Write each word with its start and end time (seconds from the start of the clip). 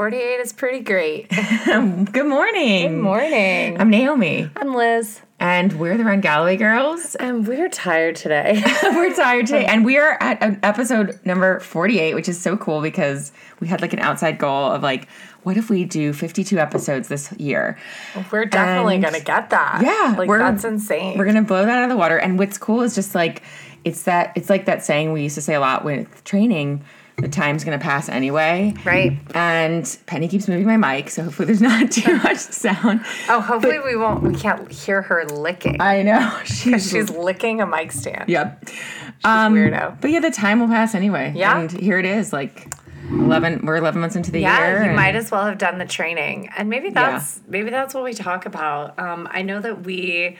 48 0.00 0.40
is 0.40 0.52
pretty 0.52 0.80
great. 0.80 1.26
Good 1.64 2.26
morning. 2.26 2.82
Good 2.96 3.00
morning. 3.02 3.80
I'm 3.80 3.88
Naomi, 3.88 4.50
I'm 4.54 4.74
Liz. 4.74 5.22
and 5.40 5.72
we're 5.80 5.96
the 5.96 6.04
Run 6.04 6.20
Galloway 6.20 6.58
girls. 6.58 7.14
And 7.18 7.48
we're 7.48 7.70
tired 7.70 8.14
today. 8.16 8.62
we're 8.82 9.14
tired 9.16 9.46
today, 9.46 9.64
and 9.64 9.86
we 9.86 9.96
are 9.96 10.18
at 10.22 10.42
an 10.42 10.60
episode 10.62 11.18
number 11.24 11.60
48, 11.60 12.12
which 12.14 12.28
is 12.28 12.38
so 12.38 12.58
cool 12.58 12.82
because 12.82 13.32
we 13.58 13.68
had 13.68 13.80
like 13.80 13.94
an 13.94 14.00
outside 14.00 14.36
goal 14.38 14.70
of 14.70 14.82
like, 14.82 15.08
what 15.44 15.56
if 15.56 15.70
we 15.70 15.86
do 15.86 16.12
52 16.12 16.58
episodes 16.58 17.08
this 17.08 17.32
year? 17.38 17.78
we're 18.30 18.44
definitely 18.44 18.96
And- 18.96 19.04
going 19.04 19.14
to 19.14 19.24
get 19.24 19.48
that. 19.48 19.80
Yeah, 19.82 20.14
Like, 20.18 20.28
we're- 20.28 20.40
that's 20.42 20.64
insane. 20.64 21.16
We're 21.16 21.24
gonna 21.24 21.40
blow 21.40 21.64
that 21.64 21.78
out 21.78 21.84
of 21.84 21.88
the 21.88 21.96
water. 21.96 22.18
And 22.18 22.38
what's 22.38 22.58
cool 22.58 22.82
is 22.82 22.94
just 22.94 23.14
like 23.14 23.42
it's 23.82 24.02
that 24.02 24.32
it's 24.34 24.50
like 24.50 24.66
that 24.66 24.84
saying 24.84 25.12
we 25.14 25.22
used 25.22 25.36
to 25.36 25.40
say 25.40 25.54
a 25.54 25.60
lot 25.60 25.86
with 25.86 26.22
training. 26.24 26.84
The 27.18 27.28
time's 27.28 27.64
gonna 27.64 27.78
pass 27.78 28.08
anyway. 28.10 28.74
right. 28.84 29.18
And 29.34 29.98
Penny 30.06 30.28
keeps 30.28 30.48
moving 30.48 30.66
my 30.66 30.76
mic, 30.76 31.08
so 31.08 31.24
hopefully 31.24 31.46
there's 31.46 31.62
not 31.62 31.90
too 31.90 32.16
much 32.18 32.36
sound. 32.36 33.00
Oh, 33.30 33.40
hopefully 33.40 33.78
we 33.78 33.96
won't, 33.96 34.22
we 34.22 34.34
can't 34.34 34.70
hear 34.70 35.00
her 35.02 35.24
licking. 35.24 35.80
I 35.80 36.02
know 36.02 36.38
she's 36.44 36.90
She's 36.90 37.08
licking 37.10 37.62
a 37.62 37.66
mic 37.66 37.92
stand. 37.92 38.28
Yep. 38.28 38.68
Um, 39.24 39.54
weirdo. 39.54 39.98
But 40.00 40.10
yeah, 40.10 40.20
the 40.20 40.30
time 40.30 40.60
will 40.60 40.66
pass 40.68 40.94
anyway. 40.94 41.32
Yeah. 41.34 41.58
And 41.58 41.72
here 41.72 41.98
it 41.98 42.04
is, 42.04 42.34
like 42.34 42.74
eleven. 43.10 43.64
We're 43.64 43.76
eleven 43.76 44.02
months 44.02 44.14
into 44.16 44.30
the 44.30 44.40
Yeah, 44.40 44.66
year. 44.68 44.78
you 44.82 44.86
and- 44.88 44.96
might 44.96 45.16
as 45.16 45.30
well 45.30 45.46
have 45.46 45.56
done 45.56 45.78
the 45.78 45.86
training. 45.86 46.50
And 46.56 46.68
maybe 46.68 46.90
that's 46.90 47.40
maybe 47.48 47.70
that's 47.70 47.94
what 47.94 48.04
we 48.04 48.12
talk 48.12 48.44
about. 48.44 48.98
Um, 48.98 49.26
I 49.30 49.40
know 49.40 49.58
that 49.60 49.84
we 49.86 50.36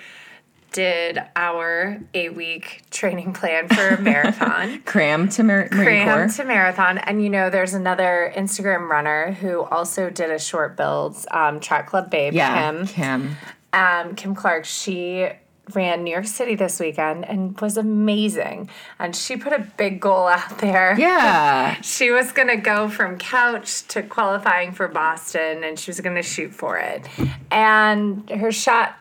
did 0.73 1.19
our 1.35 1.99
eight 2.15 2.35
week 2.35 2.83
training 2.91 3.33
plan 3.33 3.69
for 3.69 3.97
marathon. 4.01 4.83
cram 4.85 5.29
to 5.31 5.43
Mar- 5.43 5.69
cram 5.69 6.31
to 6.31 6.45
marathon. 6.45 6.99
And 6.99 7.23
you 7.23 7.31
know, 7.31 7.51
there's 7.51 7.75
another 7.75 8.33
Instagram 8.37 8.89
runner 8.89 9.33
who 9.33 9.63
also 9.63 10.11
did 10.11 10.31
a 10.31 10.39
short 10.39 10.77
builds, 10.77 11.27
um, 11.31 11.61
Track 11.61 11.89
Club 11.89 12.11
Babe, 12.11 12.35
yeah, 12.35 12.71
Kim. 12.71 12.87
Kim. 12.87 13.37
Um, 13.73 14.15
Kim 14.15 14.35
Clark, 14.35 14.65
she 14.65 15.29
ran 15.75 16.05
New 16.05 16.13
York 16.13 16.27
City 16.27 16.55
this 16.55 16.79
weekend 16.79 17.25
and 17.25 17.61
was 17.61 17.77
amazing. 17.77 18.71
And 18.99 19.15
she 19.17 19.37
put 19.37 19.53
a 19.53 19.59
big 19.77 20.01
goal 20.01 20.27
out 20.27 20.59
there. 20.59 20.97
Yeah. 21.07 21.81
She 21.83 22.11
was 22.11 22.33
going 22.33 22.49
to 22.49 22.57
go 22.57 22.89
from 22.89 23.19
couch 23.19 23.87
to 23.89 24.03
qualifying 24.03 24.73
for 24.73 24.89
Boston 24.89 25.63
and 25.65 25.79
she 25.79 25.91
was 25.91 26.01
going 26.01 26.17
to 26.17 26.23
shoot 26.23 26.53
for 26.53 26.79
it. 26.79 27.07
And 27.51 28.29
her 28.31 28.51
shot 28.51 28.97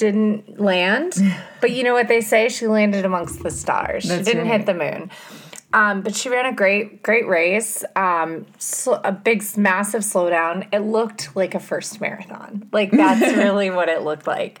didn't 0.00 0.58
land. 0.58 1.14
but 1.60 1.70
you 1.70 1.84
know 1.84 1.92
what 1.92 2.08
they 2.08 2.20
say? 2.20 2.48
She 2.48 2.66
landed 2.66 3.04
amongst 3.04 3.42
the 3.42 3.50
stars. 3.50 4.04
That's 4.04 4.26
she 4.26 4.34
didn't 4.34 4.48
right. 4.48 4.58
hit 4.58 4.66
the 4.66 4.74
moon. 4.74 5.10
Um, 5.72 6.00
but 6.02 6.16
she 6.16 6.28
ran 6.28 6.46
a 6.46 6.52
great, 6.52 7.00
great 7.02 7.28
race. 7.28 7.84
Um, 7.94 8.44
sl- 8.58 8.94
a 9.04 9.12
big, 9.12 9.44
massive 9.56 10.02
slowdown. 10.02 10.66
It 10.72 10.80
looked 10.80 11.36
like 11.36 11.54
a 11.54 11.60
first 11.60 12.00
marathon. 12.00 12.68
Like 12.72 12.90
that's 12.90 13.20
really 13.36 13.70
what 13.70 13.88
it 13.88 14.02
looked 14.02 14.26
like. 14.26 14.58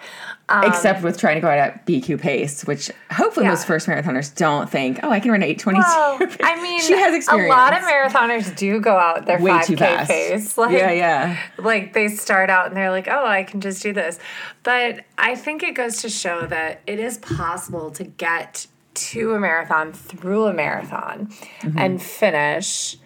Um, 0.48 0.64
Except 0.64 1.02
with 1.02 1.18
trying 1.18 1.34
to 1.36 1.40
go 1.40 1.48
out 1.48 1.58
at 1.58 1.86
BQ 1.86 2.20
pace, 2.20 2.64
which 2.64 2.90
hopefully 3.10 3.46
Yeah. 3.46 3.50
most 3.50 3.66
first 3.66 3.88
marathoners 3.88 4.34
don't 4.34 4.68
think, 4.70 5.00
oh, 5.02 5.10
I 5.10 5.18
can 5.20 5.30
run 5.32 5.42
eight 5.42 5.58
twenty 5.58 5.78
well. 5.80 6.18
I 6.42 6.60
mean, 6.62 6.80
she 6.80 6.92
has 6.94 7.14
experience. 7.14 7.52
A 7.52 7.56
lot 7.56 7.72
of 7.72 7.80
marathoners 7.80 8.56
do 8.56 8.80
go 8.80 8.96
out 8.96 9.26
their 9.26 9.38
5K 9.38 10.06
pace. 10.06 10.56
Like, 10.58 10.72
yeah, 10.76 10.90
yeah. 10.92 11.38
like 11.58 11.92
they 11.92 12.06
start 12.08 12.50
out 12.50 12.66
and 12.66 12.76
they're 12.76 12.90
like, 12.90 13.08
oh, 13.08 13.26
I 13.26 13.42
can 13.44 13.60
just 13.60 13.82
do 13.82 13.92
this. 13.92 14.18
But 14.62 15.04
I 15.18 15.34
think 15.34 15.62
it 15.62 15.74
goes 15.74 16.02
to 16.02 16.08
show 16.08 16.46
that 16.46 16.80
it 16.86 16.98
is 17.00 17.18
possible 17.18 17.90
to 17.92 18.04
get 18.04 18.66
to 18.94 19.34
a 19.34 19.40
marathon 19.40 19.92
through 19.92 20.46
a 20.46 20.52
marathon 20.52 21.28
Mm-hmm. 21.62 21.78
and 21.78 22.02
finish 22.02 22.96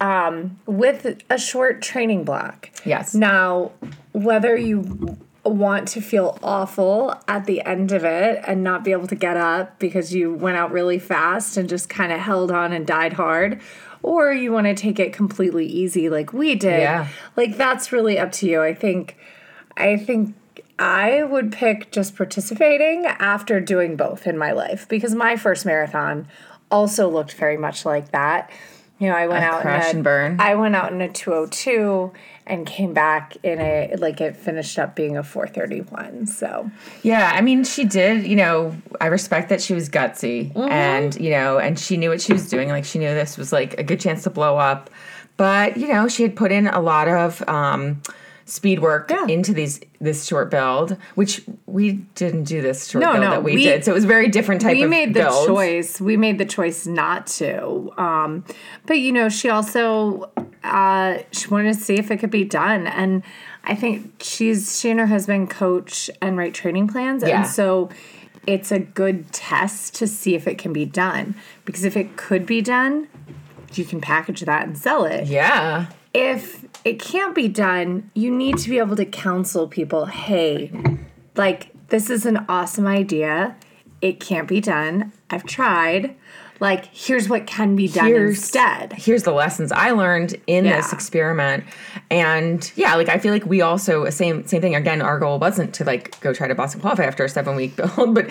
um, 0.00 0.58
with 0.66 1.06
a 1.30 1.38
short 1.38 1.80
training 1.82 2.24
block. 2.24 2.70
Yes. 2.84 3.14
Now, 3.14 3.72
whether 4.12 4.56
you 4.56 5.16
want 5.44 5.88
to 5.88 6.00
feel 6.00 6.38
awful 6.42 7.14
at 7.28 7.46
the 7.46 7.62
end 7.62 7.92
of 7.92 8.04
it 8.04 8.42
and 8.46 8.62
not 8.64 8.84
be 8.84 8.92
able 8.92 9.06
to 9.06 9.14
get 9.14 9.36
up 9.36 9.78
because 9.78 10.12
you 10.12 10.34
went 10.34 10.56
out 10.56 10.72
really 10.72 10.98
fast 10.98 11.56
and 11.56 11.68
just 11.68 11.88
kind 11.88 12.12
of 12.12 12.18
held 12.18 12.50
on 12.50 12.72
and 12.72 12.86
died 12.86 13.14
hard, 13.14 13.60
or 14.02 14.32
you 14.32 14.52
want 14.52 14.66
to 14.66 14.74
take 14.74 14.98
it 15.00 15.12
completely 15.12 15.64
easy 15.66 16.10
like 16.10 16.32
we 16.32 16.54
did. 16.56 16.80
Yeah. 16.80 17.08
Like 17.36 17.56
that's 17.56 17.90
really 17.92 18.18
up 18.18 18.32
to 18.32 18.46
you. 18.46 18.60
I 18.62 18.74
think 18.74 19.16
I 19.76 19.96
think 19.96 20.34
I 20.78 21.22
would 21.22 21.52
pick 21.52 21.90
just 21.90 22.16
participating 22.16 23.06
after 23.06 23.60
doing 23.60 23.96
both 23.96 24.26
in 24.26 24.36
my 24.36 24.52
life 24.52 24.86
because 24.88 25.14
my 25.14 25.36
first 25.36 25.64
marathon 25.64 26.28
also 26.70 27.08
looked 27.08 27.32
very 27.34 27.56
much 27.56 27.84
like 27.84 28.10
that. 28.12 28.50
You 28.98 29.08
know, 29.08 29.14
I 29.14 29.26
went 29.26 29.44
out 29.44 29.60
crash 29.60 29.84
in 29.84 29.88
a, 29.88 29.94
and 29.96 30.04
burn. 30.04 30.40
I 30.40 30.54
went 30.54 30.74
out 30.74 30.90
in 30.90 31.02
a 31.02 31.08
202 31.10 32.12
and 32.46 32.66
came 32.66 32.94
back 32.94 33.36
in 33.42 33.60
a 33.60 33.94
like 33.98 34.20
it 34.22 34.36
finished 34.36 34.78
up 34.78 34.94
being 34.94 35.16
a 35.18 35.22
431. 35.22 36.26
So, 36.26 36.70
Yeah, 37.02 37.30
I 37.34 37.40
mean, 37.42 37.64
she 37.64 37.84
did, 37.84 38.26
you 38.26 38.36
know, 38.36 38.74
I 39.00 39.06
respect 39.06 39.48
that 39.50 39.60
she 39.60 39.74
was 39.74 39.88
gutsy 39.90 40.52
Mm-hmm. 40.52 40.70
and, 40.72 41.14
you 41.20 41.30
know, 41.30 41.58
and 41.58 41.78
she 41.78 41.96
knew 41.98 42.08
what 42.10 42.22
she 42.22 42.32
was 42.32 42.48
doing. 42.48 42.68
Like, 42.68 42.84
she 42.84 42.98
knew 42.98 43.08
this 43.08 43.36
was 43.36 43.52
like 43.52 43.74
a 43.74 43.82
good 43.82 44.00
chance 44.00 44.22
to 44.24 44.30
blow 44.30 44.56
up. 44.56 44.88
But, 45.36 45.76
you 45.76 45.88
know, 45.88 46.08
she 46.08 46.22
had 46.22 46.34
put 46.34 46.50
in 46.50 46.66
a 46.66 46.80
lot 46.80 47.08
of 47.08 47.46
um, 47.48 48.00
speed 48.48 48.78
work 48.78 49.10
Yeah. 49.10 49.26
into 49.26 49.52
these 49.52 49.80
this 50.00 50.24
short 50.24 50.50
build, 50.50 50.96
which 51.16 51.42
we 51.66 51.92
didn't 52.14 52.44
do 52.44 52.62
this 52.62 52.86
short 52.88 53.02
No, 53.02 53.12
build 53.12 53.24
no, 53.24 53.30
that 53.32 53.42
we, 53.42 53.56
we- 53.56 53.64
did. 53.64 53.84
So 53.84 53.90
it 53.90 53.94
was 53.94 54.04
a 54.04 54.08
very 54.08 54.28
different 54.28 54.60
type 54.60 54.76
we 54.76 54.82
of 54.84 54.88
We 54.88 54.96
made 54.96 55.14
the 55.14 55.44
choice. 55.46 56.00
We 56.00 56.16
made 56.16 56.38
the 56.38 56.44
choice 56.44 56.86
not 56.86 57.26
to. 57.38 57.92
Um, 57.98 58.44
but 58.86 58.98
you 59.00 59.10
know, 59.12 59.28
she 59.28 59.48
also 59.50 60.30
uh, 60.64 61.18
she 61.32 61.48
wanted 61.48 61.74
to 61.74 61.80
see 61.80 61.94
if 61.96 62.10
it 62.10 62.18
could 62.18 62.30
be 62.30 62.44
done, 62.44 62.86
and 62.86 63.22
I 63.64 63.74
think 63.74 64.14
she's 64.22 64.78
she 64.80 64.90
and 64.90 65.00
her 65.00 65.06
husband 65.06 65.50
coach 65.50 66.08
and 66.22 66.38
write 66.38 66.54
training 66.54 66.88
plans, 66.88 67.22
Yeah. 67.26 67.38
and 67.42 67.46
so 67.46 67.90
it's 68.46 68.70
a 68.70 68.78
good 68.78 69.32
test 69.32 69.94
to 69.96 70.06
see 70.06 70.36
if 70.36 70.46
it 70.46 70.56
can 70.56 70.72
be 70.72 70.84
done. 70.84 71.34
Because 71.64 71.82
if 71.84 71.96
it 71.96 72.16
could 72.16 72.46
be 72.46 72.62
done, 72.62 73.08
you 73.74 73.84
can 73.84 74.00
package 74.00 74.42
that 74.42 74.66
and 74.68 74.78
sell 74.78 75.04
it 75.04 75.26
Yeah. 75.26 75.86
if 76.14 76.64
it 76.86 77.00
can't 77.00 77.34
be 77.34 77.48
done, 77.48 78.10
you 78.14 78.30
need 78.30 78.58
to 78.58 78.70
be 78.70 78.78
able 78.78 78.96
to 78.96 79.04
counsel 79.04 79.66
people 79.68 80.06
hey, 80.06 80.70
like, 81.34 81.68
this 81.88 82.10
is 82.10 82.24
an 82.26 82.44
awesome 82.48 82.86
idea. 82.86 83.56
It 84.00 84.20
can't 84.20 84.46
be 84.48 84.60
done. 84.60 85.12
I've 85.30 85.44
tried. 85.44 86.14
Like, 86.58 86.86
here's 86.86 87.28
what 87.28 87.46
can 87.46 87.76
be 87.76 87.86
done 87.88 88.06
Here's- 88.06 88.36
instead. 88.38 88.92
here's 88.94 89.24
the 89.24 89.32
lessons 89.32 89.72
I 89.72 89.90
learned 89.90 90.36
in 90.46 90.64
this 90.64 90.92
experiment. 90.92 91.64
And 92.10 92.70
yeah, 92.76 92.94
like 92.94 93.08
I 93.10 93.18
feel 93.18 93.32
like 93.32 93.44
we 93.44 93.60
also 93.60 94.08
same 94.10 94.46
same 94.46 94.62
thing 94.62 94.74
again. 94.74 95.02
Our 95.02 95.18
goal 95.18 95.38
wasn't 95.38 95.74
to 95.74 95.84
like 95.84 96.18
go 96.22 96.32
try 96.32 96.48
to 96.48 96.54
Boston 96.54 96.80
qualify 96.80 97.04
after 97.04 97.24
a 97.24 97.28
seven 97.28 97.56
week 97.56 97.76
build, 97.80 98.14
but 98.14 98.30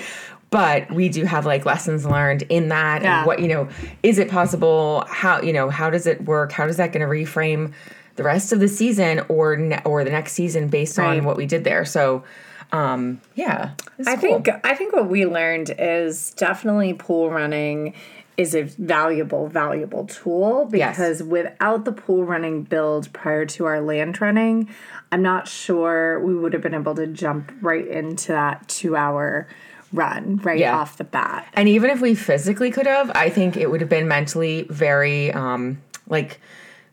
but 0.50 0.90
we 0.92 1.08
do 1.10 1.24
have 1.26 1.46
like 1.46 1.66
lessons 1.68 2.04
learned 2.06 2.42
in 2.44 2.70
that 2.70 3.04
Yeah. 3.04 3.20
and 3.20 3.28
what 3.28 3.40
you 3.42 3.48
know 3.48 3.68
is 4.02 4.18
it 4.18 4.30
possible 4.32 5.04
how 5.08 5.42
you 5.42 5.54
know 5.54 5.70
how 5.70 5.90
does 5.92 6.08
it 6.08 6.24
work 6.26 6.52
how 6.52 6.66
is 6.66 6.78
that 6.78 6.94
going 6.94 7.02
to 7.02 7.12
reframe 7.12 7.74
the 8.16 8.24
rest 8.24 8.52
of 8.54 8.60
the 8.60 8.68
season 8.68 9.22
or 9.30 9.56
ne- 9.58 9.82
or 9.86 10.04
the 10.04 10.10
next 10.10 10.34
season 10.34 10.68
based 10.68 10.98
Right. 10.98 11.18
on 11.18 11.26
what 11.26 11.38
we 11.38 11.46
did 11.46 11.64
there 11.64 11.86
so 11.86 12.24
um 12.72 13.22
yeah 13.36 13.72
I 14.08 14.16
cool. 14.16 14.42
think 14.42 14.50
I 14.64 14.74
think 14.76 14.94
what 14.94 15.08
we 15.10 15.26
learned 15.26 15.74
is 15.78 16.32
definitely 16.32 16.94
pool 16.94 17.30
running 17.30 17.94
is 18.38 18.54
a 18.54 18.64
valuable, 18.64 19.48
valuable 19.48 20.06
tool 20.08 20.70
Yes. 20.74 20.98
because 20.98 21.24
without 21.24 21.86
the 21.86 21.94
pool 21.94 22.26
running 22.26 22.64
build 22.64 23.14
prior 23.14 23.46
to 23.46 23.64
our 23.64 23.80
land 23.80 24.20
running, 24.20 24.68
I'm 25.10 25.22
not 25.22 25.48
sure 25.48 26.20
we 26.20 26.36
would 26.36 26.52
have 26.52 26.62
been 26.62 26.74
able 26.74 26.96
to 26.96 27.08
jump 27.08 27.54
right 27.62 27.88
into 27.88 28.34
that 28.34 28.68
two 28.68 28.98
hour 28.98 29.48
run 29.94 30.42
right 30.44 30.60
Yeah. 30.60 30.76
off 30.76 30.98
the 30.98 31.06
bat. 31.06 31.48
And 31.54 31.70
even 31.70 31.90
if 31.92 32.02
we 32.02 32.14
physically 32.14 32.72
could 32.72 32.88
have, 32.88 33.10
I 33.16 33.30
think 33.30 33.56
it 33.56 33.72
would 33.72 33.80
have 33.80 33.90
been 33.90 34.08
mentally 34.10 34.68
very 34.70 35.32
um 35.32 35.78
like 36.10 36.42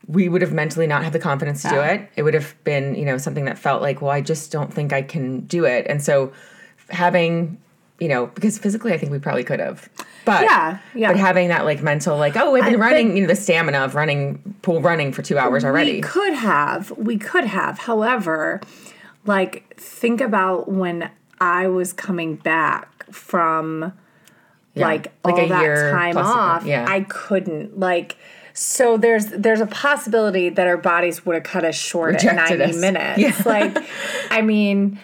we 0.07 0.27
would 0.29 0.41
have 0.41 0.51
mentally 0.51 0.85
not 0.87 1.03
had 1.03 1.13
the 1.13 1.19
confidence 1.19 1.61
to 1.63 1.69
do 1.69 1.75
Yeah. 1.75 1.91
it. 1.93 2.09
It 2.17 2.23
would 2.23 2.33
have 2.33 2.55
been, 2.63 2.95
you 2.95 3.05
know, 3.05 3.17
something 3.17 3.45
that 3.45 3.57
felt 3.57 3.81
like, 3.81 4.01
well, 4.01 4.11
I 4.11 4.21
just 4.21 4.51
don't 4.51 4.73
think 4.73 4.91
I 4.91 5.01
can 5.01 5.41
do 5.41 5.63
it. 5.65 5.85
And 5.87 6.03
so 6.03 6.33
having, 6.89 7.57
you 7.99 8.07
know, 8.09 8.27
because 8.27 8.57
physically 8.57 8.91
I 8.93 8.97
think 8.97 9.11
we 9.11 9.19
probably 9.19 9.43
could 9.45 9.59
have. 9.59 9.87
But 10.25 10.43
Yeah, 10.43 10.77
yeah. 10.93 11.07
But 11.09 11.17
having 11.17 11.47
that 11.49 11.63
like 11.65 11.81
mental 11.81 12.17
like, 12.17 12.35
oh, 12.35 12.55
I've 12.55 12.65
been 12.65 12.75
I- 12.75 12.77
running, 12.77 13.15
you 13.15 13.21
know, 13.23 13.27
the 13.29 13.35
stamina 13.35 13.79
of 13.79 13.95
running 13.95 14.55
pool 14.61 14.81
running 14.81 15.11
for 15.13 15.21
2 15.21 15.37
hours 15.37 15.63
already. 15.63 15.93
We 15.93 16.01
could 16.01 16.33
have. 16.33 16.91
We 16.97 17.17
could 17.17 17.45
have. 17.45 17.79
However, 17.79 18.59
like 19.25 19.73
think 19.77 20.19
about 20.21 20.69
when 20.69 21.09
I 21.39 21.67
was 21.67 21.93
coming 21.93 22.35
back 22.35 23.05
from 23.11 23.93
Yeah. 24.73 24.87
like 24.87 25.11
Like 25.23 25.35
all 25.35 25.39
a 25.45 25.47
that 25.49 25.61
year 25.61 25.91
time 25.91 26.11
ago. 26.17 26.27
off. 26.27 26.65
Yeah. 26.65 26.85
I 26.89 27.01
couldn't 27.01 27.79
like 27.79 28.17
so 28.53 28.97
there's 28.97 29.25
there's 29.27 29.61
a 29.61 29.65
possibility 29.65 30.49
that 30.49 30.67
our 30.67 30.77
bodies 30.77 31.25
would 31.25 31.35
have 31.35 31.43
cut 31.43 31.65
us 31.65 31.75
short 31.75 32.13
Rejected 32.13 32.61
at 32.61 32.69
90 32.69 32.75
us. 32.75 32.81
minutes. 32.81 33.19
Yeah. 33.19 33.41
Like 33.45 33.77
I 34.29 34.41
mean 34.41 34.99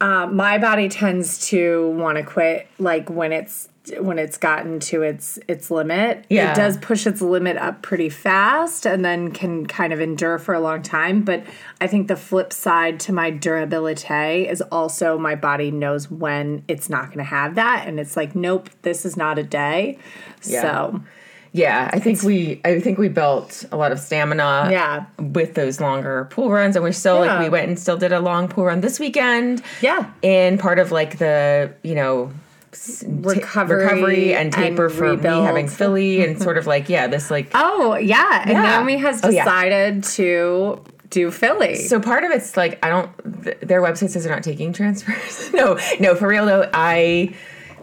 uh, 0.00 0.26
my 0.26 0.58
body 0.58 0.88
tends 0.88 1.46
to 1.48 1.90
want 1.90 2.16
to 2.16 2.24
quit 2.24 2.66
like 2.78 3.10
when 3.10 3.32
it's 3.32 3.68
when 3.98 4.18
it's 4.18 4.36
gotten 4.36 4.78
to 4.78 5.02
its 5.02 5.38
its 5.48 5.70
limit. 5.70 6.24
Yeah. 6.28 6.52
It 6.52 6.56
does 6.56 6.76
push 6.78 7.06
its 7.06 7.20
limit 7.20 7.56
up 7.56 7.82
pretty 7.82 8.08
fast 8.08 8.86
and 8.86 9.04
then 9.04 9.32
can 9.32 9.66
kind 9.66 9.92
of 9.92 10.00
endure 10.00 10.38
for 10.38 10.54
a 10.54 10.60
long 10.60 10.82
time. 10.82 11.22
But 11.22 11.44
I 11.80 11.86
think 11.86 12.08
the 12.08 12.16
flip 12.16 12.52
side 12.52 13.00
to 13.00 13.12
my 13.12 13.30
durability 13.30 14.46
is 14.48 14.60
also 14.62 15.18
my 15.18 15.34
body 15.34 15.70
knows 15.70 16.10
when 16.10 16.62
it's 16.68 16.88
not 16.88 17.06
going 17.06 17.18
to 17.18 17.24
have 17.24 17.54
that, 17.56 17.88
and 17.88 17.98
it's 17.98 18.16
like, 18.16 18.34
nope, 18.34 18.70
this 18.82 19.04
is 19.04 19.16
not 19.16 19.38
a 19.38 19.42
day. 19.42 19.98
Yeah. 20.44 20.62
So 20.62 21.02
Yeah, 21.52 21.90
I 21.92 21.98
think 21.98 22.22
we 22.22 22.60
I 22.64 22.78
think 22.80 22.98
we 22.98 23.08
built 23.08 23.64
a 23.72 23.76
lot 23.76 23.90
of 23.92 23.98
stamina 23.98 24.68
Yeah. 24.70 25.06
with 25.18 25.54
those 25.54 25.80
longer 25.80 26.26
pool 26.30 26.50
runs 26.50 26.76
and 26.76 26.82
we're 26.84 26.92
still 26.92 27.18
like 27.18 27.40
we 27.40 27.48
went 27.48 27.68
and 27.68 27.78
still 27.78 27.96
did 27.96 28.12
a 28.12 28.20
long 28.20 28.46
pool 28.48 28.64
run 28.66 28.80
this 28.82 29.00
weekend. 29.00 29.60
Yeah. 29.80 30.10
In 30.22 30.58
part 30.58 30.78
of 30.78 30.92
like 30.92 31.18
the, 31.18 31.72
you 31.82 31.94
know, 31.96 32.30
s- 32.72 33.00
ta- 33.00 33.06
Recovery 33.30 33.84
recovery 33.84 34.34
and 34.34 34.52
taper 34.52 34.86
and 34.86 34.94
for 34.94 35.16
me 35.16 35.22
having 35.44 35.66
Philly 35.68 36.22
and 36.24 36.40
sort 36.40 36.56
of 36.56 36.68
like 36.68 36.88
yeah, 36.88 37.08
this 37.08 37.30
like 37.32 37.50
Oh 37.54 37.96
yeah, 37.96 38.42
and 38.42 38.52
Yeah. 38.52 38.62
Naomi 38.62 38.96
has 38.98 39.20
Oh, 39.24 39.28
yeah. 39.30 39.42
decided 39.44 40.04
to 40.04 40.80
do 41.08 41.32
Philly. 41.32 41.74
So 41.74 41.98
part 41.98 42.22
of 42.22 42.30
it's 42.30 42.56
like 42.56 42.78
I 42.84 42.88
don't. 42.88 43.42
Th- 43.42 43.58
their 43.60 43.82
website 43.82 44.10
says 44.10 44.22
they're 44.22 44.32
not 44.32 44.44
taking 44.44 44.72
transfers. 44.72 45.52
no, 45.52 45.76
no, 45.98 46.14
for 46.14 46.28
real 46.28 46.46
though. 46.46 46.70
I 46.72 47.34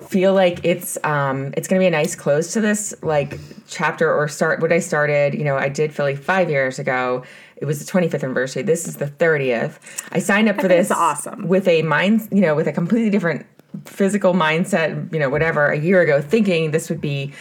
feel 0.08 0.34
like 0.34 0.64
it's 0.64 0.98
um 1.04 1.54
it's 1.58 1.68
gonna 1.68 1.80
be 1.80 1.86
a 1.86 1.92
nice 1.92 2.16
close 2.16 2.54
to 2.54 2.62
this 2.62 2.94
like 3.02 3.38
chapter 3.68 4.12
or 4.14 4.28
start 4.28 4.62
what 4.62 4.72
I 4.72 4.80
started. 4.80 5.34
You 5.34 5.44
know, 5.44 5.58
I 5.58 5.70
did 5.70 5.94
Philly 5.94 6.16
five 6.16 6.50
years 6.50 6.80
ago. 6.80 7.24
It 7.58 7.66
was 7.66 7.84
the 7.84 7.92
25th 7.92 8.24
anniversary. 8.24 8.62
This 8.62 8.88
is 8.88 8.98
the 8.98 9.08
30th. 9.08 9.80
I 10.12 10.20
signed 10.20 10.48
up 10.48 10.62
for 10.62 10.68
this 10.68 10.92
awesome. 10.92 11.48
with 11.48 11.68
a 11.68 11.82
mind, 11.82 12.28
you 12.32 12.42
know, 12.42 12.56
with 12.56 12.68
a 12.68 12.72
completely 12.72 13.10
different 13.10 13.46
physical 13.86 14.34
mindset, 14.34 15.12
you 15.12 15.20
know, 15.20 15.30
whatever, 15.30 15.68
a 15.68 15.78
year 15.78 16.02
ago, 16.02 16.22
thinking 16.22 16.72
this 16.72 16.90
would 16.90 17.02
be 17.02 17.34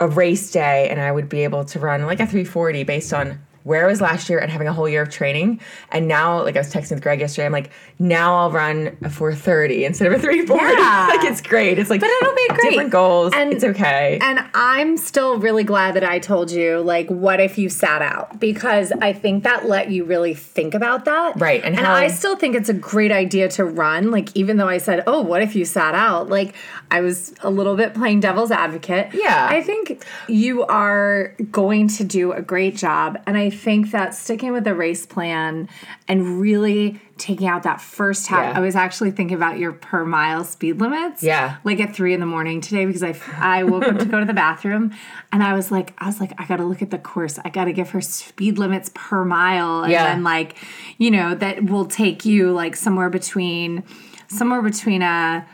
a 0.00 0.06
race 0.06 0.50
day 0.50 0.88
and 0.88 1.00
I 1.00 1.10
would 1.10 1.28
be 1.28 1.42
able 1.42 1.64
to 1.64 1.78
run 1.80 2.06
like 2.06 2.20
a 2.20 2.26
340 2.26 2.84
based 2.84 3.12
on 3.12 3.40
where 3.68 3.84
I 3.84 3.86
was 3.88 4.00
last 4.00 4.28
year 4.30 4.38
and 4.38 4.50
having 4.50 4.66
a 4.66 4.72
whole 4.72 4.88
year 4.88 5.02
of 5.02 5.10
training. 5.10 5.60
And 5.92 6.08
now, 6.08 6.42
like 6.42 6.56
I 6.56 6.60
was 6.60 6.72
texting 6.72 6.92
with 6.92 7.02
Greg 7.02 7.20
yesterday, 7.20 7.46
I'm 7.46 7.52
like, 7.52 7.70
now 7.98 8.34
I'll 8.36 8.50
run 8.50 8.96
a 9.02 9.10
430 9.10 9.84
instead 9.84 10.06
of 10.10 10.14
a 10.14 10.18
340. 10.18 10.64
Yeah. 10.78 11.06
like 11.10 11.24
it's 11.30 11.40
great. 11.40 11.78
It's 11.78 11.90
like 11.90 12.00
But 12.00 12.08
it'll 12.10 12.34
be 12.34 12.48
great. 12.48 12.60
different 12.70 12.90
goals. 12.90 13.32
And- 13.34 13.52
it's 13.52 13.64
okay. 13.64 14.18
And 14.22 14.40
I'm 14.54 14.96
still 14.96 15.38
really 15.38 15.64
glad 15.64 15.94
that 15.96 16.04
I 16.04 16.18
told 16.18 16.50
you, 16.50 16.78
like, 16.80 17.08
what 17.10 17.40
if 17.40 17.58
you 17.58 17.68
sat 17.68 18.00
out? 18.02 18.38
Because 18.40 18.92
I 19.02 19.12
think 19.12 19.44
that 19.44 19.66
let 19.68 19.90
you 19.90 20.04
really 20.04 20.34
think 20.34 20.74
about 20.74 21.04
that. 21.06 21.38
Right, 21.40 21.62
and 21.64 21.76
And, 21.76 21.84
how- 21.86 21.94
I 21.94 22.08
still 22.08 22.36
think 22.36 22.54
it's 22.56 22.68
a 22.68 22.74
great 22.74 23.12
idea 23.12 23.48
to 23.50 23.64
run. 23.64 24.10
Like, 24.10 24.34
even 24.36 24.56
though 24.56 24.68
I 24.68 24.78
said, 24.78 25.02
oh, 25.06 25.20
what 25.20 25.42
if 25.42 25.54
you 25.54 25.64
sat 25.64 25.94
out? 25.94 26.28
Like, 26.28 26.54
I 26.90 27.00
was 27.00 27.34
a 27.42 27.50
little 27.50 27.76
bit 27.76 27.92
playing 27.94 28.20
devil's 28.20 28.50
advocate. 28.50 29.08
Yeah. 29.12 29.46
I 29.50 29.60
think 29.62 30.02
you 30.28 30.64
are 30.64 31.34
going 31.50 31.88
to 31.88 32.04
do 32.04 32.32
a 32.32 32.40
great 32.40 32.76
job. 32.76 33.18
And 33.26 33.36
I 33.36 33.50
think 33.58 33.90
that 33.90 34.14
sticking 34.14 34.52
with 34.52 34.64
the 34.64 34.74
race 34.74 35.04
plan 35.06 35.68
and 36.06 36.40
really 36.40 37.00
taking 37.18 37.48
out 37.48 37.64
that 37.64 37.80
first 37.80 38.28
half, 38.28 38.52
Yeah. 38.52 38.58
I 38.58 38.60
was 38.60 38.76
actually 38.76 39.10
thinking 39.10 39.36
about 39.36 39.58
your 39.58 39.72
per 39.72 40.04
mile 40.04 40.44
speed 40.44 40.80
limits 40.80 41.22
Yeah. 41.22 41.56
like 41.64 41.80
at 41.80 41.94
three 41.94 42.14
in 42.14 42.20
the 42.20 42.26
morning 42.26 42.60
today 42.60 42.86
because 42.86 43.02
I 43.02 43.14
I 43.40 43.64
woke 43.64 43.82
up 43.84 43.98
to 43.98 44.04
go 44.04 44.20
to 44.20 44.24
the 44.24 44.32
bathroom 44.34 44.92
and 45.32 45.42
I 45.42 45.52
was 45.54 45.70
like 45.72 45.94
I 45.98 46.06
was 46.06 46.20
like 46.20 46.32
I 46.38 46.44
got 46.46 46.56
to 46.58 46.64
look 46.64 46.80
at 46.82 46.90
the 46.90 46.98
course. 46.98 47.38
I 47.44 47.48
got 47.48 47.64
to 47.64 47.72
give 47.72 47.90
her 47.90 48.00
speed 48.00 48.56
limits 48.58 48.90
per 48.94 49.24
mile 49.24 49.82
and 49.82 49.92
Yeah. 49.92 50.04
then 50.14 50.22
like 50.22 50.54
you 50.98 51.10
know 51.10 51.34
that 51.34 51.64
will 51.64 51.86
take 51.86 52.24
you 52.24 52.52
like 52.52 52.76
somewhere 52.76 53.10
between 53.10 53.82
somewhere 54.28 54.62
between 54.62 55.02
a 55.02 55.44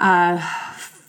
uh 0.00 0.38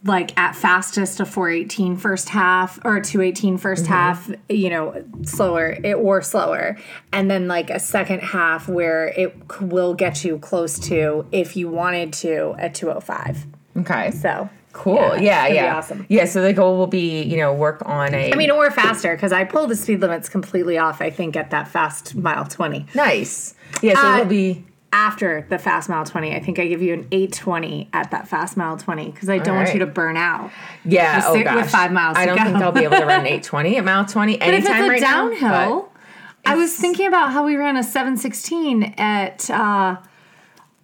like 0.05 0.37
at 0.37 0.55
fastest 0.55 1.19
a 1.19 1.25
418 1.25 1.97
first 1.97 2.29
half 2.29 2.79
or 2.85 2.97
a 2.97 3.01
218 3.01 3.57
1st 3.57 3.85
half 3.87 4.29
you 4.47 4.69
know 4.69 5.03
slower 5.23 5.77
it, 5.83 5.95
or 5.95 6.21
slower 6.21 6.77
and 7.11 7.29
then 7.29 7.47
like 7.47 7.69
a 7.69 7.79
second 7.79 8.19
half 8.21 8.69
where 8.69 9.07
it 9.07 9.35
will 9.61 9.93
get 9.95 10.23
you 10.23 10.37
close 10.37 10.77
to 10.79 11.25
if 11.31 11.57
you 11.57 11.67
wanted 11.69 12.13
to 12.13 12.55
at 12.59 12.75
205 12.75 13.45
okay. 13.79 14.11
so 14.11 14.47
Cool. 14.73 14.95
yeah, 14.95 15.07
Yeah, 15.15 15.15
it's 15.15 15.21
gonna 15.21 15.49
be 15.49 15.55
yeah. 15.55 15.75
awesome. 15.77 16.05
Yeah, 16.09 16.25
so 16.25 16.41
the 16.41 16.51
goal 16.51 16.77
will 16.77 16.85
be, 16.87 17.23
you 17.23 17.37
know, 17.37 17.53
work 17.53 17.81
on 17.85 18.13
a 18.13 18.33
I 18.33 18.35
mean, 18.35 18.51
or 18.51 18.69
faster 18.71 19.15
because 19.15 19.31
I 19.31 19.45
pull 19.45 19.67
the 19.67 19.75
speed 19.77 20.01
limits 20.01 20.27
completely 20.27 20.77
off. 20.77 21.01
I 21.01 21.09
think 21.09 21.37
at 21.37 21.49
that 21.51 21.69
fast 21.69 22.13
mile 22.13 22.43
twenty. 22.43 22.85
nice. 22.93 23.55
Yeah, 23.81 23.93
so 23.93 24.05
Uh, 24.05 24.13
it'll 24.15 24.25
be 24.25 24.65
After 24.97 25.45
the 25.49 25.57
fast 25.59 25.89
mile 25.89 26.05
twenty, 26.05 26.33
I 26.33 26.39
think 26.39 26.57
I 26.57 26.67
give 26.67 26.81
you 26.81 26.93
an 26.93 27.05
eight 27.11 27.33
twenty 27.33 27.89
at 27.91 28.11
that 28.11 28.29
fast 28.29 28.55
mile 28.55 28.77
twenty 28.77 29.11
because 29.11 29.29
I 29.29 29.39
don't 29.39 29.57
want 29.57 29.73
you 29.73 29.79
to 29.79 29.85
burn 29.85 30.15
out. 30.15 30.51
yeah, 30.85 31.17
With 31.17 31.25
oh 31.47 31.49
si- 31.51 31.55
with 31.55 31.69
five 31.69 31.91
miles 31.91 32.15
I 32.17 32.25
don't 32.25 32.37
go. 32.37 32.43
think 32.45 32.55
I'll 32.57 32.71
be 32.71 32.85
able 32.85 32.97
to 32.97 33.05
run 33.05 33.19
an 33.19 33.25
820 33.27 33.75
at 33.77 33.83
mile 33.83 34.05
20 34.05 34.37
But 34.37 34.47
if 34.53 34.59
it's 34.61 34.69
anytime 34.69 34.89
right 34.89 35.01
now, 35.01 35.29
downhill, 35.29 35.91
I 36.45 36.55
was 36.55 36.73
thinking 36.75 37.07
about 37.07 37.31
how 37.33 37.45
we 37.45 37.57
ran 37.57 37.75
a 37.75 37.83
seven 37.83 38.15
sixteen 38.15 38.93
at 38.97 39.49
uh, 39.49 39.97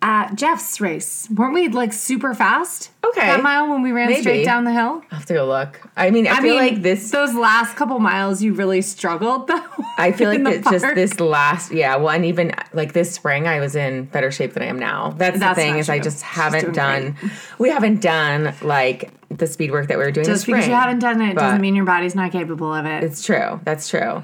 at 0.02 0.36
Jeff's 0.36 0.82
race. 0.82 1.28
Weren't 1.30 1.54
we 1.54 1.68
like 1.70 1.94
super 1.94 2.34
fast? 2.34 2.90
Okay. 3.06 3.22
that 3.22 3.44
mile 3.44 3.70
when 3.70 3.82
we 3.82 3.92
ran 3.92 4.10
Maybe. 4.10 4.22
straight 4.22 4.46
down 4.46 4.64
the 4.64 4.72
hill. 4.72 5.04
I'll 5.12 5.18
have 5.20 5.26
to 5.28 5.34
go 5.34 5.46
look. 5.46 5.82
I 5.96 6.10
mean, 6.10 6.28
I, 6.28 6.32
I 6.32 6.36
feel 6.42 6.56
mean, 6.56 6.74
like 6.74 6.82
this 6.82 7.12
those 7.12 7.34
last 7.36 7.76
couple 7.76 8.00
miles 8.00 8.42
you 8.42 8.54
really 8.54 8.82
struggled 8.82 9.48
though. 9.48 9.64
I 9.98 10.12
feel 10.12 10.30
like 10.34 10.44
that 10.44 10.64
just 10.72 10.96
this 10.96 11.20
last, 11.20 11.72
yeah. 11.72 11.98
Well, 11.98 12.10
and 12.10 12.26
even 12.26 12.54
like 12.74 12.94
this 12.94 13.12
spring, 13.12 13.48
I 13.48 13.60
was 13.60 13.76
in 13.76 14.06
better 14.06 14.32
shape 14.32 14.54
than 14.54 14.64
I 14.64 14.68
am 14.68 14.80
now. 14.80 15.12
That's, 15.12 15.40
That's 15.40 15.58
the 15.58 15.62
thing 15.64 15.78
is, 15.78 15.90
I 15.90 16.00
just 16.00 16.22
haven't 16.24 16.74
done. 16.74 17.16
We 17.60 17.70
haven't 17.70 18.02
done 18.02 18.56
like 18.62 19.12
the 19.30 19.48
speed 19.48 19.72
work 19.72 19.88
that 19.88 19.98
we 19.98 20.04
were 20.04 20.12
doing. 20.12 20.26
Just 20.26 20.34
this 20.34 20.42
spring. 20.42 20.58
because 20.58 20.68
you 20.68 20.76
haven't 20.76 21.00
done 21.00 21.22
it 21.22 21.36
doesn't 21.36 21.62
mean 21.62 21.76
your 21.76 21.86
body's 21.86 22.16
not 22.16 22.32
capable 22.32 22.74
of 22.74 22.86
it. 22.86 23.04
it's 23.04 23.24
true. 23.24 23.60
That's 23.64 23.88
true. 23.88 24.24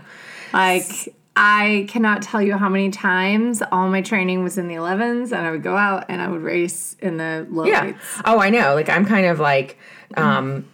Like 0.53 1.13
I 1.39 1.85
cannot 1.87 2.23
tell 2.23 2.41
you 2.41 2.57
how 2.57 2.67
many 2.67 2.89
times 2.89 3.61
all 3.71 3.87
my 3.89 4.01
training 4.01 4.43
was 4.43 4.57
in 4.57 4.67
the 4.67 4.73
11s 4.75 5.31
and 5.31 5.45
I 5.45 5.51
would 5.51 5.61
go 5.63 5.77
out 5.77 6.05
and 6.09 6.19
I 6.21 6.27
would 6.27 6.41
race 6.41 6.95
in 6.99 7.17
the 7.17 7.45
low 7.49 7.65
Yeah. 7.65 7.85
weights. 7.85 7.99
Oh, 8.25 8.39
I 8.39 8.49
know. 8.49 8.73
Like 8.73 8.89
I'm 8.89 9.05
kind 9.05 9.27
of 9.27 9.39
like 9.39 9.77
um 10.15 10.65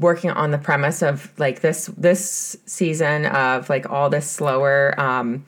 working 0.00 0.30
on 0.30 0.50
the 0.50 0.58
premise 0.58 1.02
of 1.02 1.32
like 1.38 1.60
this 1.60 1.86
this 1.96 2.56
season 2.66 3.26
of 3.26 3.70
like 3.70 3.88
all 3.88 4.10
this 4.10 4.28
slower 4.30 4.94
um 5.00 5.46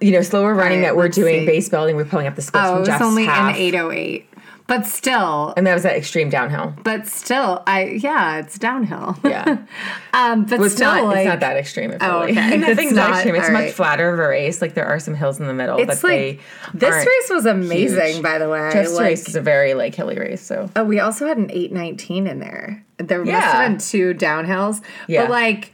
you 0.00 0.10
know 0.10 0.22
slower 0.22 0.54
running 0.54 0.78
right, 0.80 0.86
that 0.86 0.96
we're 0.96 1.08
doing 1.08 1.40
see. 1.40 1.46
base 1.46 1.68
building 1.68 1.94
we're 1.96 2.04
pulling 2.04 2.26
up 2.26 2.34
the 2.36 2.42
splits 2.42 2.66
Oh, 2.68 2.76
from 2.76 2.84
Jeff's 2.86 3.02
only 3.04 3.24
half, 3.26 3.54
an 3.54 3.60
808. 3.60 4.27
But 4.68 4.84
still, 4.86 5.54
and 5.56 5.66
that 5.66 5.74
was 5.74 5.82
that 5.82 5.96
extreme 5.96 6.28
downhill 6.30 6.74
but 6.84 7.06
still, 7.08 7.62
I 7.66 7.84
yeah, 7.86 8.36
it's 8.38 8.58
downhill. 8.58 9.16
yeah 9.24 9.56
um, 10.12 10.44
but 10.44 10.58
Well, 10.58 10.66
it's 10.66 10.74
still, 10.76 10.94
not. 10.94 11.04
like, 11.04 11.16
it's 11.20 11.26
not 11.26 11.40
that 11.40 11.56
extreme. 11.56 11.90
At 11.92 12.02
Oh, 12.02 12.20
Philly. 12.26 12.32
okay. 12.38 12.58
the 12.58 12.66
It's 12.68 12.76
thing's 12.76 12.92
not 12.92 13.08
not- 13.10 13.16
extreme. 13.20 13.34
It's 13.36 13.46
all 13.46 13.52
much 13.54 13.62
right. 13.62 13.72
flatter 13.74 14.12
of 14.12 14.18
a 14.20 14.28
race. 14.28 14.60
Like 14.60 14.74
there 14.74 14.86
are 14.86 15.00
some 15.00 15.14
hills 15.14 15.40
in 15.40 15.46
the 15.46 15.54
middle, 15.54 15.78
It's 15.78 15.86
but 15.86 16.08
like 16.08 16.12
they 16.12 16.40
this 16.74 16.94
aren't 16.94 17.06
race 17.08 17.30
was 17.30 17.46
amazing, 17.46 18.06
huge. 18.14 18.22
by 18.22 18.38
the 18.38 18.48
way. 18.50 18.70
Jeff's 18.72 18.92
like, 18.92 19.04
race 19.04 19.26
is 19.28 19.36
a 19.36 19.40
very 19.40 19.72
like 19.74 19.94
hilly 19.94 20.18
race. 20.18 20.42
So 20.42 20.68
Oh, 20.76 20.84
we 20.84 21.00
also 21.00 21.26
had 21.26 21.38
an 21.38 21.50
819 21.50 22.26
in 22.26 22.38
there. 22.38 22.84
There 22.98 23.20
must 23.20 23.30
Yeah. 23.30 23.40
have 23.40 23.70
been 23.70 23.78
two 23.78 24.12
downhills. 24.14 24.82
Yeah. 25.06 25.22
But 25.22 25.30
like 25.30 25.72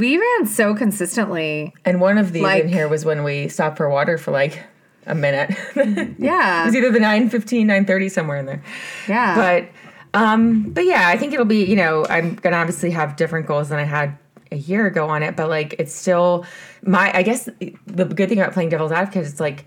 we 0.00 0.16
ran 0.18 0.46
so 0.46 0.74
consistently. 0.74 1.72
and 1.84 2.00
one 2.00 2.18
of 2.18 2.32
these 2.32 2.42
Like- 2.42 2.64
in 2.64 2.68
here 2.68 2.88
was 2.88 3.04
when 3.04 3.22
we 3.22 3.46
stopped 3.48 3.76
for 3.76 3.88
water 3.88 4.18
for 4.18 4.32
like 4.32 4.58
a 5.06 5.14
minute. 5.14 5.50
Yeah. 6.18 6.62
It 6.62 6.66
was 6.66 6.76
either 6.76 6.90
the 6.90 6.98
9.15, 6.98 7.64
9.30 7.66 8.10
somewhere 8.10 8.38
in 8.38 8.46
there. 8.46 8.62
yeah. 9.08 9.34
But 9.34 10.18
um, 10.18 10.70
but 10.70 10.84
yeah, 10.84 11.08
I 11.08 11.18
think 11.18 11.32
it'll 11.32 11.44
be. 11.44 11.64
You 11.64 11.76
know, 11.76 12.06
I'm 12.08 12.36
gonna 12.36 12.56
obviously 12.56 12.90
have 12.92 13.16
different 13.16 13.46
goals 13.46 13.68
than 13.70 13.78
I 13.80 13.84
had 13.84 14.16
a 14.52 14.56
year 14.56 14.86
ago 14.86 15.08
on 15.08 15.22
it, 15.24 15.34
but 15.34 15.48
like 15.48 15.74
it's 15.78 15.92
still 15.92 16.46
my. 16.82 17.10
I 17.12 17.22
guess 17.22 17.48
the 17.86 18.04
good 18.04 18.28
thing 18.28 18.38
about 18.38 18.52
playing 18.52 18.68
devil's 18.68 18.92
advocate 18.92 19.24
is 19.24 19.40
like. 19.40 19.66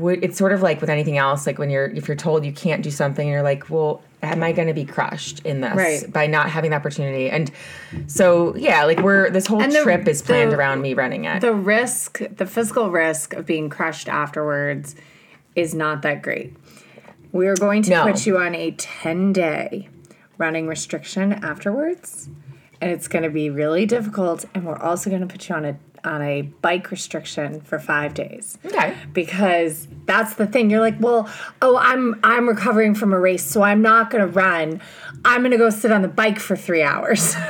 It's 0.00 0.36
sort 0.36 0.52
of 0.52 0.60
like 0.62 0.80
with 0.82 0.90
anything 0.90 1.16
else, 1.16 1.46
like 1.46 1.58
when 1.58 1.70
you're 1.70 1.86
if 1.86 2.06
you're 2.06 2.16
told 2.16 2.44
you 2.44 2.52
can't 2.52 2.82
do 2.82 2.90
something, 2.90 3.26
you're 3.26 3.42
like, 3.42 3.70
well, 3.70 4.02
am 4.22 4.42
I 4.42 4.52
going 4.52 4.68
to 4.68 4.74
be 4.74 4.84
crushed 4.84 5.40
in 5.46 5.60
this 5.60 5.74
Right. 5.74 6.12
by 6.12 6.26
not 6.26 6.50
having 6.50 6.70
the 6.70 6.76
opportunity? 6.76 7.30
And 7.30 7.50
so, 8.06 8.54
yeah, 8.56 8.84
like 8.84 9.00
we're 9.00 9.30
this 9.30 9.46
whole 9.46 9.60
the- 9.60 9.80
trip 9.82 10.08
is 10.08 10.22
planned 10.22 10.52
the- 10.52 10.56
around 10.56 10.80
me 10.82 10.94
running 10.94 11.24
it. 11.24 11.40
the 11.40 11.54
risk, 11.54 12.20
the 12.36 12.46
physical 12.46 12.90
risk 12.90 13.34
of 13.34 13.46
being 13.46 13.68
crushed 13.68 14.08
afterwards 14.08 14.96
is 15.54 15.74
not 15.74 16.02
that 16.02 16.22
great. 16.22 16.54
We 17.32 17.46
are 17.48 17.54
going 17.56 17.82
to 17.82 17.90
No. 17.90 18.04
put 18.04 18.26
you 18.26 18.38
on 18.38 18.54
a 18.54 18.70
10 18.72 19.32
day 19.32 19.88
running 20.38 20.66
restriction 20.66 21.32
afterwards. 21.32 22.28
And 22.80 22.90
it's 22.92 23.08
going 23.08 23.24
to 23.24 23.30
be 23.30 23.50
really 23.50 23.86
difficult. 23.86 24.44
And 24.54 24.64
we're 24.64 24.76
also 24.78 25.10
going 25.10 25.22
to 25.22 25.26
put 25.26 25.48
you 25.48 25.54
on 25.56 25.64
a, 25.64 25.76
on 26.04 26.22
a 26.22 26.42
bike 26.42 26.90
restriction 26.90 27.60
for 27.62 27.78
five 27.78 28.14
days. 28.14 28.58
Okay. 28.64 28.94
because 29.12 29.86
that's 30.06 30.34
the 30.34 30.46
thing. 30.46 30.70
You're 30.70 30.80
like 30.80 30.96
well 31.00 31.28
oh 31.62 31.76
i'm 31.76 32.18
i'm 32.24 32.48
recovering 32.48 32.94
from 32.94 33.12
a 33.12 33.18
race 33.20 33.44
so 33.44 33.62
i'm 33.62 33.82
not 33.82 34.10
to 34.26 34.30
run. 34.30 34.80
I'm 35.24 35.40
to 35.50 35.58
go 35.58 35.68
sit 35.70 35.90
on 35.90 36.02
the 36.02 36.08
bike 36.08 36.38
for 36.38 36.56
three 36.56 36.82
hours. 36.82 37.34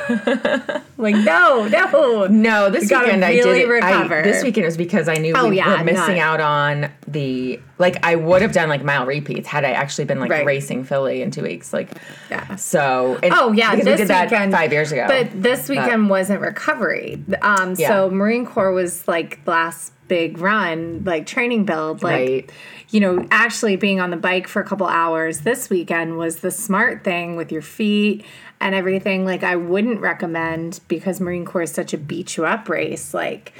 Like 1.00 1.14
no 1.14 1.69
no. 1.69 2.26
No, 2.26 2.71
this 2.71 2.90
gotta 2.90 3.05
weekend 3.05 3.25
I 3.25 3.31
really 3.35 3.61
did. 3.61 3.85
I, 3.85 4.23
this 4.23 4.43
weekend 4.43 4.64
was 4.64 4.76
because 4.76 5.09
I 5.09 5.14
knew 5.14 5.33
Oh, 5.37 5.49
we 5.49 5.59
yeah, 5.59 5.78
were 5.78 5.85
missing 5.85 6.17
not- 6.17 6.40
out 6.40 6.40
on 6.40 6.90
the 7.12 7.60
like. 7.78 8.04
I 8.04 8.16
would 8.16 8.42
have 8.42 8.52
done 8.52 8.68
like 8.68 8.84
mile 8.84 9.06
repeats 9.06 9.48
had 9.48 9.64
I 9.64 9.70
actually 9.72 10.04
been 10.04 10.20
like 10.20 10.30
Right. 10.30 10.44
racing 10.46 10.84
Philly 10.84 11.22
in 11.22 11.30
two 11.30 11.42
weeks. 11.42 11.72
Like, 11.72 11.90
Yeah. 12.30 12.56
so. 12.56 13.18
Oh 13.24 13.52
yeah, 13.52 13.74
this 13.76 13.84
we 13.86 13.96
did 13.96 14.08
that 14.08 14.30
weekend 14.30 14.52
five 14.52 14.72
years 14.72 14.92
ago. 14.92 15.06
But 15.08 15.28
this 15.42 15.68
weekend 15.68 16.10
wasn't 16.10 16.40
recovery. 16.40 17.22
Um, 17.42 17.74
Yeah. 17.78 17.88
so 17.88 18.10
Marine 18.10 18.46
Corps 18.46 18.72
was 18.72 19.06
like 19.08 19.38
last 19.46 19.92
big 20.08 20.38
run, 20.38 21.02
like 21.04 21.26
training 21.26 21.64
build, 21.64 22.02
like 22.02 22.28
Right. 22.28 22.52
you 22.90 22.98
know, 23.00 23.26
actually 23.30 23.76
being 23.76 24.00
on 24.00 24.10
the 24.10 24.16
bike 24.16 24.48
for 24.48 24.60
a 24.62 24.64
couple 24.64 24.86
hours 24.86 25.40
this 25.40 25.68
weekend 25.68 26.16
was 26.16 26.36
the 26.36 26.50
smart 26.50 27.04
thing 27.04 27.36
with 27.36 27.52
your 27.52 27.60
feet 27.62 28.24
and 28.60 28.74
everything. 28.74 29.26
Like 29.26 29.42
I 29.44 29.56
wouldn't 29.56 30.00
recommend 30.00 30.80
because 30.88 31.20
Marine 31.20 31.44
Corps 31.44 31.62
is 31.62 31.72
such 31.72 31.92
a 31.92 31.98
beat 31.98 32.36
you 32.38 32.46
up 32.46 32.68
race. 32.70 33.12
Like 33.12 33.52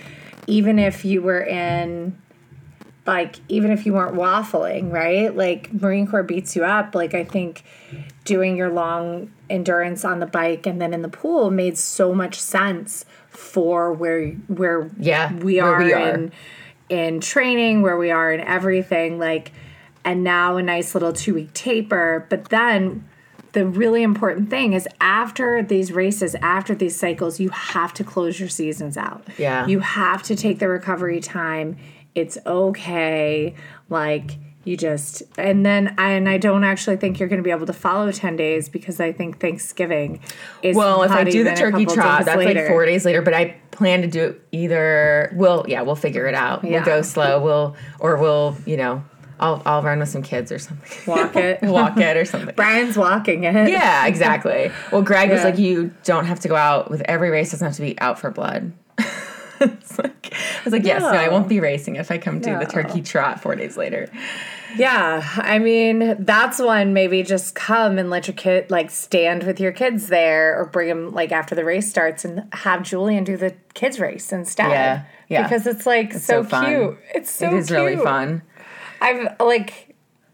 even 0.47 0.79
if 0.79 1.05
you 1.05 1.21
were 1.21 1.43
in 1.43 2.17
like 3.09 3.37
even 3.49 3.71
if 3.71 3.87
you 3.87 3.95
weren't 3.95 4.15
waffling, 4.15 4.93
right? 4.93 5.35
Like 5.35 5.73
Marine 5.73 6.07
Corps 6.07 6.23
beats 6.23 6.55
you 6.55 6.63
up. 6.65 6.95
Like 6.95 7.15
I 7.15 7.25
think 7.25 7.65
doing 8.25 8.55
your 8.57 8.69
long 8.71 9.33
endurance 9.49 10.05
on 10.05 10.21
the 10.21 10.27
bike 10.27 10.67
and 10.67 10.79
then 10.81 10.93
in 10.93 11.01
the 11.01 11.09
pool 11.09 11.51
made 11.51 11.79
so 11.79 12.15
much 12.15 12.39
sense 12.39 13.07
for 13.31 13.93
where 13.95 14.29
where 14.49 14.91
Yeah, 14.99 15.33
we 15.33 15.57
where 15.57 15.75
are, 15.75 15.83
we 15.83 15.93
are. 15.95 16.09
in 16.15 16.33
in 16.91 17.21
training, 17.21 17.81
where 17.83 17.97
we 17.97 18.11
are 18.11 18.31
in 18.33 18.41
everything, 18.41 19.19
like 19.19 19.53
and 20.05 20.23
now 20.23 20.59
a 20.59 20.63
nice 20.63 20.95
little 20.95 21.13
two 21.15 21.33
week 21.35 21.53
taper. 21.55 22.27
But 22.29 22.51
then 22.51 23.09
the 23.53 23.65
really 23.65 24.03
important 24.03 24.51
thing 24.51 24.75
is 24.75 24.87
after 25.01 25.63
these 25.63 25.93
races, 25.93 26.35
after 26.43 26.75
these 26.75 26.95
cycles, 26.95 27.41
you 27.41 27.49
have 27.49 27.95
to 27.95 28.05
close 28.05 28.39
your 28.39 28.51
seasons 28.51 28.99
out. 28.99 29.25
Yeah. 29.39 29.67
You 29.67 29.81
have 29.81 30.23
to 30.25 30.37
take 30.37 30.59
the 30.59 30.69
recovery 30.69 31.21
time. 31.21 31.79
It's 32.15 32.39
okay. 32.47 33.55
Like 33.89 34.39
you 34.69 34.77
just 34.77 35.23
and 35.39 35.65
then 35.65 35.95
I, 35.99 36.11
and 36.11 36.29
I 36.29 36.37
don't 36.37 36.63
actually 36.63 36.97
think 36.97 37.19
you're 37.19 37.29
going 37.29 37.39
to 37.39 37.45
be 37.45 37.51
able 37.51 37.67
to 37.67 37.73
follow 37.73 38.13
10 38.13 38.37
days 38.37 38.69
because 38.69 39.01
I 39.01 39.13
think 39.13 39.41
Thanksgiving 39.41 40.21
is 40.63 40.77
well, 40.77 41.03
if 41.03 41.11
I 41.11 41.25
do 41.25 41.43
the 41.43 41.55
turkey 41.55 41.87
trot, 41.87 42.27
that's 42.27 42.37
later. 42.37 42.61
like 42.61 42.69
four 42.69 42.85
days 42.85 43.05
later. 43.05 43.23
But 43.23 43.35
I 43.35 43.57
plan 43.71 44.03
to 44.03 44.09
do 44.09 44.25
it 44.25 44.43
either. 44.53 45.33
We'll 45.35 45.65
yeah, 45.69 45.83
we'll 45.83 45.97
figure 45.97 46.27
it 46.27 46.35
out. 46.35 46.65
Yeah. 46.65 46.71
We'll 46.71 46.85
go 46.85 47.03
slow. 47.03 47.41
We'll 47.43 47.77
or 47.99 48.17
we'll 48.17 48.57
you 48.67 48.77
know. 48.77 49.03
I'll, 49.41 49.63
I'll 49.65 49.83
run 49.83 50.01
with 50.01 50.09
some 50.09 50.23
kids 50.23 50.51
or 50.51 50.59
something. 50.59 50.91
Walk 51.07 51.37
it. 51.37 51.63
Walk 51.63 51.97
it 51.97 52.17
or 52.17 52.25
something. 52.25 52.57
Brian's 52.57 52.99
walking 52.99 53.45
it. 53.45 53.71
Yeah, 53.71 54.05
exactly. 54.07 54.73
Well, 54.91 55.03
Greg 55.03 55.31
was 55.31 55.45
like, 55.45 55.59
you 55.59 55.95
don't 56.03 56.25
have 56.25 56.41
to 56.41 56.49
go 56.49 56.57
out 56.57 56.91
with 56.91 57.03
every 57.03 57.31
race. 57.31 57.53
Doesn't 57.53 57.65
have 57.65 57.77
to 57.77 57.83
be 57.83 57.97
out 58.01 58.19
for 58.19 58.33
blood. 58.33 58.73
it's 59.81 59.99
like, 59.99 60.33
I 60.33 60.65
was 60.65 60.73
like, 60.73 60.85
yes, 60.85 61.03
no. 61.03 61.09
I 61.09 61.29
won't 61.29 61.49
be 61.49 61.61
racing 61.61 61.97
if 61.97 62.11
I 62.11 62.19
come 62.19 62.41
do 62.41 62.59
the 62.59 62.67
turkey 62.67 63.03
trot 63.03 63.41
four 63.41 63.57
days 63.57 63.77
later. 63.77 64.09
Yeah, 64.77 65.27
I 65.37 65.59
mean 65.59 66.17
that's 66.19 66.59
one. 66.59 66.93
Maybe 66.93 67.23
just 67.23 67.55
come 67.55 67.99
and 67.99 68.11
let 68.11 68.29
your 68.29 68.37
kid 68.37 68.71
like 68.71 68.91
stand 68.91 69.45
with 69.45 69.61
your 69.61 69.73
kids 69.73 70.09
there, 70.09 70.61
or 70.61 70.67
bring 70.67 70.89
them 70.89 71.13
like 71.13 71.33
after 71.33 71.55
the 71.55 71.65
race 71.65 71.89
starts 71.89 72.25
and 72.25 72.47
have 72.53 72.83
Julian 72.83 73.25
do 73.25 73.37
the 73.37 73.55
kids 73.75 73.99
race 73.99 74.33
instead. 74.33 74.71
Yeah, 74.71 75.05
yeah. 75.29 75.43
Because 75.43 75.67
it's 75.67 75.87
like 75.87 76.13
so, 76.13 76.43
so 76.43 76.45
fun. 76.45 76.67
cute. 76.67 76.99
It's 77.15 77.31
so 77.31 77.47
it 77.47 77.55
is 77.55 77.71
really 77.71 77.97
fun. 77.97 78.43
I've 79.01 79.37
like, 79.41 79.88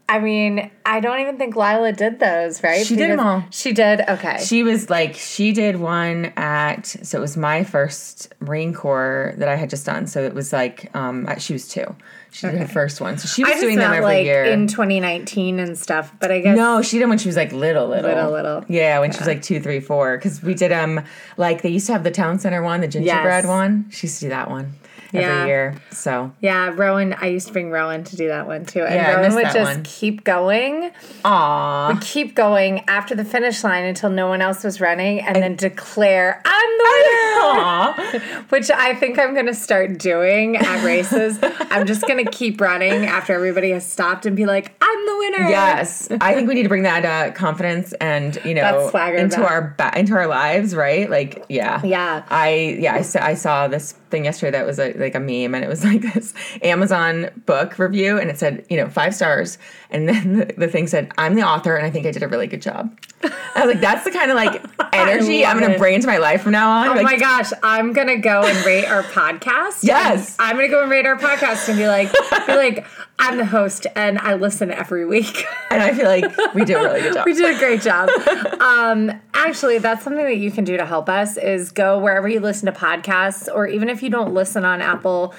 I 0.07 0.19
mean, 0.19 0.69
I 0.85 0.99
don't 0.99 1.19
even 1.19 1.37
think 1.39 1.55
Lila 1.55 1.91
did 1.91 2.19
those. 2.19 2.61
Right? 2.61 2.85
She 2.85 2.95
did 2.95 3.09
them 3.09 3.19
all. 3.19 3.43
She 3.49 3.71
did. 3.73 4.01
Okay. 4.07 4.37
She 4.43 4.61
was 4.61 4.87
like, 4.89 5.15
she 5.15 5.51
did 5.51 5.77
one 5.77 6.25
at, 6.37 6.85
so 6.85 7.17
it 7.17 7.21
was 7.21 7.35
my 7.35 7.63
first 7.63 8.31
Marine 8.39 8.71
Corps 8.73 9.33
that 9.37 9.49
I 9.49 9.55
had 9.55 9.69
just 9.71 9.83
done. 9.85 10.05
So 10.05 10.21
it 10.23 10.35
was 10.35 10.53
like, 10.53 10.95
um, 10.95 11.27
she 11.39 11.53
was 11.53 11.67
two. 11.67 11.95
She 12.31 12.45
did 12.47 12.59
her 12.59 12.67
first 12.67 13.01
one. 13.01 13.17
So 13.17 13.27
she 13.27 13.43
was 13.43 13.59
doing 13.59 13.77
them 13.79 13.93
every 13.93 14.03
like 14.05 14.25
year. 14.25 14.43
in 14.43 14.67
2019 14.67 15.57
and 15.57 15.75
stuff. 15.77 16.13
But 16.19 16.31
I 16.31 16.39
guess 16.41 16.55
No, 16.55 16.81
she 16.83 16.99
did 16.99 17.07
when 17.09 17.17
she 17.17 17.27
was 17.29 17.37
like 17.37 17.51
little, 17.51 17.87
little, 17.87 18.09
Little, 18.11 18.31
little. 18.31 18.65
Yeah, 18.67 18.99
when 18.99 19.11
she 19.11 19.17
was 19.19 19.27
like 19.27 19.41
two, 19.41 19.59
three, 19.59 19.79
four. 19.79 20.17
Because 20.17 20.43
we 20.43 20.53
did 20.53 20.71
um 20.71 21.01
like 21.37 21.61
they 21.61 21.69
used 21.69 21.87
to 21.87 21.93
have 21.93 22.03
the 22.03 22.11
town 22.11 22.37
center 22.37 22.61
one, 22.61 22.81
the 22.81 22.87
gingerbread 22.87 23.45
Yes. 23.45 23.47
one. 23.47 23.89
She 23.89 24.05
used 24.07 24.19
to 24.19 24.25
do 24.25 24.29
that 24.29 24.49
one 24.49 24.73
every 25.17 25.21
Yeah. 25.35 25.45
year. 25.45 25.75
So 25.91 26.31
Yeah, 26.41 26.71
Rowan. 26.75 27.13
I 27.19 27.27
used 27.27 27.47
to 27.47 27.53
bring 27.53 27.71
Rowan 27.71 28.03
to 28.05 28.15
do 28.15 28.27
that 28.27 28.47
one 28.47 28.65
too, 28.65 28.83
and 28.83 28.95
Yeah, 28.95 29.15
Rowan 29.15 29.35
would 29.35 29.45
just 29.45 29.75
one. 29.75 29.83
keep 29.83 30.23
going. 30.23 30.91
Aw. 31.23 31.97
keep 32.01 32.35
going 32.35 32.83
after 32.87 33.15
the 33.15 33.25
finish 33.25 33.63
line 33.63 33.85
until 33.85 34.09
no 34.09 34.27
one 34.27 34.41
else 34.41 34.63
was 34.63 34.79
running 34.81 35.21
and 35.21 35.35
then 35.35 35.55
declare 35.55 36.41
I'm 36.45 36.69
the 36.77 38.13
winner. 38.13 38.45
Which 38.49 38.69
I 38.71 38.93
think 38.95 39.17
I'm 39.19 39.33
going 39.33 39.45
to 39.47 39.53
start 39.53 39.97
doing 39.97 40.57
at 40.57 40.83
races. 40.83 41.39
I'm 41.71 41.85
just 41.85 42.01
going 42.07 42.23
to 42.23 42.29
keep 42.31 42.59
running 42.61 43.05
after 43.05 43.33
everybody 43.33 43.71
has 43.71 43.85
stopped 43.85 44.25
and 44.25 44.35
be 44.35 44.45
like, 44.45 44.75
I'm 44.81 45.05
the 45.05 45.17
winner. 45.17 45.49
Yes, 45.49 46.09
I 46.21 46.33
think 46.33 46.47
we 46.47 46.55
need 46.55 46.63
to 46.63 46.69
bring 46.69 46.83
that 46.83 47.05
uh, 47.05 47.31
confidence 47.33 47.93
and 47.93 48.37
you 48.45 48.53
know 48.53 48.87
into 48.89 49.37
back. 49.37 49.51
our 49.51 49.73
ba- 49.77 49.99
into 49.99 50.13
our 50.15 50.27
lives, 50.27 50.75
right? 50.75 51.09
Like, 51.09 51.43
yeah, 51.49 51.81
Yeah. 51.83 52.23
I 52.29 52.77
yeah, 52.79 52.93
I 52.95 53.29
I 53.31 53.33
saw 53.33 53.67
this 53.67 53.95
thing 54.09 54.25
yesterday 54.25 54.51
that 54.57 54.65
was 54.65 54.79
a, 54.79 54.93
like 54.93 55.15
a 55.15 55.19
meme, 55.19 55.55
and 55.55 55.63
it 55.63 55.67
was 55.67 55.83
like 55.83 56.01
this 56.01 56.33
Amazon 56.61 57.29
book 57.45 57.77
review, 57.79 58.17
and 58.17 58.29
it 58.29 58.37
said 58.37 58.65
you 58.69 58.77
know 58.77 58.89
five 58.89 59.15
stars, 59.15 59.57
and 59.89 60.07
then 60.07 60.33
the, 60.39 60.45
the 60.57 60.67
thing 60.67 60.87
said 60.87 61.11
I'm 61.17 61.35
the 61.35 61.43
author, 61.43 61.75
and 61.75 61.85
I 61.85 61.89
think 61.89 62.05
I 62.05 62.11
did 62.11 62.23
a 62.23 62.27
really 62.27 62.47
good 62.47 62.61
job. 62.61 62.97
I 63.23 63.65
was 63.65 63.73
like, 63.73 63.81
that's 63.81 64.03
the 64.03 64.11
kind 64.11 64.29
of 64.29 64.35
like 64.35 64.63
energy 64.93 65.45
I'm 65.45 65.59
going 65.59 65.71
to 65.71 65.79
bring 65.79 65.95
into 65.95 66.07
my 66.07 66.17
life 66.17 66.41
from 66.41 66.51
now 66.51 66.69
on. 66.69 66.89
Oh 66.89 66.93
like, 66.93 67.03
my 67.03 67.17
gosh, 67.17 67.51
I'm 67.63 67.93
gonna 67.93 68.17
go 68.17 68.43
and 68.43 68.65
rate 68.65 68.85
our 68.85 69.03
podcast. 69.03 69.83
Yes. 69.83 70.35
I'm 70.39 70.55
gonna 70.55 70.67
go 70.67 70.81
and 70.81 70.91
rate 70.91 71.05
our 71.05 71.17
podcast 71.17 71.69
and 71.69 71.77
be 71.77 71.87
like, 71.87 72.11
be 72.45 72.55
like, 72.55 72.85
I'm 73.17 73.37
the 73.37 73.45
host 73.45 73.87
and 73.95 74.19
I 74.19 74.35
listen 74.35 74.71
every 74.71 75.05
week. 75.05 75.45
and 75.71 75.81
I 75.81 75.93
feel 75.93 76.05
like 76.05 76.53
we 76.53 76.65
do 76.65 76.77
a 76.77 76.83
really 76.83 77.01
good 77.01 77.13
job. 77.15 77.25
we 77.25 77.33
did 77.33 77.55
a 77.55 77.59
great 77.59 77.81
job. 77.81 78.09
Um, 78.61 79.11
actually, 79.33 79.79
that's 79.79 80.03
something 80.03 80.23
that 80.23 80.37
you 80.37 80.51
can 80.51 80.63
do 80.63 80.77
to 80.77 80.85
help 80.85 81.09
us 81.09 81.37
is 81.37 81.71
go 81.71 81.99
wherever 81.99 82.27
you 82.27 82.39
listen 82.39 82.65
to 82.65 82.77
podcasts, 82.77 83.47
or 83.53 83.67
even 83.67 83.89
if 83.89 84.03
you 84.03 84.09
don't 84.09 84.33
listen 84.33 84.65
on 84.65 84.81
Apple, 84.81 85.33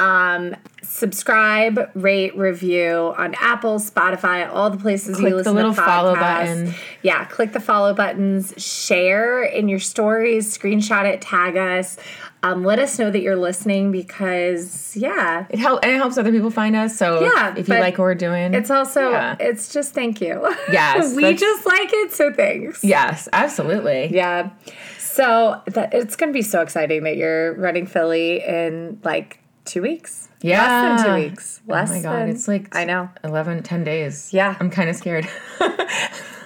um, 0.00 0.54
subscribe, 0.82 1.90
rate, 1.94 2.36
review 2.36 3.14
on 3.18 3.34
Apple, 3.40 3.78
Spotify, 3.78 4.48
all 4.48 4.70
the 4.70 4.78
places 4.78 5.20
we 5.20 5.34
listen 5.34 5.34
to 5.34 5.34
podcasts. 5.34 5.34
Click 5.34 5.36
you 5.36 5.42
the 5.42 5.52
little 5.52 5.74
to 5.74 5.82
follow 5.82 6.14
button. 6.14 6.74
Yeah, 7.02 7.24
click 7.24 7.52
the 7.52 7.60
follow 7.60 7.94
buttons, 7.94 8.54
share 8.56 9.42
in 9.42 9.68
your 9.68 9.80
stories, 9.80 10.56
screenshot 10.56 11.04
it, 11.04 11.20
tag 11.20 11.56
us. 11.56 11.96
Um, 12.42 12.64
let 12.64 12.78
us 12.78 12.98
know 13.00 13.10
that 13.10 13.20
you're 13.20 13.34
listening 13.36 13.90
because, 13.90 14.96
yeah, 14.96 15.46
It 15.50 15.58
help 15.58 15.80
and 15.82 15.90
it 15.92 15.96
helps 15.96 16.16
other 16.18 16.30
people 16.30 16.50
find 16.50 16.76
us. 16.76 16.96
So 16.96 17.20
Yeah, 17.22 17.54
if 17.56 17.68
you 17.68 17.74
like 17.74 17.98
what 17.98 18.04
we're 18.04 18.14
doing, 18.14 18.54
it's 18.54 18.70
also, 18.70 19.10
Yeah. 19.10 19.34
it's 19.40 19.72
just 19.72 19.92
thank 19.92 20.20
you. 20.20 20.42
Yes, 20.70 21.14
we 21.16 21.34
just 21.34 21.66
like 21.66 21.90
it, 21.92 22.12
so 22.12 22.32
thanks. 22.32 22.84
yes, 22.84 23.28
absolutely. 23.32 24.14
Yeah. 24.14 24.50
So 24.98 25.60
that 25.66 25.92
it's 25.92 26.14
going 26.14 26.28
to 26.32 26.34
be 26.34 26.42
so 26.42 26.60
exciting 26.62 27.02
that 27.02 27.16
you're 27.16 27.54
running 27.54 27.86
Philly 27.86 28.40
in 28.46 29.00
like 29.02 29.40
two 29.64 29.82
weeks. 29.82 30.28
Yeah. 30.40 30.62
Less 30.62 31.02
than 31.02 31.06
two 31.20 31.28
weeks. 31.28 31.60
Less 31.66 31.90
oh 31.90 31.94
my 31.94 32.00
god, 32.02 32.20
than, 32.20 32.28
it's 32.28 32.46
like 32.46 32.74
I 32.76 32.84
know. 32.84 33.10
11, 33.24 33.64
10 33.64 33.82
days. 33.82 34.32
Yeah. 34.32 34.54
I'm 34.60 34.70
kind 34.70 34.88
of 34.88 34.94
scared. 34.94 35.26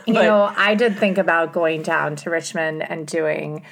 You 0.05 0.15
But- 0.15 0.23
know, 0.25 0.53
I 0.57 0.75
did 0.75 0.99
think 0.99 1.17
about 1.17 1.53
going 1.53 1.83
down 1.83 2.17
to 2.17 2.31
Richmond 2.31 2.83
and 2.83 3.07
doing. 3.07 3.63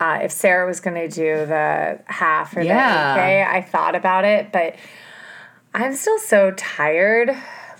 Uh, 0.00 0.20
if 0.22 0.30
Sarah 0.30 0.66
was 0.66 0.78
going 0.80 0.94
to 0.94 1.08
do 1.08 1.44
the 1.46 1.98
half 2.06 2.56
or 2.56 2.60
Yeah. 2.62 3.14
the 3.14 3.20
8K, 3.20 3.46
I 3.48 3.62
thought 3.62 3.96
about 3.96 4.24
it, 4.24 4.52
but 4.52 4.76
I'm 5.74 5.94
still 5.94 6.18
so 6.20 6.52
tired. 6.52 7.30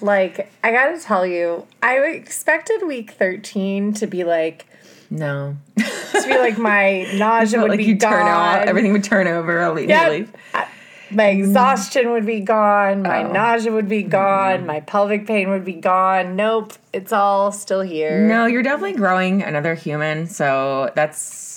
Like, 0.00 0.50
I 0.64 0.72
got 0.72 0.88
to 0.96 1.00
tell 1.00 1.24
you, 1.26 1.66
I 1.82 1.98
expected 1.98 2.82
week 2.86 3.12
13 3.12 3.94
to 3.94 4.06
be 4.06 4.24
like, 4.24 4.66
no. 5.10 5.56
to 5.76 6.24
be 6.26 6.36
like 6.38 6.58
my 6.58 7.06
nausea 7.14 7.60
would 7.60 7.70
like 7.70 7.78
be 7.78 7.84
you 7.84 7.94
gone. 7.94 8.12
turn 8.12 8.26
out, 8.26 8.68
everything 8.68 8.92
would 8.92 9.04
turn 9.04 9.26
over 9.28 9.60
immediately. 9.62 10.18
Yep. 10.20 10.36
I- 10.54 10.66
My 11.10 11.26
exhaustion 11.28 12.10
would 12.10 12.26
be 12.26 12.40
gone. 12.40 13.02
My 13.02 13.24
Oh. 13.24 13.32
nausea 13.32 13.72
would 13.72 13.88
be 13.88 14.02
gone. 14.02 14.66
My 14.66 14.80
pelvic 14.80 15.26
pain 15.26 15.48
would 15.50 15.64
be 15.64 15.72
gone. 15.72 16.36
Nope, 16.36 16.74
it's 16.92 17.12
all 17.14 17.50
still 17.52 17.80
here. 17.80 18.26
No, 18.26 18.44
you're 18.46 18.62
definitely 18.62 18.92
growing 18.92 19.42
another 19.42 19.74
human, 19.74 20.26
so 20.26 20.92
that's 20.94 21.47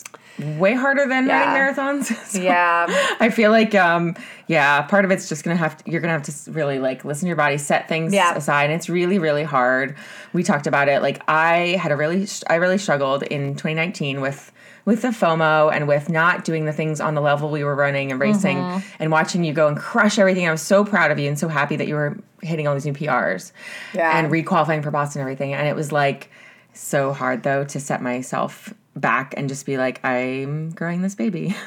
way 0.59 0.73
harder 0.73 1.07
than 1.07 1.27
Yeah. 1.27 1.53
running 1.53 1.75
marathons. 1.75 2.25
So 2.31 2.39
Yeah, 2.41 2.85
I 3.19 3.29
feel 3.29 3.51
like 3.51 3.75
um 3.75 4.15
yeah, 4.47 4.81
part 4.83 5.05
of 5.05 5.11
it's 5.11 5.29
just 5.29 5.43
gonna 5.43 5.55
have 5.55 5.77
to 5.83 5.91
you're 5.91 6.01
gonna 6.01 6.13
have 6.13 6.23
to 6.23 6.51
really 6.51 6.79
like 6.79 7.03
listen 7.05 7.21
to 7.21 7.27
your 7.27 7.35
body, 7.35 7.57
set 7.57 7.87
things 7.87 8.13
Yeah. 8.13 8.33
aside, 8.35 8.65
and 8.65 8.73
it's 8.73 8.89
really 8.89 9.19
really 9.19 9.43
hard. 9.43 9.95
We 10.33 10.43
talked 10.43 10.67
about 10.67 10.87
it. 10.89 11.01
Like 11.01 11.21
I 11.27 11.77
had 11.81 11.91
a 11.91 11.95
really 11.95 12.27
I 12.49 12.55
really 12.55 12.77
struggled 12.77 13.23
in 13.23 13.55
2019 13.55 14.21
with 14.21 14.51
with 14.83 15.03
the 15.03 15.09
FOMO 15.09 15.71
and 15.71 15.87
with 15.87 16.09
not 16.09 16.43
doing 16.43 16.65
the 16.65 16.73
things 16.73 16.99
on 16.99 17.13
the 17.13 17.21
level 17.21 17.51
we 17.51 17.63
were 17.63 17.75
running 17.75 18.11
and 18.11 18.19
racing 18.19 18.57
Mm-hmm. 18.57 18.79
and 18.99 19.11
watching 19.11 19.43
you 19.43 19.53
go 19.53 19.67
and 19.67 19.77
crush 19.77 20.17
everything. 20.17 20.47
I 20.47 20.51
was 20.51 20.61
so 20.63 20.83
proud 20.83 21.11
of 21.11 21.19
you 21.19 21.27
and 21.27 21.37
so 21.37 21.47
happy 21.47 21.75
that 21.75 21.87
you 21.87 21.93
were 21.93 22.17
hitting 22.41 22.67
all 22.67 22.73
these 22.73 22.85
new 22.87 22.93
PRs 22.93 23.51
Yeah. 23.93 24.17
and 24.17 24.31
requalifying 24.31 24.81
for 24.81 24.89
Boston 24.89 25.21
and 25.21 25.27
everything. 25.29 25.53
And 25.53 25.67
it 25.67 25.75
was 25.75 25.91
like 25.91 26.31
so 26.73 27.13
hard 27.13 27.43
though 27.43 27.63
to 27.65 27.79
set 27.79 28.01
myself 28.01 28.73
back 28.95 29.33
and 29.37 29.49
just 29.49 29.65
be 29.65 29.77
like, 29.77 30.03
I'm 30.03 30.71
growing 30.71 31.01
this 31.01 31.15
baby. 31.15 31.55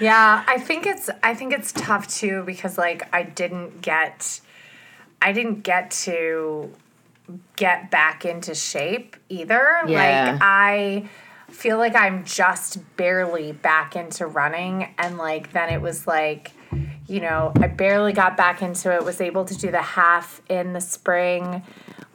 Yeah, 0.00 0.44
I 0.46 0.58
think 0.58 0.86
it's 0.86 1.10
I 1.22 1.34
think 1.34 1.52
it's 1.52 1.72
tough 1.72 2.08
too 2.08 2.42
because 2.46 2.78
like 2.78 3.06
I 3.14 3.22
didn't 3.22 3.82
get 3.82 4.40
I 5.20 5.32
didn't 5.32 5.60
get 5.60 5.90
to 5.90 6.72
get 7.56 7.90
back 7.90 8.24
into 8.24 8.54
shape 8.54 9.16
either. 9.28 9.82
Yeah. 9.86 10.32
Like 10.32 10.40
I 10.42 11.08
feel 11.50 11.76
like 11.76 11.94
I'm 11.94 12.24
just 12.24 12.78
barely 12.96 13.52
back 13.52 13.94
into 13.94 14.26
running 14.26 14.94
and 14.96 15.18
like 15.18 15.52
then 15.52 15.68
it 15.68 15.82
was 15.82 16.06
like 16.06 16.52
you 17.06 17.20
know, 17.20 17.52
I 17.56 17.68
barely 17.68 18.12
got 18.12 18.36
back 18.36 18.60
into 18.62 18.94
it, 18.94 19.02
was 19.04 19.20
able 19.20 19.46
to 19.46 19.56
do 19.56 19.70
the 19.70 19.82
half 19.82 20.40
in 20.48 20.72
the 20.72 20.80
spring 20.80 21.62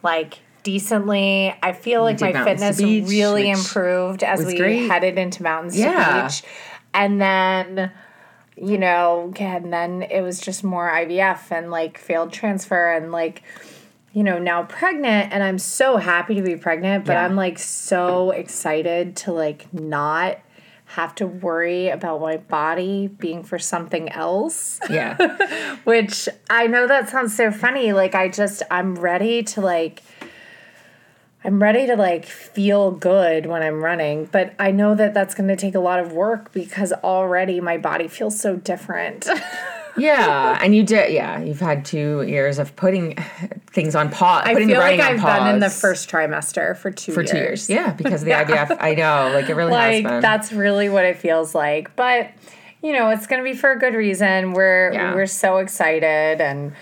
like 0.04 0.40
decently. 0.64 1.54
I 1.62 1.74
feel 1.74 2.02
like 2.02 2.20
my 2.22 2.32
Mountains 2.32 2.62
fitness 2.62 2.78
Beach, 2.78 3.08
really 3.10 3.50
improved 3.50 4.24
as 4.24 4.46
we 4.46 4.56
great. 4.58 4.88
headed 4.90 5.18
into 5.18 5.44
Mountains 5.44 5.78
Yeah. 5.78 5.94
to 5.94 6.24
Beach. 6.28 6.44
And 6.94 7.22
then 7.22 7.92
you 8.56 8.78
know, 8.78 9.34
and 9.40 9.74
then 9.74 10.04
it 10.04 10.22
was 10.22 10.40
just 10.40 10.64
more 10.64 10.88
IVF 10.88 11.52
and 11.52 11.72
like 11.72 11.98
failed 11.98 12.32
transfer 12.32 12.92
and 12.94 13.12
like, 13.12 13.42
you 14.14 14.24
know, 14.24 14.38
now 14.38 14.62
pregnant. 14.62 15.34
And 15.34 15.42
I'm 15.42 15.58
so 15.58 15.98
happy 15.98 16.36
to 16.36 16.44
be 16.44 16.56
pregnant, 16.56 17.06
but 17.06 17.14
Yeah. 17.14 17.26
I'm 17.26 17.36
like 17.36 17.58
so 17.58 18.30
excited 18.30 19.16
to 19.18 19.34
like 19.34 19.74
not 19.74 20.38
have 20.86 21.16
to 21.16 21.26
worry 21.26 21.90
about 21.90 22.22
my 22.22 22.38
body 22.38 23.08
being 23.08 23.44
for 23.44 23.58
something 23.58 24.08
else. 24.10 24.80
yeah. 24.88 25.76
Which 25.84 26.30
I 26.48 26.68
know 26.68 26.86
that 26.88 27.10
sounds 27.10 27.36
so 27.36 27.50
funny. 27.52 27.92
Like, 27.92 28.14
I 28.14 28.28
just, 28.28 28.62
I'm 28.70 28.94
ready 28.94 29.42
to 29.42 29.62
like, 29.62 30.04
I'm 31.46 31.62
ready 31.62 31.88
to 31.88 31.96
like 31.96 32.26
feel 32.26 32.92
good 32.92 33.46
when 33.46 33.62
I'm 33.64 33.84
running, 33.84 34.26
but 34.32 34.54
I 34.60 34.72
know 34.72 34.96
that 34.96 35.14
that's 35.14 35.36
going 35.36 35.50
to 35.50 35.56
take 35.56 35.76
a 35.76 35.80
lot 35.80 36.00
of 36.00 36.14
work 36.14 36.52
because 36.54 36.94
already 36.94 37.60
my 37.60 37.78
body 37.78 38.08
feels 38.08 38.40
so 38.40 38.56
different. 38.56 39.28
Yeah, 39.96 40.58
and 40.60 40.76
you 40.76 40.82
did. 40.84 41.14
Yeah, 41.14 41.40
you've 41.40 41.60
had 41.60 41.86
two 41.86 42.24
years 42.24 42.58
of 42.58 42.76
putting 42.76 43.16
things 43.68 43.96
on 43.96 44.10
pause. 44.10 44.42
I 44.44 44.54
putting 44.54 44.70
feel 44.70 44.78
the 44.80 44.88
like 44.88 45.00
I've 45.00 45.20
pause 45.20 45.40
been 45.42 45.54
in 45.54 45.60
the 45.60 45.70
first 45.70 46.10
trimester 46.10 46.76
for 46.76 46.90
two 46.90 47.12
for 47.12 47.22
years. 47.22 47.32
two 47.32 47.38
years. 47.38 47.70
Yeah, 47.70 47.94
because 47.94 48.24
of 48.24 48.26
the 48.26 48.32
IVF. 48.32 48.76
I 48.82 48.96
know, 48.96 49.30
like 49.34 49.50
it 49.50 49.56
really 49.56 49.72
Like 49.72 50.04
that's 50.04 50.52
really 50.52 50.90
what 50.90 51.06
it 51.06 51.18
feels 51.18 51.54
like. 51.54 51.96
But 51.96 52.32
you 52.82 52.92
know, 52.94 53.10
it's 53.12 53.28
going 53.28 53.44
to 53.44 53.48
be 53.48 53.56
for 53.56 53.72
a 53.72 53.78
good 53.78 53.94
reason. 53.94 54.54
We're 54.54 54.94
Yeah. 54.94 55.14
we're 55.14 55.28
so 55.28 55.58
excited 55.58 56.42
and 56.42 56.74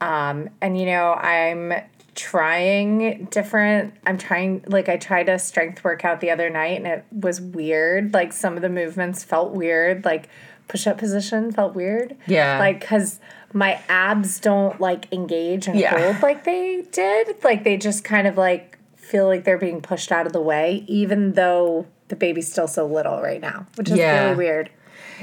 um 0.00 0.48
and 0.60 0.78
you 0.78 0.86
know, 0.86 1.14
I'm 1.14 1.72
trying 2.14 3.24
different 3.30 3.94
I'm 4.06 4.18
trying 4.18 4.64
like 4.66 4.88
I 4.88 4.96
tried 4.96 5.28
a 5.28 5.38
strength 5.38 5.82
workout 5.84 6.20
the 6.20 6.30
other 6.30 6.50
night 6.50 6.76
and 6.78 6.86
it 6.86 7.04
was 7.10 7.40
weird. 7.40 8.12
Like 8.14 8.32
some 8.32 8.56
of 8.56 8.62
the 8.62 8.68
movements 8.68 9.22
felt 9.24 9.52
weird. 9.52 10.04
Like 10.04 10.28
push 10.68 10.86
up 10.86 10.98
position 10.98 11.50
felt 11.52 11.74
weird. 11.74 12.16
Yeah. 12.26 12.58
Like 12.58 12.80
cuz 12.86 13.20
my 13.52 13.80
abs 13.88 14.38
don't 14.40 14.80
like 14.80 15.12
engage 15.12 15.66
and 15.66 15.78
Yeah. 15.78 15.98
hold 15.98 16.22
like 16.22 16.44
they 16.44 16.82
did. 16.92 17.42
Like 17.42 17.64
they 17.64 17.76
just 17.76 18.04
kind 18.04 18.26
of 18.26 18.36
like 18.36 18.78
feel 18.96 19.26
like 19.26 19.44
they're 19.44 19.58
being 19.58 19.80
pushed 19.80 20.12
out 20.12 20.26
of 20.26 20.32
the 20.32 20.40
way, 20.40 20.84
even 20.86 21.32
though 21.32 21.86
the 22.08 22.16
baby's 22.16 22.50
still 22.50 22.68
so 22.68 22.86
little 22.86 23.20
right 23.22 23.40
now, 23.40 23.66
which 23.76 23.90
is 23.90 23.98
Yeah. 23.98 24.24
really 24.24 24.36
weird. 24.36 24.70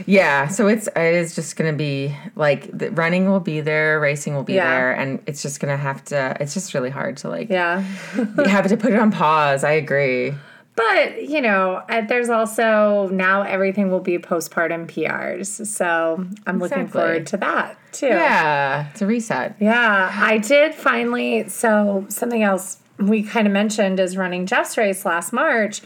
Yeah, 0.06 0.48
so 0.48 0.68
it's 0.68 0.88
it 0.96 1.14
is 1.16 1.36
just 1.36 1.56
gonna 1.56 1.74
be 1.74 2.16
like 2.36 2.70
the 2.78 2.92
running 2.92 3.28
will 3.30 3.40
be 3.40 3.62
there, 3.62 4.00
racing 4.00 4.36
will 4.36 4.44
be 4.44 4.54
Yeah. 4.54 4.70
there, 4.70 4.94
and 4.94 5.22
it's 5.26 5.42
just 5.42 5.60
gonna 5.60 5.78
have 5.78 6.04
to. 6.06 6.38
It's 6.40 6.54
just 6.54 6.74
really 6.74 6.90
hard 6.90 7.18
to 7.18 7.30
like 7.30 7.50
Yeah. 7.50 7.80
have 8.46 8.68
to 8.68 8.78
put 8.78 8.94
it 8.94 9.00
on 9.00 9.12
pause. 9.12 9.64
I 9.64 9.72
agree. 9.72 10.34
But, 10.76 11.28
you 11.28 11.42
know, 11.42 11.82
uh, 11.90 12.02
there's 12.02 12.30
also 12.30 13.10
now 13.12 13.42
everything 13.42 13.90
will 13.90 14.00
be 14.00 14.20
postpartum 14.20 14.86
PRs. 14.86 15.66
So 15.66 16.24
I'm 16.46 16.60
looking 16.60 16.88
forward 16.88 17.26
to 17.28 17.38
that 17.38 17.78
too. 17.92 18.06
Yeah, 18.06 18.86
it's 18.92 19.02
a 19.02 19.08
reset. 19.08 19.56
Yeah, 19.60 20.12
I 20.14 20.38
did 20.38 20.76
finally. 20.76 21.50
So 21.50 22.06
something 22.10 22.44
else 22.44 22.78
we 23.00 23.24
kind 23.24 23.48
of 23.48 23.54
mentioned 23.54 24.00
is 24.00 24.18
running 24.18 24.46
Jeff's 24.46 24.78
race 24.78 25.04
last 25.04 25.34
March. 25.34 25.82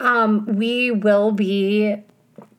Um, 0.00 0.46
we 0.46 0.90
will 0.90 1.30
be 1.32 1.96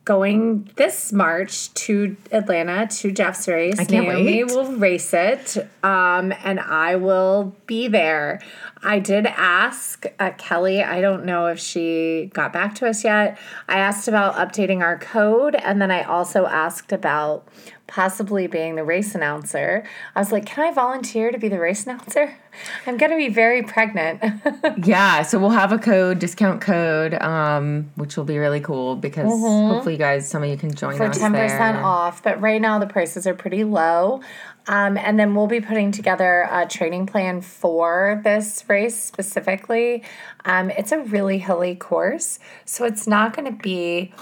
going 0.04 0.70
this 0.78 1.14
March 1.14 1.74
to 1.76 2.18
Atlanta 2.32 2.88
to 2.88 3.12
Jeff's 3.12 3.48
race. 3.48 3.80
I 3.80 3.86
can't 3.86 4.08
Naomi 4.08 4.44
wait. 4.44 4.56
will 4.56 4.74
race 4.74 5.14
it, 5.14 5.58
um, 5.84 6.34
and 6.44 6.60
I 6.60 6.96
will 6.96 7.56
be 7.68 7.88
there. 7.88 8.42
I 8.84 9.00
did 9.00 9.28
ask 9.28 10.06
uh, 10.20 10.32
Kelly. 10.38 10.84
I 10.84 11.02
don't 11.02 11.26
know 11.26 11.48
if 11.48 11.60
she 11.60 12.32
got 12.34 12.52
back 12.52 12.74
to 12.76 12.88
us 12.88 13.04
yet. 13.04 13.38
I 13.70 13.78
asked 13.78 14.08
about 14.08 14.36
updating 14.36 14.82
our 14.82 14.98
code, 14.98 15.56
and 15.56 15.82
then 15.82 15.92
I 15.92 16.02
also 16.02 16.48
asked 16.48 16.92
about 16.92 17.48
possibly 17.92 18.48
being 18.48 18.76
the 18.76 18.84
race 18.86 19.14
announcer. 19.16 19.84
I 20.16 20.20
was 20.20 20.32
like, 20.32 20.46
"Can 20.46 20.66
I 20.66 20.72
volunteer 20.72 21.30
to 21.30 21.38
be 21.38 21.50
the 21.50 21.60
race 21.60 21.86
announcer? 21.86 22.34
I'm 22.88 22.96
going 22.98 23.12
to 23.12 23.18
be 23.18 23.30
very 23.30 23.62
pregnant." 23.64 24.24
Yeah, 24.84 25.22
so 25.24 25.38
we'll 25.38 25.50
have 25.52 25.72
a 25.72 25.78
code, 25.78 26.20
discount 26.20 26.62
code, 26.62 27.14
um, 27.16 27.92
which 27.96 28.16
will 28.18 28.24
be 28.24 28.38
really 28.38 28.62
cool 28.62 28.96
because 28.96 29.28
hopefully 29.30 29.94
you 29.96 30.00
guys, 30.00 30.28
some 30.28 30.42
of 30.44 30.50
you 30.50 30.58
can 30.58 30.74
join 30.74 30.92
Mm-hmm. 30.94 30.98
for 31.04 31.10
us 31.10 31.18
ten 31.18 31.32
there. 31.34 31.44
percent 31.44 31.78
off. 31.78 32.24
But 32.24 32.40
right 32.42 32.62
now 32.62 32.80
the 32.80 32.88
prices 32.88 33.28
are 33.28 33.34
pretty 33.36 33.64
low. 33.64 34.22
Um, 34.68 34.96
and 34.98 35.20
then 35.20 35.36
we'll 35.36 35.48
be 35.48 35.60
putting 35.60 35.92
together 35.92 36.48
a 36.52 36.66
training 36.68 37.08
plan 37.08 37.42
for 37.42 38.22
this 38.24 38.64
race 38.70 38.96
specifically. 38.96 40.04
Um, 40.46 40.70
it's 40.72 40.92
a 40.92 41.00
really 41.00 41.40
hilly 41.40 41.76
course, 41.76 42.40
so 42.66 42.86
it's 42.86 43.08
not 43.08 43.36
going 43.36 43.46
to 43.52 43.62
be. 43.62 44.14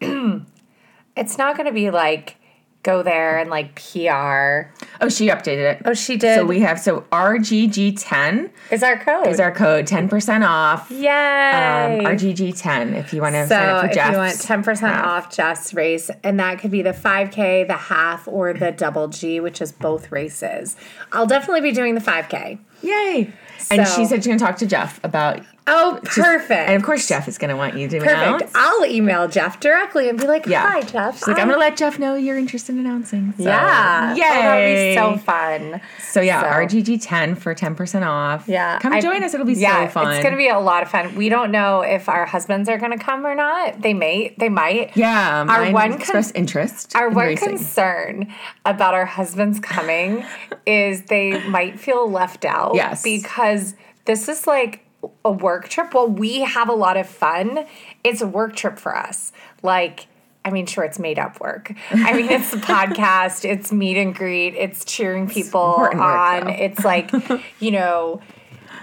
it's 1.16 1.38
not 1.38 1.56
going 1.56 1.66
to 1.66 1.72
be 1.72 1.90
like 1.90 2.36
go 2.84 3.02
there 3.02 3.38
and 3.38 3.50
like 3.50 3.74
PR. 3.74 4.70
Oh, 5.00 5.08
she 5.08 5.28
updated 5.28 5.72
it. 5.74 5.82
Oh, 5.84 5.94
she 5.94 6.16
did. 6.16 6.36
So 6.36 6.44
we 6.44 6.60
have 6.60 6.78
so 6.78 7.00
RGG10 7.10 8.50
is 8.70 8.82
our 8.82 8.98
code. 8.98 9.26
is 9.26 9.40
our 9.40 9.50
code, 9.50 9.86
10% 9.86 10.46
off. 10.48 10.90
Yay! 10.90 11.08
Um, 11.08 12.04
RGG10 12.04 12.94
if 12.96 13.12
you 13.12 13.20
want 13.20 13.34
to 13.34 13.44
So 13.44 13.48
sign 13.54 13.68
up 13.68 13.80
for 13.80 13.98
if 13.98 14.10
you 14.12 14.16
want 14.18 14.40
ten 14.40 14.62
percent 14.62 14.94
half. 14.94 15.06
off 15.06 15.34
Jeff's 15.34 15.74
race, 15.74 16.10
and 16.22 16.38
that 16.38 16.58
could 16.60 16.70
be 16.70 16.82
the 16.82 16.92
five 16.92 17.30
k, 17.30 17.64
the 17.64 17.74
half, 17.74 18.28
or 18.28 18.52
the 18.52 18.70
double 18.70 19.08
G, 19.08 19.40
which 19.40 19.60
is 19.60 19.72
both 19.72 20.12
races. 20.12 20.76
I'll 21.12 21.26
definitely 21.26 21.62
be 21.62 21.72
doing 21.72 21.94
the 21.94 22.00
five 22.00 22.28
k. 22.28 22.58
Yay! 22.82 23.32
and 23.70 23.86
she 23.88 24.04
said 24.04 24.16
she's 24.16 24.26
going 24.26 24.38
to 24.38 24.44
talk 24.44 24.56
to 24.58 24.66
Jeff 24.66 25.02
about. 25.02 25.40
Oh, 25.66 25.98
perfect! 26.04 26.68
And 26.68 26.76
of 26.76 26.82
course, 26.82 27.08
Jeff 27.08 27.26
is 27.26 27.38
going 27.38 27.48
to 27.48 27.56
want 27.56 27.74
you 27.78 27.88
to 27.88 27.98
perfect. 27.98 28.16
announce. 28.16 28.52
I'll 28.54 28.84
email 28.84 29.28
Jeff 29.28 29.60
directly 29.60 30.10
and 30.10 30.18
be 30.20 30.26
like, 30.26 30.44
Yeah. 30.46 30.60
"Hi, 30.70 30.82
Jeff." 30.82 31.14
She's 31.18 31.26
like, 31.28 31.38
I'm 31.38 31.46
going 31.48 31.56
to 31.58 31.58
let 31.58 31.78
Jeff 31.78 31.98
know 31.98 32.16
you're 32.16 32.36
interested 32.36 32.72
in 32.74 32.80
announcing. 32.80 33.32
So, 33.38 33.44
yeah, 33.44 34.12
oh, 34.12 34.16
Yay! 34.16 34.24
oh, 34.24 34.42
that'd 34.42 34.76
be 34.76 34.94
so 34.94 35.24
fun. 35.24 35.80
So 36.10 36.20
yeah, 36.20 36.42
So- 36.42 36.48
RGG10 36.48 37.38
for 37.38 37.54
10% 37.54 38.06
off. 38.06 38.46
Yeah, 38.46 38.78
Come 38.80 38.92
I- 38.92 39.00
join 39.00 39.24
us. 39.24 39.32
It'll 39.32 39.46
be 39.46 39.54
yeah, 39.54 39.86
so 39.86 39.92
fun. 39.92 40.12
It's 40.14 40.22
gonna 40.22 40.36
be 40.36 40.48
a 40.48 40.58
lot 40.58 40.82
of 40.82 40.90
fun. 40.90 41.14
We 41.14 41.30
don't 41.30 41.50
know 41.50 41.80
if 41.80 42.10
our 42.10 42.26
husbands 42.26 42.68
are 42.68 42.76
gonna 42.76 42.98
come 42.98 43.26
or 43.26 43.34
not. 43.34 43.80
They 43.80 43.94
may. 43.94 44.34
They 44.36 44.50
might. 44.50 44.94
Yeah, 44.96 45.40
Our 45.40 45.46
mine 45.46 45.72
one 45.72 45.90
con- 45.92 46.00
expressed 46.00 46.32
interest. 46.34 46.94
Our 46.94 47.08
in 47.08 47.14
one 47.14 47.26
racing. 47.28 47.48
concern 47.48 48.32
about 48.66 48.92
our 48.92 49.06
husbands 49.06 49.60
coming 49.60 50.26
is 50.66 51.04
they 51.04 51.42
might 51.48 51.80
feel 51.80 52.10
left 52.10 52.44
out. 52.44 52.74
Yes. 52.74 53.02
Because 53.02 53.74
this 54.04 54.28
is 54.28 54.46
like 54.46 54.83
a 55.24 55.30
work 55.30 55.68
trip. 55.68 55.94
Well, 55.94 56.08
we 56.08 56.40
have 56.40 56.68
a 56.68 56.74
lot 56.74 56.96
of 56.96 57.08
fun. 57.08 57.66
It's 58.02 58.20
a 58.20 58.26
work 58.26 58.56
trip 58.56 58.78
for 58.78 58.96
us. 58.96 59.32
Like, 59.62 60.06
I 60.44 60.50
mean, 60.50 60.66
sure, 60.66 60.84
it's 60.84 60.98
made 60.98 61.18
up 61.18 61.40
work. 61.40 61.72
I 61.90 62.12
mean, 62.12 62.30
it's 62.30 62.50
the 62.50 62.56
podcast, 62.58 63.44
it's 63.44 63.72
meet 63.72 63.96
and 63.96 64.14
greet, 64.14 64.54
it's 64.54 64.84
cheering 64.84 65.28
people 65.28 65.76
work, 65.78 65.94
on. 65.94 66.44
though. 66.44 66.50
It's 66.50 66.84
like, 66.84 67.10
you 67.60 67.70
know, 67.70 68.20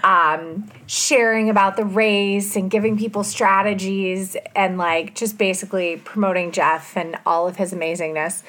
um, 0.02 0.68
sharing 0.86 1.48
about 1.48 1.76
the 1.76 1.84
race 1.84 2.56
and 2.56 2.70
giving 2.70 2.98
people 2.98 3.22
strategies 3.22 4.36
and 4.56 4.76
like 4.76 5.14
just 5.14 5.38
basically 5.38 5.96
promoting 5.98 6.50
Jeff 6.50 6.96
and 6.96 7.16
all 7.24 7.46
of 7.46 7.56
his 7.56 7.72
amazingness. 7.72 8.42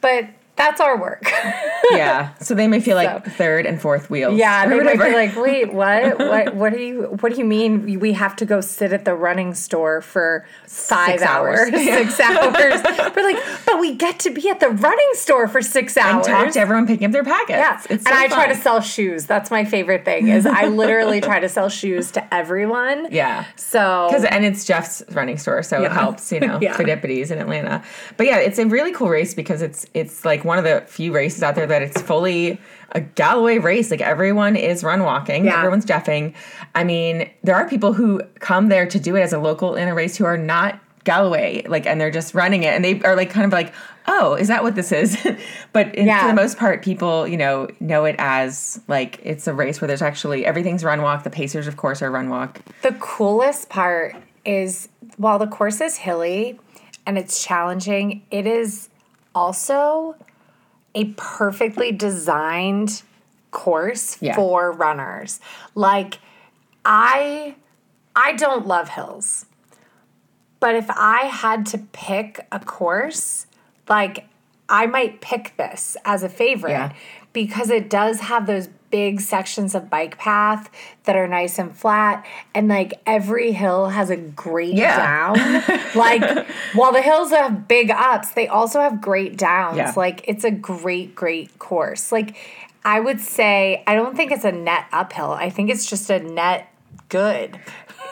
But 0.00 0.28
that's 0.56 0.80
our 0.80 0.96
work. 1.00 1.22
yeah. 1.90 2.34
So 2.40 2.54
they 2.54 2.68
may 2.68 2.80
feel 2.80 2.96
like 2.96 3.24
So- 3.24 3.30
third 3.32 3.66
and 3.66 3.80
fourth 3.80 4.08
wheels. 4.10 4.36
Yeah, 4.38 4.66
they 4.68 4.80
might 4.80 4.98
be 4.98 5.12
like, 5.14 5.36
"Wait, 5.36 5.72
what? 5.72 6.18
what? 6.18 6.54
What 6.54 6.72
do 6.72 6.78
you? 6.80 7.02
What 7.20 7.32
do 7.32 7.38
you 7.38 7.44
mean? 7.44 7.98
We 8.00 8.12
have 8.12 8.36
to 8.36 8.46
go 8.46 8.60
sit 8.60 8.92
at 8.92 9.04
the 9.04 9.14
running 9.14 9.54
store 9.54 10.00
for 10.00 10.46
five 10.66 11.20
Six 11.20 11.22
hours. 11.22 11.58
hours, 11.58 11.70
six 11.84 12.20
hours?" 12.20 12.82
We're 13.16 13.22
like, 13.24 13.42
"But 13.66 13.80
we 13.80 13.94
get 13.94 14.18
to 14.20 14.30
be 14.30 14.48
at 14.48 14.60
the 14.60 14.68
running 14.70 15.10
store 15.14 15.48
for 15.48 15.60
six 15.62 15.96
hours. 15.96 16.26
and 16.26 16.34
hours." 16.36 16.44
talk 16.44 16.52
to 16.54 16.60
everyone 16.60 16.86
picking 16.86 17.06
up 17.06 17.12
their 17.12 17.24
packets. 17.24 17.50
yeah, 17.90 17.96
and 17.96 18.08
I 18.08 18.28
try 18.28 18.46
to 18.48 18.54
sell 18.54 18.80
shoes. 18.80 19.26
That's 19.26 19.50
my 19.50 19.64
favorite 19.64 20.04
thing. 20.04 20.28
Is 20.28 20.46
I 20.46 20.66
literally 20.66 21.20
try 21.20 21.40
to 21.40 21.48
sell 21.48 21.68
shoes 21.68 22.10
to 22.12 22.34
everyone. 22.34 23.08
Yeah. 23.10 23.44
So 23.56 24.06
Because 24.08 24.24
and 24.24 24.44
it's 24.44 24.64
Jeff's 24.64 25.02
running 25.12 25.38
store, 25.38 25.62
so 25.62 25.82
it 25.82 25.92
helps, 25.92 26.30
you 26.32 26.40
know, 26.40 26.58
Yeah. 26.60 26.76
Phidippides 26.76 27.30
in 27.30 27.38
Atlanta. 27.38 27.82
But 28.16 28.26
yeah, 28.26 28.38
it's 28.38 28.58
a 28.58 28.66
really 28.66 28.92
cool 28.92 29.08
race 29.08 29.34
because 29.34 29.62
it's 29.62 29.86
it's 29.94 30.24
like 30.24 30.43
one 30.44 30.58
of 30.58 30.64
the 30.64 30.82
few 30.86 31.12
races 31.12 31.42
out 31.42 31.54
there 31.54 31.66
that 31.66 31.82
it's 31.82 32.00
fully 32.00 32.60
a 32.92 33.00
Galloway 33.00 33.58
race. 33.58 33.90
Like 33.90 34.00
everyone 34.00 34.56
is 34.56 34.84
run 34.84 35.02
walking, 35.02 35.46
Yeah. 35.46 35.56
everyone's 35.58 35.84
jeffing. 35.86 36.34
I 36.74 36.84
mean, 36.84 37.28
there 37.42 37.54
are 37.56 37.68
people 37.68 37.92
who 37.92 38.20
come 38.38 38.68
there 38.68 38.86
to 38.86 39.00
do 39.00 39.16
it 39.16 39.22
as 39.22 39.32
a 39.32 39.38
local 39.38 39.74
in 39.74 39.88
a 39.88 39.94
race 39.94 40.16
who 40.16 40.24
are 40.24 40.38
not 40.38 40.78
Galloway, 41.04 41.62
like, 41.68 41.86
and 41.86 42.00
they're 42.00 42.10
just 42.10 42.32
running 42.34 42.62
it, 42.62 42.72
and 42.74 42.82
they 42.82 42.98
are 43.02 43.14
like 43.14 43.28
kind 43.28 43.44
of 43.44 43.52
like, 43.52 43.74
oh, 44.08 44.34
is 44.34 44.48
that 44.48 44.62
what 44.62 44.74
this 44.74 44.90
is? 44.90 45.18
but 45.74 45.94
in, 45.94 46.06
for 46.08 46.28
the 46.28 46.32
most 46.34 46.56
part, 46.56 46.82
people 46.82 47.28
you 47.28 47.36
know 47.36 47.68
know 47.78 48.06
it 48.06 48.16
as 48.18 48.80
like 48.88 49.20
it's 49.22 49.46
a 49.46 49.52
race 49.52 49.82
where 49.82 49.86
there's 49.88 50.00
actually 50.00 50.46
everything's 50.46 50.82
run 50.82 51.02
walk. 51.02 51.22
The 51.22 51.28
pacers, 51.30 51.66
of 51.66 51.76
course, 51.76 52.00
are 52.00 52.10
run 52.10 52.30
walk. 52.30 52.60
The 52.80 52.92
coolest 53.00 53.68
part 53.68 54.16
is 54.46 54.88
while 55.18 55.38
the 55.38 55.46
course 55.46 55.80
is 55.82 55.96
hilly 55.98 56.58
and 57.06 57.18
it's 57.18 57.44
challenging, 57.44 58.22
it 58.30 58.46
is 58.46 58.88
also 59.34 60.16
a 60.94 61.06
perfectly 61.16 61.92
designed 61.92 63.02
course 63.50 64.16
Yeah. 64.20 64.34
for 64.34 64.72
runners. 64.72 65.40
Like 65.74 66.18
I 66.84 67.54
I 68.16 68.32
don't 68.32 68.66
love 68.66 68.90
hills. 68.90 69.46
But 70.60 70.74
if 70.76 70.86
I 70.90 71.22
had 71.26 71.66
to 71.66 71.78
pick 71.78 72.46
a 72.52 72.58
course, 72.60 73.46
like 73.88 74.26
I 74.68 74.86
might 74.86 75.20
pick 75.20 75.54
this 75.56 75.96
as 76.04 76.22
a 76.22 76.28
favorite 76.28 76.70
Yeah. 76.70 76.92
because 77.32 77.70
it 77.70 77.90
does 77.90 78.20
have 78.20 78.46
those 78.46 78.68
big 78.94 79.20
sections 79.20 79.74
of 79.74 79.90
bike 79.90 80.16
path 80.18 80.70
that 81.02 81.16
are 81.16 81.26
nice 81.26 81.58
and 81.58 81.74
flat 81.76 82.24
and 82.54 82.68
like 82.68 82.92
every 83.06 83.50
hill 83.50 83.88
has 83.88 84.08
a 84.08 84.16
great 84.16 84.72
Yeah. 84.74 84.96
down. 85.34 85.80
like 85.96 86.46
while 86.74 86.92
the 86.92 87.02
hills 87.02 87.30
have 87.30 87.66
big 87.66 87.90
ups, 87.90 88.30
they 88.32 88.46
also 88.46 88.78
have 88.80 89.00
great 89.00 89.36
downs. 89.36 89.78
Yeah. 89.78 89.92
Like 89.96 90.22
it's 90.28 90.44
a 90.44 90.52
great 90.52 91.16
great 91.16 91.58
course. 91.58 92.12
Like 92.12 92.36
I 92.84 93.00
would 93.00 93.20
say 93.20 93.82
I 93.88 93.96
don't 93.96 94.14
think 94.16 94.30
it's 94.30 94.44
a 94.44 94.52
net 94.52 94.84
uphill. 94.92 95.32
I 95.32 95.50
think 95.50 95.70
it's 95.70 95.90
just 95.90 96.08
a 96.08 96.20
net 96.20 96.68
good. 97.08 97.58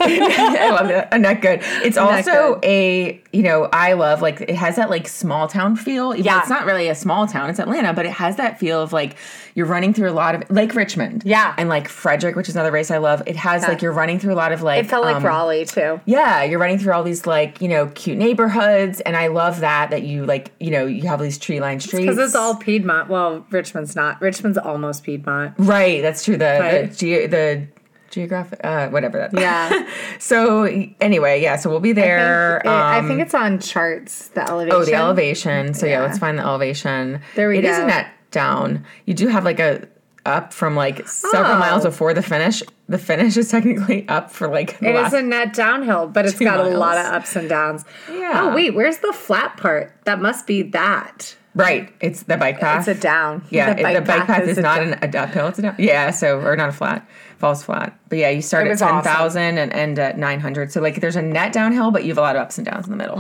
I 0.03 0.71
love 0.71 0.89
that. 0.89 1.09
A 1.13 1.19
net 1.19 1.41
good. 1.41 1.61
It's 1.85 1.97
also 1.97 2.55
good. 2.55 2.65
a, 2.65 3.21
you 3.33 3.43
know, 3.43 3.69
I 3.73 3.93
love 3.95 4.23
like 4.23 4.41
it 4.43 4.55
has 4.55 4.77
that 4.77 4.91
like 4.91 5.09
small 5.09 5.49
town 5.49 5.77
feel. 5.77 6.13
Even 6.13 6.25
Yeah. 6.25 6.41
It's 6.41 6.49
not 6.51 6.65
really 6.67 6.89
a 6.89 6.95
small 6.95 7.27
town, 7.27 7.51
it's 7.51 7.59
Atlanta, 7.59 7.93
but 7.93 8.07
it 8.07 8.13
has 8.13 8.37
that 8.37 8.59
feel 8.59 8.81
of 8.83 8.93
like 8.93 9.17
you're 9.55 9.67
running 9.67 9.93
through 9.93 10.11
a 10.11 10.13
lot 10.13 10.35
of 10.35 10.51
Lake 10.51 10.75
Richmond. 10.75 11.23
Yeah. 11.25 11.55
And 11.59 11.69
like 11.69 11.89
Frederick, 11.89 12.37
which 12.37 12.49
is 12.49 12.55
another 12.57 12.73
race 12.73 12.91
I 12.91 12.99
love. 12.99 13.23
It 13.27 13.37
has 13.37 13.63
like 13.63 13.83
you're 13.83 13.93
running 13.93 14.19
through 14.19 14.33
a 14.33 14.37
lot 14.37 14.53
of 14.53 14.63
like 14.63 14.85
It 14.85 14.89
felt 14.89 15.05
like 15.05 15.17
um, 15.17 15.25
Raleigh 15.25 15.65
too. 15.67 16.01
Yeah, 16.07 16.43
you're 16.43 16.59
running 16.59 16.79
through 16.79 16.93
all 16.93 17.03
these 17.03 17.27
like, 17.27 17.61
you 17.61 17.69
know, 17.69 17.87
cute 17.95 18.19
neighborhoods. 18.19 19.01
And 19.01 19.17
I 19.17 19.29
love 19.29 19.61
that 19.61 19.91
that 19.91 20.03
you 20.03 20.25
like, 20.27 20.51
you 20.59 20.71
know, 20.71 20.87
you 20.87 21.07
have 21.09 21.21
these 21.21 21.39
tree 21.39 21.61
lined 21.61 21.83
streets. 21.83 22.03
Because 22.07 22.19
it's 22.19 22.35
all 22.35 22.57
Piedmont. 22.57 23.09
Well, 23.09 23.47
Richmond's 23.51 23.95
not. 23.95 24.21
Richmond's 24.21 24.59
almost 24.59 25.05
Piedmont. 25.05 25.55
Right, 25.59 26.01
that's 26.03 26.25
true. 26.25 26.37
The 26.37 26.59
Right. 26.61 26.93
the, 26.99 27.27
the 27.27 27.67
geographic 28.13 28.61
uh 28.63 28.89
whatever 28.91 29.19
that 29.19 29.33
Yeah. 29.39 29.89
so 30.21 30.65
anyway 31.01 31.43
yeah 31.43 31.57
so 31.57 31.69
we'll 31.71 31.81
be 31.81 31.93
there 31.93 32.59
I 32.59 32.63
think, 32.63 32.75
I 32.75 32.99
um, 32.99 33.09
think 33.09 33.21
it's 33.23 33.35
on 33.35 33.59
charts, 33.59 34.29
the 34.29 34.49
elevation. 34.49 34.77
Oh, 34.81 34.85
the 34.85 34.95
elevation. 34.95 35.75
So 35.75 35.87
yeah. 35.87 35.93
Yeah. 35.93 36.03
let's 36.03 36.19
find 36.19 36.39
the 36.39 36.43
elevation. 36.43 37.21
There 37.35 37.49
we 37.49 37.59
It 37.59 37.65
is 37.65 37.77
go. 37.77 37.85
a 37.85 37.87
net 37.87 38.07
down. 38.31 38.85
You 39.07 39.15
do 39.15 39.27
have 39.29 39.45
like 39.45 39.59
a 39.59 39.89
up 40.25 40.53
from 40.53 40.77
like 40.77 41.09
several 41.09 41.53
Oh. 41.57 41.59
miles 41.59 41.83
before 41.83 42.15
the 42.15 42.23
finish. 42.23 42.63
The 42.89 42.99
finish 42.99 43.37
is 43.37 43.49
technically 43.57 44.07
up 44.09 44.31
for 44.31 44.47
like 44.47 44.79
the 44.79 44.91
It 44.91 45.07
is 45.07 45.13
a 45.15 45.23
net 45.23 45.53
downhill, 45.55 46.07
but 46.07 46.27
it's 46.27 46.39
got 46.39 46.61
a 46.61 46.69
lot 46.69 46.97
of 46.99 47.07
ups 47.07 47.35
and 47.35 47.49
downs. 47.49 47.85
Yeah. 48.09 48.33
Oh, 48.51 48.55
wait, 48.55 48.75
where's 48.75 48.99
the 48.99 49.13
flat 49.13 49.57
part? 49.57 49.93
That 50.05 50.21
must 50.21 50.47
be 50.47 50.63
that. 50.63 51.35
right. 51.55 51.93
It's 52.01 52.23
the 52.25 52.37
bike 52.37 52.61
path. 52.61 52.87
It's 52.87 52.99
a 52.99 53.01
down. 53.01 53.45
yeah, 53.51 53.75
the 53.75 53.83
bike, 54.01 54.27
path, 54.27 54.47
is, 54.47 54.59
a 54.59 54.63
not 54.63 54.77
down. 54.79 54.93
an 54.95 55.15
a 55.15 55.19
uphill. 55.19 55.49
It's 55.49 55.59
a 55.59 55.63
down. 55.63 55.75
Yeah, 55.79 56.11
so 56.13 56.41
or 56.41 56.55
not 56.57 56.69
a 56.69 56.73
flat. 56.73 57.07
Falls 57.43 57.65
flat. 57.65 57.99
But 58.09 58.19
yeah, 58.19 58.31
you 58.31 58.41
start 58.41 58.69
at 58.69 58.79
ten 58.79 59.03
thousand 59.03 59.59
awesome. 59.59 59.59
and 59.59 59.73
end 59.73 59.99
at 59.99 60.17
nine 60.17 60.39
hundred. 60.39 60.71
So 60.71 60.81
like 60.81 61.01
there's 61.01 61.17
a 61.17 61.23
net 61.23 61.53
downhill, 61.53 61.91
but 61.91 62.05
you 62.05 62.11
have 62.11 62.19
a 62.19 62.21
lot 62.21 62.37
of 62.37 62.43
ups 62.43 62.57
and 62.57 62.65
downs 62.65 62.87
in 62.87 62.93
the 62.93 62.97
middle. 62.97 63.19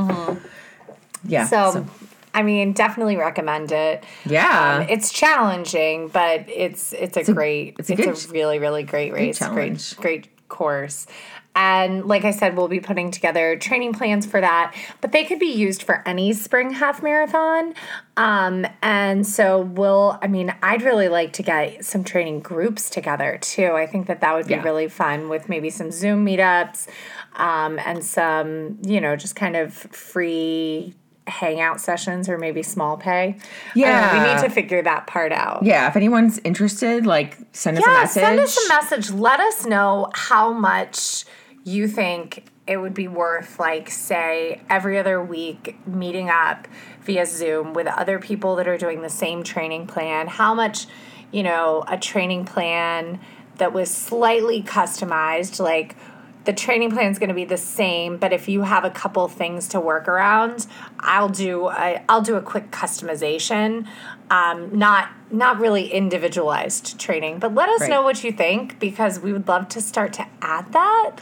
Yeah. 1.27 1.49
Mm-hmm. 1.49 1.49
So, 1.49 1.87
I 2.33 2.45
mean, 2.45 2.73
definitely 2.73 3.17
recommend 3.17 3.73
it. 3.73 4.05
yeah. 4.25 4.77
Um, 4.79 4.87
it's 4.89 5.13
challenging, 5.13 6.07
but 6.07 6.49
it's 6.49 6.93
it's 6.93 7.17
a, 7.17 7.33
great 7.33 7.75
it's 7.81 7.91
it's 7.91 7.99
a 7.99 8.03
a, 8.05 8.07
good- 8.07 8.31
really 8.31 8.61
really 8.61 8.85
great 8.85 9.13
race, 9.13 9.43
great 9.43 9.95
great 9.99 10.49
course. 10.49 11.09
And 11.55 12.07
like 12.07 12.25
I 12.25 12.31
said, 12.31 12.57
we'll 12.57 12.69
be 12.69 12.81
putting 12.81 13.11
together 13.11 13.57
training 13.57 13.93
plans 13.93 14.25
for 14.25 14.41
that, 14.41 14.75
but 15.03 15.12
they 15.12 15.25
could 15.25 15.38
be 15.38 15.53
used 15.53 15.83
for 15.83 16.03
any 16.09 16.33
spring 16.33 16.71
half 16.73 17.03
marathon. 17.03 17.75
Um, 18.17 18.67
and 18.81 19.27
so 19.27 19.61
we'll, 19.61 20.19
I 20.23 20.29
mean, 20.29 20.55
I'd 20.62 20.81
really 20.83 21.09
like 21.09 21.35
to 21.35 21.43
get 21.43 21.85
some 21.85 22.05
training 22.05 22.41
groups 22.41 22.88
together 22.88 23.38
too. 23.43 23.73
I 23.73 23.87
think 23.87 24.07
that 24.07 24.23
that 24.23 24.35
would 24.35 24.47
be 24.47 24.55
Yeah. 24.55 24.62
really 24.62 24.88
fun 24.88 25.29
with 25.29 25.51
maybe 25.51 25.69
some 25.69 25.91
Zoom 25.91 26.25
meetups 26.25 26.88
um, 27.37 27.79
and 27.81 28.03
some, 28.03 28.79
you 28.83 29.01
know, 29.01 29.15
just 29.15 29.37
kind 29.37 29.55
of 29.57 29.75
free 29.75 30.95
hangout 31.27 31.81
sessions 31.81 32.29
or 32.29 32.37
maybe 32.38 32.62
small 32.62 32.97
pay. 32.97 33.11
I 33.12 33.29
don't 33.31 33.37
know, 33.77 33.83
Yeah. 33.85 34.12
we 34.29 34.35
need 34.35 34.41
to 34.43 34.49
figure 34.49 34.83
that 34.83 35.07
part 35.07 35.33
out. 35.33 35.62
yeah. 35.62 35.87
If 35.87 35.97
anyone's 35.97 36.38
interested, 36.45 37.05
like 37.07 37.37
send 37.53 37.77
us 37.79 37.85
a 37.87 37.88
Yeah, 37.91 37.97
message. 38.01 38.23
send 38.23 38.41
us 38.41 38.59
a 38.65 38.69
message. 38.69 39.11
Let 39.11 39.38
us 39.38 39.67
know 39.67 40.09
how 40.15 40.53
much 40.53 41.25
you 41.64 41.88
think 41.88 42.44
it 42.66 42.77
would 42.77 42.94
be 42.94 43.09
worth, 43.09 43.59
like, 43.59 43.90
say, 43.90 44.61
every 44.70 44.98
other 44.98 45.22
week 45.22 45.77
meeting 45.87 46.31
up 46.31 46.68
via 47.03 47.27
Zoom 47.27 47.75
with 47.75 47.87
other 47.87 48.18
people 48.18 48.57
that 48.57 48.68
are 48.68 48.79
doing 48.79 49.03
the 49.03 49.11
same 49.11 49.42
training 49.42 49.87
plan. 49.87 50.29
How 50.29 50.55
much, 50.55 50.87
you 51.33 51.42
know, 51.42 51.85
a 51.88 51.98
training 51.98 52.44
plan 52.44 53.20
that 53.59 53.72
was 53.72 53.90
slightly 53.90 54.62
customized, 54.62 55.61
like, 55.61 55.96
the 56.44 56.53
training 56.53 56.90
plan 56.90 57.11
is 57.12 57.20
going 57.20 57.29
to 57.29 57.35
be 57.37 57.44
the 57.44 57.57
same, 57.57 58.16
but 58.16 58.33
if 58.33 58.48
you 58.48 58.62
have 58.62 58.85
a 58.85 58.90
couple 58.90 59.29
things 59.29 59.68
to 59.68 59.81
work 59.81 60.09
around, 60.09 60.66
I'll 60.98 61.29
do 61.29 61.68
a, 61.68 62.03
I'll 62.09 62.22
do 62.22 62.35
a 62.35 62.42
quick 62.42 62.72
customization. 62.72 63.87
Um, 64.29 64.77
not 64.77 65.11
not 65.31 65.61
really 65.61 65.92
individualized 65.92 66.98
training, 66.98 67.38
but 67.38 67.55
let 67.55 67.68
us 67.68 67.83
Right. 67.83 67.90
know 67.90 68.03
what 68.03 68.25
you 68.25 68.33
think 68.33 68.79
because 68.81 69.20
we 69.20 69.33
would 69.33 69.46
love 69.46 69.68
to 69.68 69.81
start 69.81 70.12
to 70.14 70.27
add 70.40 70.72
that 70.72 71.16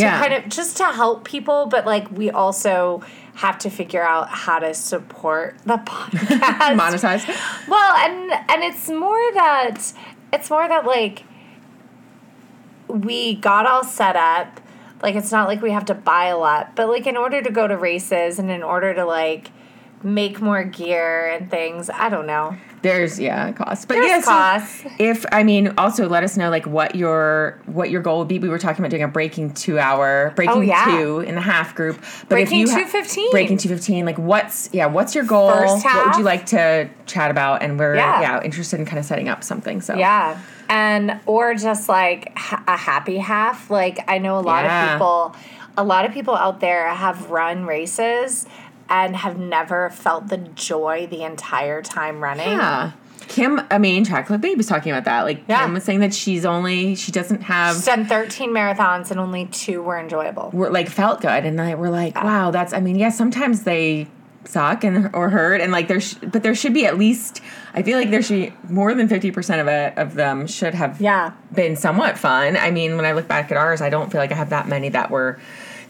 to 0.00 0.06
Yeah. 0.06 0.18
kind 0.20 0.34
of 0.34 0.48
just 0.50 0.76
to 0.78 0.84
help 0.86 1.24
people, 1.24 1.66
but 1.66 1.86
like 1.86 2.10
we 2.10 2.30
also 2.30 3.02
have 3.34 3.58
to 3.60 3.70
figure 3.70 4.02
out 4.02 4.28
how 4.28 4.58
to 4.58 4.74
support 4.74 5.56
the 5.64 5.76
podcast. 5.86 6.76
monetize. 6.76 7.68
Well, 7.68 7.92
and 7.96 8.32
and 8.50 8.62
it's 8.64 8.88
more 8.88 9.32
that 9.34 9.92
it's 10.32 10.50
more 10.50 10.68
that 10.68 10.84
like 10.84 11.24
we 12.88 13.34
got 13.36 13.66
all 13.66 13.84
set 13.84 14.16
up. 14.16 14.60
Like 15.02 15.14
it's 15.14 15.32
not 15.32 15.48
like 15.48 15.62
we 15.62 15.70
have 15.70 15.86
to 15.86 15.94
buy 15.94 16.26
a 16.26 16.36
lot, 16.36 16.76
but 16.76 16.88
like 16.88 17.06
in 17.06 17.16
order 17.16 17.40
to 17.40 17.50
go 17.50 17.66
to 17.66 17.76
races 17.76 18.38
and 18.38 18.50
in 18.50 18.62
order 18.62 18.92
to 18.94 19.04
like 19.04 19.50
make 20.02 20.40
more 20.40 20.62
gear 20.64 21.28
and 21.28 21.50
things, 21.50 21.88
I 21.88 22.08
don't 22.10 22.26
know. 22.26 22.56
There's 22.82 23.20
yeah 23.20 23.52
costs, 23.52 23.84
but 23.84 23.94
There's 23.94 24.06
yeah, 24.06 24.20
so 24.20 24.30
costs. 24.30 24.84
if 24.98 25.26
I 25.32 25.42
mean, 25.42 25.74
also 25.76 26.08
let 26.08 26.24
us 26.24 26.36
know 26.38 26.48
like 26.48 26.66
what 26.66 26.94
your 26.94 27.58
what 27.66 27.90
your 27.90 28.00
goal 28.00 28.20
would 28.20 28.28
be. 28.28 28.38
We 28.38 28.48
were 28.48 28.58
talking 28.58 28.80
about 28.82 28.90
doing 28.90 29.02
a 29.02 29.08
breaking 29.08 29.52
two 29.52 29.78
hour, 29.78 30.32
breaking 30.34 30.56
Oh, 30.56 30.60
yeah. 30.62 30.84
two 30.86 31.20
in 31.20 31.34
the 31.34 31.42
half 31.42 31.74
group, 31.74 32.00
but 32.20 32.28
Breaking 32.30 32.60
if 32.60 32.68
you 32.70 32.74
215. 32.76 33.30
breaking 33.32 33.58
two 33.58 33.68
fifteen, 33.68 34.06
like 34.06 34.16
what's 34.16 34.70
yeah, 34.72 34.86
what's 34.86 35.14
your 35.14 35.24
goal? 35.24 35.50
First 35.52 35.84
What 35.84 36.06
would 36.06 36.16
you 36.16 36.22
like 36.24 36.46
to 36.46 36.88
chat 37.06 37.30
about? 37.30 37.62
And 37.62 37.78
we're 37.78 37.96
Yeah. 37.96 38.20
yeah, 38.22 38.42
interested 38.42 38.80
in 38.80 38.86
kind 38.86 38.98
of 38.98 39.04
setting 39.04 39.28
up 39.28 39.44
something. 39.44 39.80
So 39.82 39.96
Yeah. 39.96 40.38
And 40.70 41.20
or 41.26 41.54
just 41.54 41.88
like 41.88 42.36
ha- 42.38 42.62
a 42.66 42.76
happy 42.78 43.18
half. 43.18 43.70
Like 43.70 43.98
I 44.08 44.16
know 44.18 44.38
a 44.38 44.40
lot 44.40 44.64
Yeah. 44.64 44.86
of 44.86 44.92
people 44.92 45.36
a 45.76 45.84
lot 45.84 46.04
of 46.04 46.12
people 46.12 46.34
out 46.34 46.60
there 46.60 46.88
have 46.88 47.30
run 47.30 47.64
races 47.66 48.46
and 48.90 49.16
have 49.16 49.38
never 49.38 49.88
felt 49.90 50.28
the 50.28 50.36
joy 50.36 51.06
the 51.10 51.22
entire 51.22 51.80
time 51.80 52.22
running. 52.22 52.48
yeah. 52.48 52.92
Kim, 53.28 53.60
I 53.70 53.78
mean, 53.78 54.04
Chocolate 54.04 54.40
Babe 54.40 54.56
was 54.56 54.66
talking 54.66 54.90
about 54.90 55.04
that. 55.04 55.22
Like 55.22 55.44
Yeah. 55.48 55.62
Kim 55.62 55.74
was 55.74 55.84
saying 55.84 56.00
that 56.00 56.12
she's 56.12 56.44
only 56.44 56.96
she 56.96 57.12
doesn't 57.12 57.42
have 57.42 57.76
She's 57.76 57.84
done 57.86 58.04
13 58.04 58.50
marathons 58.50 59.12
and 59.12 59.20
only 59.20 59.46
two 59.46 59.80
were 59.82 59.98
enjoyable. 60.00 60.50
were 60.52 60.68
like 60.70 60.88
felt 60.88 61.20
good 61.20 61.44
and 61.46 61.60
I, 61.60 61.76
we're 61.76 61.90
like 61.90 62.16
wow 62.16 62.50
that's 62.50 62.72
i 62.72 62.80
mean 62.80 62.98
yeah 62.98 63.10
sometimes 63.10 63.62
they 63.62 64.08
suck 64.46 64.82
and 64.82 65.10
or 65.14 65.28
hurt 65.30 65.60
and 65.60 65.70
like 65.70 65.86
there 65.86 66.00
sh- 66.00 66.14
but 66.32 66.42
there 66.42 66.56
should 66.56 66.74
be 66.74 66.86
at 66.86 66.98
least 66.98 67.40
I 67.72 67.82
feel 67.84 67.96
like 67.98 68.10
there 68.10 68.22
should 68.22 68.50
be 68.50 68.52
more 68.68 68.94
than 68.94 69.06
50% 69.08 69.60
of 69.60 69.68
it 69.68 69.96
of 69.96 70.14
them 70.14 70.48
should 70.48 70.74
have 70.74 71.00
Yeah. 71.00 71.30
been 71.54 71.76
somewhat 71.76 72.18
fun. 72.18 72.56
I 72.56 72.72
mean, 72.72 72.96
when 72.96 73.04
I 73.04 73.12
look 73.12 73.28
back 73.28 73.52
at 73.52 73.56
ours, 73.56 73.80
I 73.80 73.90
don't 73.90 74.10
feel 74.10 74.20
like 74.20 74.32
I 74.32 74.34
have 74.34 74.50
that 74.50 74.66
many 74.66 74.88
that 74.88 75.08
were 75.12 75.38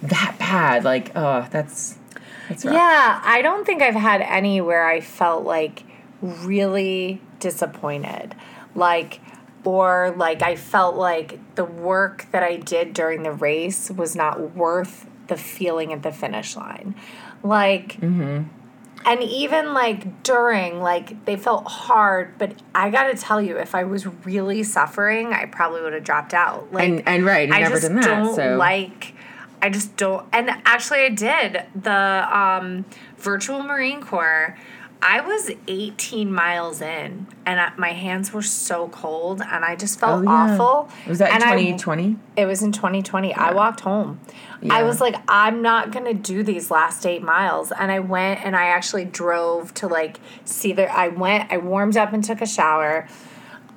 that 0.02 0.36
bad. 0.38 0.84
Like, 0.84 1.12
oh, 1.16 1.46
that's 1.50 1.96
that's 2.50 2.64
rough. 2.64 2.74
Yeah, 2.74 3.20
I 3.24 3.42
don't 3.42 3.64
think 3.64 3.80
I've 3.80 3.94
had 3.94 4.20
any 4.22 4.60
where 4.60 4.84
I 4.84 5.00
felt 5.00 5.44
like 5.44 5.84
really 6.20 7.22
disappointed. 7.38 8.34
Like, 8.74 9.20
or 9.64 10.12
like 10.16 10.42
I 10.42 10.56
felt 10.56 10.96
like 10.96 11.38
the 11.54 11.64
work 11.64 12.26
that 12.32 12.42
I 12.42 12.56
did 12.56 12.92
during 12.92 13.22
the 13.22 13.32
race 13.32 13.90
was 13.90 14.16
not 14.16 14.56
worth 14.56 15.06
the 15.28 15.36
feeling 15.36 15.92
at 15.92 16.02
the 16.02 16.10
finish 16.10 16.56
line. 16.56 16.96
Like, 17.44 18.00
mm-hmm. 18.00 18.48
and 19.06 19.22
even 19.22 19.72
like 19.72 20.24
during, 20.24 20.80
like 20.80 21.24
they 21.26 21.36
felt 21.36 21.68
hard, 21.68 22.36
but 22.36 22.54
I 22.74 22.90
gotta 22.90 23.16
tell 23.16 23.40
you, 23.40 23.58
if 23.58 23.76
I 23.76 23.84
was 23.84 24.06
really 24.26 24.64
suffering, 24.64 25.32
I 25.32 25.46
probably 25.46 25.82
would 25.82 25.92
have 25.92 26.04
dropped 26.04 26.34
out. 26.34 26.72
Like, 26.72 26.88
And 26.88 27.02
and 27.06 27.24
right, 27.24 27.50
I 27.52 27.60
never 27.60 27.76
just 27.76 27.86
done 27.86 28.00
that. 28.00 28.04
don't 28.04 28.34
so 28.34 28.56
like. 28.56 29.14
I 29.62 29.68
just 29.70 29.96
don't. 29.96 30.26
And 30.32 30.50
actually, 30.64 31.00
I 31.00 31.08
did 31.10 31.62
the 31.74 32.38
um, 32.38 32.84
virtual 33.18 33.62
Marine 33.62 34.00
Corps. 34.02 34.56
I 35.02 35.22
was 35.22 35.50
18 35.66 36.30
miles 36.30 36.82
in, 36.82 37.26
and 37.46 37.58
I, 37.58 37.72
my 37.78 37.92
hands 37.92 38.34
were 38.34 38.42
so 38.42 38.88
cold, 38.88 39.40
and 39.40 39.64
I 39.64 39.74
just 39.74 39.98
felt 39.98 40.20
Oh, 40.20 40.22
yeah. 40.24 40.52
awful. 40.58 40.90
was 41.08 41.20
that 41.20 41.32
and 41.32 41.42
I- 41.42 41.52
2020? 41.52 42.16
it 42.36 42.44
was 42.44 42.62
in 42.62 42.70
2020. 42.70 43.32
I 43.34 43.52
walked 43.52 43.80
home. 43.80 44.20
Yeah. 44.60 44.74
I 44.74 44.82
was 44.82 45.00
like, 45.00 45.16
I'm 45.26 45.62
not 45.62 45.90
gonna 45.90 46.12
do 46.12 46.42
these 46.42 46.70
last 46.70 47.06
eight 47.06 47.22
miles, 47.22 47.72
and 47.72 47.90
I 47.90 47.98
went 48.00 48.44
and 48.44 48.54
I 48.54 48.64
actually 48.66 49.06
drove 49.06 49.72
to 49.74 49.86
like 49.88 50.20
see 50.44 50.72
the. 50.74 50.86
I 50.94 51.08
went. 51.08 51.50
I 51.50 51.56
warmed 51.56 51.96
up 51.96 52.12
and 52.12 52.22
took 52.22 52.42
a 52.42 52.46
shower. 52.46 53.08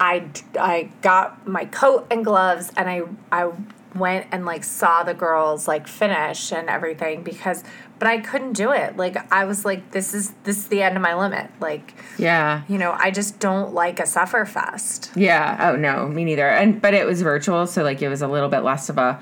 I 0.01 0.25
I 0.59 0.89
got 1.01 1.47
my 1.47 1.63
coat 1.65 2.05
and 2.11 2.25
gloves, 2.25 2.69
and 2.75 2.89
I 2.89 3.03
I 3.31 3.49
went 3.95 4.27
and 4.31 4.45
like 4.45 4.63
saw 4.63 5.03
the 5.03 5.13
girls 5.13 5.67
like 5.67 5.87
finish 5.87 6.51
and 6.51 6.69
everything 6.69 7.23
because 7.23 7.63
but 7.99 8.07
I 8.07 8.17
couldn't 8.17 8.53
do 8.53 8.71
it. 8.71 8.97
Like 8.97 9.31
I 9.31 9.45
was 9.45 9.63
like 9.65 9.91
this 9.91 10.13
is 10.13 10.31
this 10.43 10.57
is 10.57 10.67
the 10.67 10.81
end 10.81 10.95
of 10.97 11.01
my 11.01 11.13
limit. 11.15 11.49
Like 11.59 11.93
Yeah. 12.17 12.63
you 12.67 12.77
know, 12.77 12.91
I 12.97 13.11
just 13.11 13.39
don't 13.39 13.73
like 13.73 13.99
a 13.99 14.05
suffer 14.05 14.45
fest. 14.45 15.11
Yeah. 15.15 15.69
Oh 15.71 15.75
no, 15.77 16.07
me 16.07 16.25
neither. 16.25 16.47
And 16.49 16.81
but 16.81 16.93
it 16.93 17.05
was 17.05 17.21
virtual, 17.21 17.65
so 17.67 17.83
like 17.83 18.01
it 18.01 18.09
was 18.09 18.21
a 18.21 18.27
little 18.27 18.49
bit 18.49 18.59
less 18.63 18.89
of 18.89 18.97
a. 18.97 19.19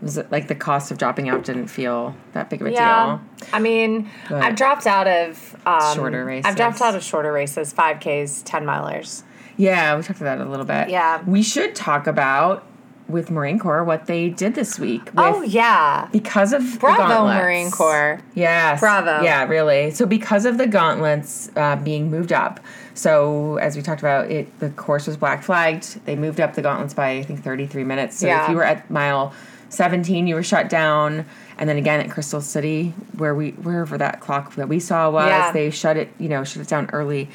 it 0.00 0.04
Was 0.04 0.18
like 0.30 0.48
the 0.48 0.54
cost 0.54 0.90
of 0.90 0.98
dropping 0.98 1.28
out 1.28 1.44
didn't 1.44 1.66
feel 1.68 2.14
that 2.32 2.48
big 2.48 2.60
of 2.62 2.68
a 2.68 2.72
Yeah, 2.72 3.18
deal? 3.40 3.48
I 3.52 3.58
mean, 3.58 4.08
But- 4.28 4.42
I've 4.42 4.56
dropped 4.56 4.86
out 4.86 5.06
of 5.08 5.56
um, 5.66 5.94
Shorter 5.94 6.24
races. 6.24 6.46
I've 6.48 6.56
dropped 6.56 6.80
out 6.80 6.94
of 6.94 7.02
shorter 7.02 7.32
races, 7.32 7.72
five 7.72 7.98
Ks, 8.00 8.42
ten 8.42 8.64
milers. 8.64 9.24
Yeah, 9.58 9.94
we 9.96 10.02
talked 10.02 10.20
about 10.22 10.38
that 10.38 10.46
a 10.46 10.48
little 10.50 10.64
bit. 10.64 10.88
Yeah. 10.88 11.22
we 11.26 11.42
should 11.42 11.74
talk 11.74 12.06
about 12.06 12.64
with 13.12 13.30
Marine 13.30 13.58
Corps 13.58 13.84
what 13.84 14.06
they 14.06 14.28
did 14.30 14.54
this 14.54 14.78
week. 14.78 15.10
Oh 15.16 15.42
yeah, 15.42 16.08
because 16.12 16.52
of 16.52 16.80
bravo. 16.80 17.26
Marine 17.26 17.70
Corps. 17.70 18.20
Yes. 18.34 18.80
Bravo. 18.80 19.22
Yeah, 19.22 19.44
really. 19.44 19.90
So 19.92 20.06
because 20.06 20.44
of 20.44 20.58
the 20.58 20.66
gauntlets 20.66 21.50
uh, 21.56 21.76
being 21.76 22.10
moved 22.10 22.32
up, 22.32 22.58
so 22.94 23.56
as 23.58 23.76
we 23.76 23.82
talked 23.82 24.00
about, 24.00 24.30
it 24.30 24.58
the 24.58 24.70
course 24.70 25.06
was 25.06 25.16
black 25.16 25.42
flagged. 25.42 26.04
They 26.06 26.16
moved 26.16 26.40
up 26.40 26.54
the 26.54 26.62
gauntlets 26.62 26.94
by 26.94 27.10
I 27.12 27.22
think 27.22 27.42
33 27.44 27.84
minutes. 27.84 28.18
So 28.18 28.26
Yeah. 28.26 28.44
if 28.44 28.50
you 28.50 28.56
were 28.56 28.64
at 28.64 28.90
mile 28.90 29.32
17, 29.68 30.26
you 30.26 30.34
were 30.34 30.42
shut 30.42 30.68
down. 30.68 31.24
And 31.58 31.68
then 31.68 31.76
again 31.76 32.00
at 32.00 32.10
Crystal 32.10 32.40
City, 32.40 32.92
where 33.16 33.34
we 33.34 33.50
wherever 33.52 33.96
that 33.98 34.20
clock 34.20 34.54
that 34.56 34.68
we 34.68 34.80
saw 34.80 35.10
was, 35.10 35.28
Yeah. 35.28 35.52
they 35.52 35.70
shut 35.70 35.96
it. 35.96 36.12
You 36.18 36.28
know, 36.28 36.42
shut 36.44 36.62
it 36.62 36.68
down 36.68 36.90
early. 36.92 37.28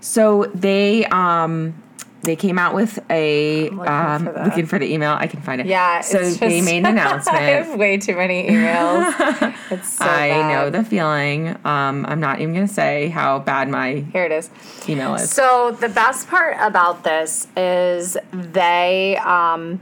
So 0.00 0.50
they 0.54 1.04
um 1.06 1.74
they 2.22 2.36
came 2.36 2.58
out 2.58 2.74
with 2.74 2.98
a 3.10 3.68
looking 3.70 3.88
um, 3.88 4.24
for 4.26 4.44
looking 4.44 4.66
for 4.66 4.78
the 4.78 4.92
email. 4.92 5.12
I 5.18 5.26
can 5.26 5.40
find 5.42 5.60
it. 5.60 5.66
Yeah, 5.66 6.00
So 6.00 6.18
it's 6.18 6.36
they 6.38 6.60
made 6.60 6.78
an 6.84 6.86
announcement. 6.86 7.36
I 7.36 7.42
have 7.42 7.76
way 7.78 7.98
too 7.98 8.16
many 8.16 8.48
emails. 8.48 9.54
it's 9.70 9.94
so 9.94 10.04
I 10.04 10.28
bad. 10.28 10.48
know 10.52 10.70
the 10.70 10.84
feeling. 10.84 11.48
Um, 11.64 12.06
I'm 12.06 12.20
not 12.20 12.40
even 12.40 12.54
going 12.54 12.68
to 12.68 12.72
say 12.72 13.08
how 13.08 13.40
bad 13.40 13.68
my 13.68 14.04
Here 14.12 14.24
it 14.24 14.32
is. 14.32 14.50
email 14.88 15.14
is. 15.16 15.30
So 15.30 15.76
the 15.80 15.88
best 15.88 16.28
part 16.28 16.56
about 16.60 17.02
this 17.04 17.48
is 17.56 18.16
they 18.32 19.16
um, 19.16 19.80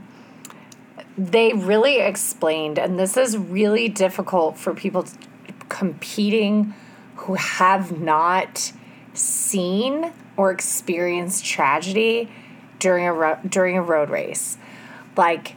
they 1.17 1.53
really 1.53 1.99
explained, 1.99 2.79
and 2.79 2.97
this 2.97 3.17
is 3.17 3.37
really 3.37 3.87
difficult 3.87 4.57
for 4.57 4.73
people 4.73 5.05
competing 5.69 6.73
who 7.17 7.35
have 7.35 7.99
not 7.99 8.71
seen 9.13 10.11
or 10.37 10.51
experienced 10.51 11.45
tragedy 11.45 12.29
during 12.79 13.05
a 13.05 13.13
ro- 13.13 13.39
during 13.47 13.77
a 13.77 13.81
road 13.81 14.09
race. 14.09 14.57
Like 15.17 15.55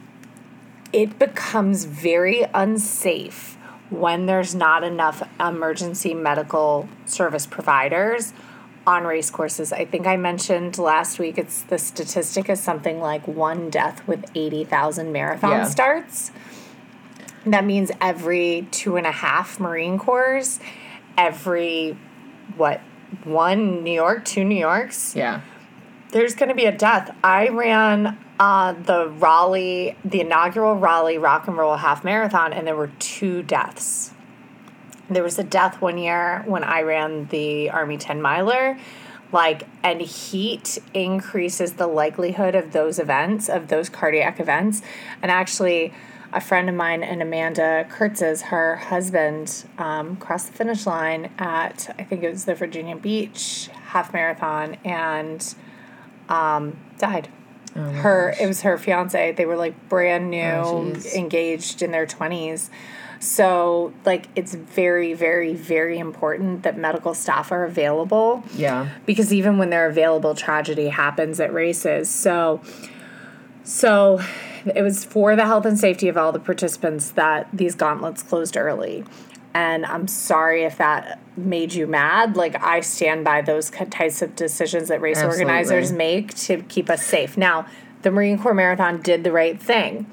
it 0.93 1.17
becomes 1.19 1.85
very 1.85 2.45
unsafe 2.53 3.57
when 3.89 4.25
there's 4.25 4.55
not 4.55 4.83
enough 4.83 5.21
emergency 5.39 6.13
medical 6.13 6.87
service 7.05 7.45
providers 7.45 8.33
on 8.87 9.03
race 9.03 9.31
courses. 9.31 9.73
I 9.73 9.85
think 9.85 10.05
I 10.05 10.15
mentioned 10.15 10.77
last 10.77 11.17
week 11.19 11.37
it's 11.37 11.61
the 11.63 11.77
statistic 11.77 12.49
is 12.49 12.59
something 12.61 12.99
like 12.99 13.27
one 13.27 13.69
death 13.69 14.07
with 14.07 14.25
80,000 14.35 15.11
marathon 15.11 15.51
Yeah. 15.51 15.63
starts. 15.65 16.31
That 17.45 17.63
means 17.65 17.91
every 18.01 18.67
two 18.71 18.95
and 18.97 19.05
a 19.05 19.11
half 19.11 19.59
Marine 19.59 19.97
Corps, 19.99 20.59
every 21.17 21.97
what, 22.57 22.81
one 23.23 23.83
New 23.83 23.93
York, 23.93 24.25
two 24.25 24.43
New 24.43 24.57
Yorks, 24.59 25.15
Yeah. 25.15 25.41
there's 26.11 26.35
going 26.35 26.49
to 26.49 26.55
be 26.55 26.65
a 26.65 26.71
death. 26.71 27.15
I 27.23 27.49
ran 27.49 28.17
uh, 28.39 28.73
the 28.73 29.07
Raleigh, 29.09 29.95
the 30.03 30.21
inaugural 30.21 30.75
Raleigh 30.75 31.17
Rock 31.17 31.47
and 31.47 31.57
Roll 31.57 31.77
Half 31.77 32.03
Marathon, 32.03 32.51
and 32.53 32.67
there 32.67 32.75
were 32.75 32.91
two 32.99 33.43
deaths. 33.43 34.11
There 35.09 35.23
was 35.23 35.37
a 35.39 35.43
death 35.43 35.81
one 35.81 35.97
year 35.97 36.43
when 36.45 36.63
I 36.63 36.81
ran 36.81 37.27
the 37.27 37.69
Army 37.69 37.97
10 37.97 38.21
miler. 38.21 38.77
Like, 39.31 39.63
and 39.83 40.01
heat 40.01 40.77
increases 40.93 41.73
the 41.73 41.87
likelihood 41.87 42.55
of 42.55 42.71
those 42.71 42.99
events, 42.99 43.49
of 43.49 43.67
those 43.67 43.89
cardiac 43.89 44.39
events. 44.39 44.81
And 45.21 45.31
actually, 45.31 45.93
a 46.35 46.41
friend 46.41 46.67
of 46.69 46.75
mine 46.75 47.01
and 47.01 47.21
Amanda 47.21 47.87
Kurtz's, 47.89 48.41
her 48.43 48.75
husband, 48.75 49.65
um, 49.77 50.17
crossed 50.17 50.47
the 50.47 50.53
finish 50.53 50.85
line 50.85 51.31
at, 51.39 51.95
I 51.97 52.03
think 52.03 52.23
it 52.23 52.29
was 52.29 52.43
the 52.45 52.53
Virginia 52.55 52.95
Beach 52.97 53.69
half 53.85 54.11
marathon 54.13 54.75
and 54.83 55.55
um, 56.29 56.77
died. 56.97 57.29
her 57.73 58.35
it 58.39 58.47
was 58.47 58.61
her 58.61 58.77
fiance. 58.77 59.31
They 59.31 59.45
were 59.45 59.55
like 59.55 59.87
brand 59.89 60.29
new, 60.29 60.41
Oh, 60.43 60.93
engaged 61.15 61.81
in 61.81 61.91
their 61.91 62.05
twenties. 62.05 62.69
So 63.19 63.93
like 64.05 64.27
it's 64.35 64.53
very, 64.53 65.13
very, 65.13 65.53
very 65.53 65.97
important 65.99 66.63
that 66.63 66.77
medical 66.77 67.13
staff 67.13 67.51
are 67.51 67.63
available 67.63 68.43
Yeah. 68.55 68.89
because 69.05 69.33
even 69.33 69.57
when 69.57 69.69
they're 69.69 69.87
available, 69.87 70.35
tragedy 70.35 70.89
happens 70.89 71.39
at 71.39 71.53
races. 71.53 72.09
So, 72.09 72.61
so 73.63 74.19
it 74.73 74.81
was 74.81 75.03
for 75.03 75.35
the 75.35 75.45
health 75.45 75.65
and 75.65 75.77
safety 75.77 76.07
of 76.07 76.17
all 76.17 76.31
the 76.31 76.39
participants 76.39 77.11
that 77.11 77.47
these 77.53 77.75
gauntlets 77.75 78.23
closed 78.23 78.57
early. 78.57 79.03
And 79.53 79.85
I'm 79.85 80.07
sorry 80.07 80.63
if 80.63 80.77
that 80.79 81.19
made 81.37 81.73
you 81.73 81.87
mad. 81.87 82.35
Like 82.35 82.61
I 82.61 82.81
stand 82.81 83.23
by 83.23 83.41
those 83.41 83.69
types 83.69 84.21
of 84.21 84.35
decisions 84.35 84.89
that 84.89 85.01
race 85.01 85.17
Absolutely. 85.17 85.43
organizers 85.43 85.91
make 85.91 86.35
to 86.39 86.61
keep 86.63 86.89
us 86.89 87.05
safe. 87.05 87.37
Now, 87.37 87.65
the 88.01 88.11
Marine 88.11 88.37
Corps 88.37 88.53
Marathon 88.53 89.01
did 89.01 89.23
the 89.23 89.31
right 89.31 89.61
thing. 89.61 90.07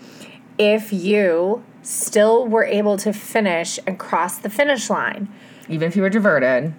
If 0.59 0.93
you 0.93 1.65
still 1.83 2.47
were 2.47 2.65
able 2.65 2.97
to 2.99 3.13
finish 3.13 3.79
and 3.87 3.99
cross 3.99 4.39
the 4.39 4.49
finish 4.51 4.89
line, 4.89 5.29
Even 5.69 5.89
if 5.89 5.97
you 5.97 6.03
were 6.03 6.11
diverted. 6.11 6.75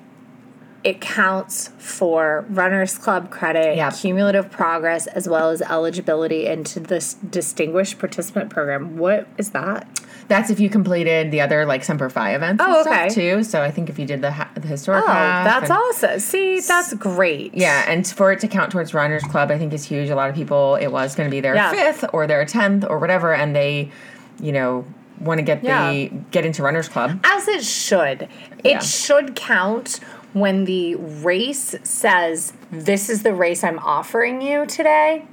It 0.84 1.00
counts 1.00 1.69
for 1.78 2.46
runners 2.50 2.98
club 2.98 3.30
credit 3.32 3.78
Yep. 3.78 3.93
cumulative 3.96 4.52
progress 4.52 5.08
as 5.08 5.28
well 5.30 5.50
as 5.50 5.62
eligibility 5.62 6.46
into 6.46 6.80
this 6.80 7.13
distinguished 7.15 8.00
participant 8.00 8.50
program 8.50 8.98
what 8.98 9.28
is 9.38 9.52
that 9.52 9.88
That's 10.28 10.50
if 10.50 10.60
you 10.60 10.69
completed 10.69 11.32
the 11.32 11.41
other 11.41 11.65
like 11.65 11.84
Semper 11.84 12.10
Fi 12.10 12.34
events 12.34 12.63
Oh, 12.65 12.82
okay. 12.82 13.10
too. 13.10 13.43
So 13.43 13.62
I 13.62 13.72
think 13.72 13.89
if 13.89 14.00
you 14.00 14.06
did 14.06 14.22
the, 14.22 14.32
ha- 14.32 14.50
the 14.56 14.67
historic 14.67 15.04
oh 15.04 15.08
that's 15.08 15.69
awesome 15.69 16.19
see 16.19 16.60
that's 16.62 16.93
great 16.93 17.54
Yeah, 17.54 17.84
and 17.88 18.06
for 18.08 18.32
it 18.32 18.39
to 18.41 18.48
count 18.48 18.72
towards 18.72 18.93
Runners 18.93 19.24
Club, 19.24 19.52
I 19.52 19.58
think 19.58 19.74
is 19.74 19.84
huge. 19.86 20.10
A 20.10 20.15
lot 20.15 20.30
of 20.30 20.36
people, 20.36 20.76
it 20.76 20.88
was 20.88 21.15
going 21.15 21.30
to 21.30 21.32
be 21.32 21.41
their 21.41 21.56
Yeah. 21.56 21.72
fifth 21.72 22.06
or 22.13 22.26
their 22.28 22.46
tenth 22.46 22.86
or 22.89 23.00
whatever, 23.00 23.34
and 23.34 23.56
they, 23.56 23.91
you 24.39 24.52
know, 24.52 24.86
want 25.19 25.38
to 25.39 25.43
get 25.43 25.63
Yeah. 25.63 25.91
the 25.91 26.12
get 26.32 26.46
into 26.46 26.63
Runners 26.63 26.89
Club. 26.89 27.19
as 27.24 27.48
it 27.48 27.63
should 27.63 28.24
it 28.63 28.72
Yeah. 28.72 28.80
should 28.80 29.36
count 29.36 30.00
when 30.34 30.65
the 30.65 30.96
race 30.96 31.76
says 31.84 32.54
this 32.72 33.10
is 33.10 33.24
the 33.24 33.34
race 33.34 33.63
i'm 33.63 33.80
offering 33.80 34.41
you 34.41 34.65
today 34.65 35.26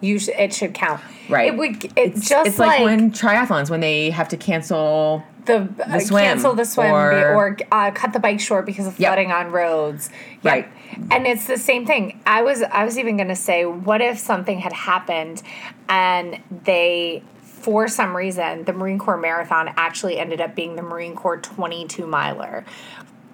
you 0.00 0.18
sh- 0.18 0.28
it 0.38 0.52
should 0.54 0.74
count 0.74 1.00
Right. 1.28 1.48
it 1.52 1.56
would 1.56 1.84
it 1.96 2.14
just 2.16 2.46
it's 2.46 2.58
like, 2.58 2.80
like, 2.80 2.84
when 2.84 3.10
triathlons 3.10 3.70
when 3.70 3.80
they 3.80 4.10
have 4.10 4.28
to 4.28 4.36
cancel 4.36 5.24
the, 5.46 5.68
uh, 5.86 6.00
swim, 6.00 6.24
cancel 6.24 6.54
the 6.54 6.64
swim 6.64 6.92
or- 6.92 7.34
or, 7.34 7.56
uh, 7.70 7.92
cut 7.92 8.12
the 8.12 8.18
bike 8.18 8.40
short 8.40 8.66
because 8.66 8.86
of 8.88 8.98
Yep. 8.98 9.08
flooding 9.10 9.30
on 9.30 9.52
roads. 9.52 10.10
Yep. 10.42 10.52
Right. 10.52 10.68
And 11.12 11.24
it's 11.24 11.46
the 11.46 11.56
same 11.56 11.86
thing. 11.86 12.20
I 12.26 12.42
was 12.42 12.62
I 12.62 12.84
was 12.84 12.98
even 12.98 13.16
going 13.16 13.28
to 13.28 13.36
say 13.36 13.64
what 13.64 14.00
if 14.00 14.18
something 14.18 14.58
had 14.58 14.72
happened 14.72 15.42
and 15.88 16.40
they 16.64 17.22
for 17.42 17.86
some 17.88 18.16
reason 18.16 18.64
the 18.64 18.72
Marine 18.72 18.98
Corps 18.98 19.16
marathon 19.16 19.72
actually 19.76 20.18
ended 20.18 20.40
up 20.40 20.54
being 20.56 20.74
the 20.76 20.82
Marine 20.82 21.14
Corps 21.14 21.38
22 21.38 22.06
miler 22.08 22.64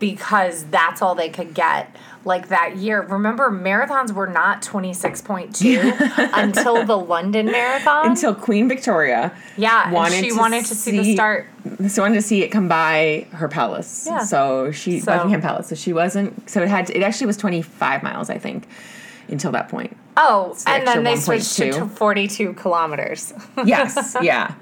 because 0.03 0.65
that's 0.65 1.01
all 1.01 1.15
they 1.15 1.29
could 1.29 1.55
get 1.55 1.95
like 2.25 2.49
that 2.49 2.77
year. 2.77 3.03
Remember 3.03 3.53
marathons 3.53 4.11
were 4.11 4.27
not 4.27 4.61
26.2 4.61 6.33
until 6.37 6.85
the 6.85 6.99
London 6.99 7.47
marathon. 7.47 8.07
Until 8.09 8.35
Queen 8.35 8.69
Victoria. 8.69 9.33
yeah, 9.57 9.93
wanted 9.93 10.25
she 10.25 10.33
wanted 10.33 10.65
to 10.65 10.75
see, 10.75 10.99
the 10.99 11.15
start. 11.15 11.47
So 11.89 12.03
wanted 12.03 12.17
to 12.17 12.23
see 12.23 12.43
it 12.43 12.49
come 12.49 12.67
by 12.67 13.29
her 13.31 13.47
palace. 13.47 14.07
Yeah. 14.09 14.25
So 14.25 14.73
she 14.73 14.99
So- 14.99 15.13
Buckingham 15.17 15.41
Palace. 15.41 15.69
So 15.69 15.77
she 15.77 15.93
wasn't. 15.93 16.51
So 16.51 16.63
it 16.63 16.69
had. 16.69 16.89
To, 16.89 16.97
it 16.97 17.05
actually 17.05 17.29
was 17.29 17.37
twenty 17.37 17.63
five 17.63 18.03
miles, 18.03 18.29
I 18.29 18.39
think, 18.39 18.67
until 19.29 19.53
that 19.53 19.69
point. 19.69 19.97
Oh, 20.17 20.57
and 20.67 20.87
then 20.87 21.05
they 21.05 21.17
switched 21.17 21.57
to 21.57 21.87
42 21.89 22.55
kilometers. 22.55 23.33
Yes. 23.65 24.17
yeah. 24.21 24.55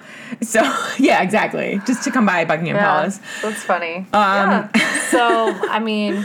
So 0.43 0.61
yeah, 0.99 1.23
exactly. 1.23 1.81
Just 1.87 2.05
to 2.05 2.11
come 2.11 2.27
by 2.27 2.45
Buckingham 2.45 2.77
Palace. 2.77 3.19
That's 3.43 3.63
funny. 3.63 4.07
Um, 4.13 4.13
yeah. 4.13 4.71
So, 5.11 5.53
I 5.69 5.81
mean, 5.81 6.25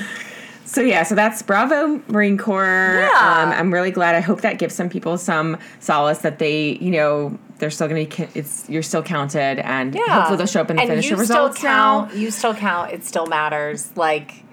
So 0.66 0.82
yeah, 0.82 1.04
so 1.04 1.16
that's 1.16 1.42
Bravo 1.42 2.02
Marine 2.08 2.38
Corps. 2.38 2.98
Yeah. 3.00 3.44
Um, 3.44 3.52
I'm 3.52 3.74
really 3.74 3.92
glad. 3.92 4.14
I 4.16 4.20
hope 4.20 4.42
that 4.42 4.60
gives 4.60 4.76
some 4.76 4.90
people 4.90 5.18
some 5.18 5.58
solace 5.80 6.20
that 6.20 6.38
they, 6.38 6.78
you 6.82 6.92
know, 6.92 7.38
they're 7.58 7.72
still 7.72 7.88
going 7.88 8.08
to 8.08 8.18
be. 8.18 8.40
It's 8.40 8.70
you're 8.70 8.84
still 8.84 9.02
counted, 9.04 9.60
and 9.60 9.96
yeah. 9.96 10.02
hopefully 10.08 10.38
they'll 10.38 10.48
show 10.48 10.62
up 10.62 10.70
in 10.70 10.76
the 10.76 10.82
and 10.84 10.90
finisher 10.90 11.12
you 11.12 11.16
results 11.16 11.58
still 11.58 11.70
count. 11.70 12.14
You 12.14 12.30
still 12.32 12.54
count. 12.54 12.92
It 12.92 13.06
still 13.06 13.28
matters. 13.28 13.96
Like, 13.96 14.45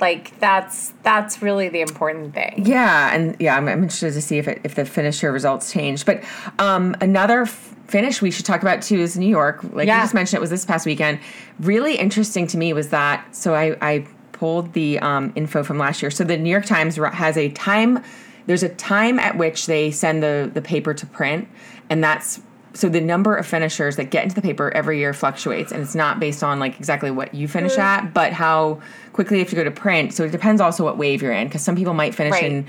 like 0.00 0.38
that's 0.40 0.92
that's 1.02 1.42
really 1.42 1.68
the 1.68 1.80
important 1.80 2.34
thing. 2.34 2.64
Yeah, 2.66 3.14
and 3.14 3.36
yeah, 3.40 3.56
I'm, 3.56 3.68
I'm 3.68 3.82
interested 3.82 4.12
to 4.14 4.22
see 4.22 4.38
if 4.38 4.48
it, 4.48 4.60
if 4.64 4.74
the 4.74 4.84
finisher 4.84 5.32
results 5.32 5.72
change. 5.72 6.04
But 6.06 6.22
um, 6.58 6.94
another 7.00 7.42
f- 7.42 7.74
finish 7.88 8.20
we 8.22 8.30
should 8.30 8.44
talk 8.46 8.62
about 8.62 8.82
too 8.82 8.98
is 9.00 9.16
New 9.18 9.28
York. 9.28 9.62
Like 9.72 9.86
Yeah. 9.86 9.96
you 9.98 10.02
just 10.04 10.14
mentioned, 10.14 10.38
it 10.38 10.40
was 10.40 10.50
this 10.50 10.64
past 10.64 10.86
weekend. 10.86 11.18
Really 11.60 11.96
interesting 11.96 12.46
to 12.48 12.58
me 12.58 12.72
was 12.72 12.90
that. 12.90 13.34
So 13.34 13.54
I 13.54 13.76
I 13.80 14.06
pulled 14.32 14.72
the 14.72 14.98
um, 15.00 15.32
info 15.34 15.62
from 15.64 15.78
last 15.78 16.00
year. 16.00 16.10
So 16.12 16.22
the 16.24 16.36
New 16.38 16.50
York 16.50 16.64
Times 16.64 16.96
has 16.96 17.36
a 17.36 17.48
time. 17.50 18.02
There's 18.46 18.62
a 18.62 18.68
time 18.68 19.18
at 19.18 19.36
which 19.36 19.66
they 19.66 19.90
send 19.90 20.22
the 20.22 20.50
the 20.52 20.62
paper 20.62 20.94
to 20.94 21.06
print, 21.06 21.48
and 21.90 22.02
that's. 22.02 22.40
So 22.78 22.88
the 22.88 23.00
number 23.00 23.34
of 23.34 23.44
finishers 23.44 23.96
that 23.96 24.10
get 24.10 24.22
into 24.22 24.36
the 24.36 24.40
paper 24.40 24.70
every 24.72 25.00
year 25.00 25.12
fluctuates, 25.12 25.72
and 25.72 25.82
it's 25.82 25.96
not 25.96 26.20
based 26.20 26.44
on 26.44 26.60
like 26.60 26.78
exactly 26.78 27.10
what 27.10 27.34
you 27.34 27.48
finish 27.48 27.74
Mm. 27.74 27.80
at, 27.80 28.14
but 28.14 28.32
how 28.32 28.80
quickly 29.12 29.38
you 29.38 29.42
have 29.42 29.50
to 29.50 29.56
go 29.56 29.64
to 29.64 29.70
print. 29.72 30.14
So 30.14 30.22
it 30.22 30.30
depends 30.30 30.60
also 30.60 30.84
what 30.84 30.96
wave 30.96 31.20
you're 31.20 31.32
in, 31.32 31.48
because 31.48 31.60
some 31.62 31.74
people 31.74 31.92
might 31.92 32.14
finish 32.14 32.34
Right. 32.34 32.44
in 32.44 32.66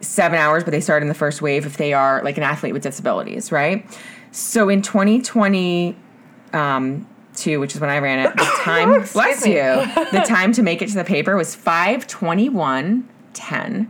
seven 0.00 0.38
hours, 0.38 0.62
but 0.62 0.70
they 0.70 0.78
start 0.80 1.02
in 1.02 1.08
the 1.08 1.14
first 1.14 1.42
wave 1.42 1.66
if 1.66 1.76
they 1.76 1.92
are 1.92 2.22
like 2.22 2.36
an 2.36 2.44
athlete 2.44 2.72
with 2.72 2.84
disabilities, 2.84 3.50
right? 3.50 3.84
So 4.30 4.68
in 4.68 4.80
2020, 4.80 5.96
um, 6.52 7.04
two, 7.34 7.58
which 7.58 7.74
is 7.74 7.80
when 7.80 7.90
I 7.90 7.98
ran 7.98 8.20
it, 8.20 8.36
the 8.36 8.44
time, 8.60 8.90
bless 9.12 9.44
you, 9.44 9.54
the 10.12 10.24
time 10.28 10.52
to 10.52 10.62
make 10.62 10.82
it 10.82 10.88
to 10.90 10.94
the 10.94 11.02
paper 11.02 11.36
was 11.36 11.56
521.10. 11.56 13.88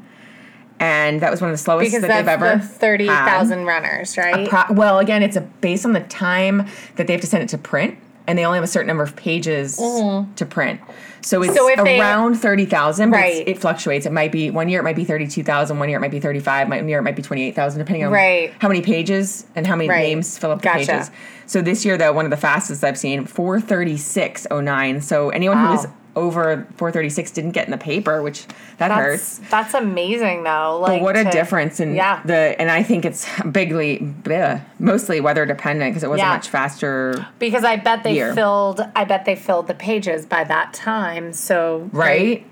And 0.80 1.20
that 1.22 1.30
was 1.30 1.40
one 1.40 1.50
of 1.50 1.54
the 1.54 1.62
slowest 1.62 1.86
Because 1.86 2.02
that 2.02 2.08
that's 2.08 2.20
they've 2.26 2.28
ever 2.50 2.58
the 2.62 2.68
thirty 2.68 3.06
had. 3.06 3.48
runners, 3.50 4.16
right? 4.16 4.48
Pro- 4.48 4.72
well, 4.74 4.98
again, 5.00 5.22
it's 5.22 5.36
a, 5.36 5.40
based 5.40 5.84
on 5.84 5.92
the 5.92 6.00
time 6.00 6.66
that 6.96 7.06
they 7.06 7.12
have 7.12 7.20
to 7.22 7.26
send 7.26 7.42
it 7.42 7.48
to 7.48 7.58
print, 7.58 7.98
and 8.28 8.38
they 8.38 8.44
only 8.44 8.56
have 8.58 8.64
a 8.64 8.68
certain 8.68 8.86
number 8.86 9.02
of 9.02 9.16
pages 9.16 9.76
to 9.76 10.46
print. 10.48 10.80
So 11.20 11.42
it's 11.42 11.50
Mm-hmm. 11.50 11.56
So 11.58 11.68
if 11.68 11.84
they- 11.84 11.98
around 12.00 12.36
thirty 12.36 12.64
thousand, 12.64 13.10
but 13.10 13.16
Right. 13.16 13.46
it 13.48 13.58
fluctuates. 13.58 14.06
It 14.06 14.12
might 14.12 14.30
be 14.30 14.50
one 14.50 14.68
year 14.68 14.78
it 14.80 14.84
might 14.84 14.94
be 14.96 15.04
thirty-two 15.04 15.42
thousand. 15.42 15.80
One 15.80 15.88
year 15.88 15.98
it 15.98 16.00
might 16.00 16.12
be 16.12 16.20
thirty 16.20 16.38
five, 16.38 16.68
one 16.68 16.88
year 16.88 17.00
it 17.00 17.02
might 17.02 17.16
be 17.16 17.22
twenty 17.22 17.42
eight 17.42 17.56
thousand, 17.56 17.80
depending 17.80 18.04
on 18.04 18.12
Right. 18.12 18.52
how 18.60 18.68
many 18.68 18.80
pages 18.80 19.46
and 19.56 19.66
how 19.66 19.74
many 19.74 19.88
Right. 19.88 20.02
names 20.02 20.38
fill 20.38 20.52
up 20.52 20.60
the 20.62 20.68
Gotcha. 20.68 20.86
pages. 20.92 21.10
So 21.46 21.60
this 21.60 21.84
year, 21.84 21.96
though, 21.96 22.12
one 22.12 22.24
of 22.24 22.30
the 22.30 22.36
fastest 22.36 22.84
I've 22.84 22.96
seen, 22.98 23.24
four 23.24 23.60
thirty 23.60 23.96
six 23.96 24.46
oh 24.50 24.60
nine. 24.60 25.00
So 25.00 25.30
anyone 25.30 25.58
who 25.58 25.64
Wow. 25.64 25.72
was 25.72 25.86
over 26.16 26.66
four 26.76 26.90
thirty 26.90 27.10
six 27.10 27.30
didn't 27.30 27.52
get 27.52 27.66
in 27.66 27.70
the 27.70 27.78
paper, 27.78 28.22
which 28.22 28.46
that 28.78 28.90
hurts. 28.90 29.38
That's 29.38 29.50
that's 29.50 29.74
amazing 29.74 30.44
though. 30.44 30.78
Like 30.80 31.00
But 31.00 31.02
what 31.02 31.16
a 31.16 31.24
difference 31.24 31.80
in 31.80 31.94
yeah. 31.94 32.22
the 32.24 32.54
and 32.58 32.70
I 32.70 32.82
think 32.82 33.04
it's 33.04 33.26
bigly 33.50 33.98
bleh, 33.98 34.62
mostly 34.78 35.20
weather 35.20 35.46
dependent 35.46 35.92
because 35.92 36.02
it 36.02 36.10
was 36.10 36.20
a 36.20 36.24
much 36.24 36.48
faster 36.48 37.26
because 37.38 37.64
I 37.64 37.76
bet 37.76 38.02
they 38.02 38.14
year. 38.14 38.34
filled. 38.34 38.80
I 38.96 39.04
bet 39.04 39.24
they 39.24 39.36
filled 39.36 39.68
the 39.68 39.74
pages 39.74 40.26
by 40.26 40.44
that 40.44 40.74
time. 40.74 41.32
So 41.32 41.88
right. 41.92 42.44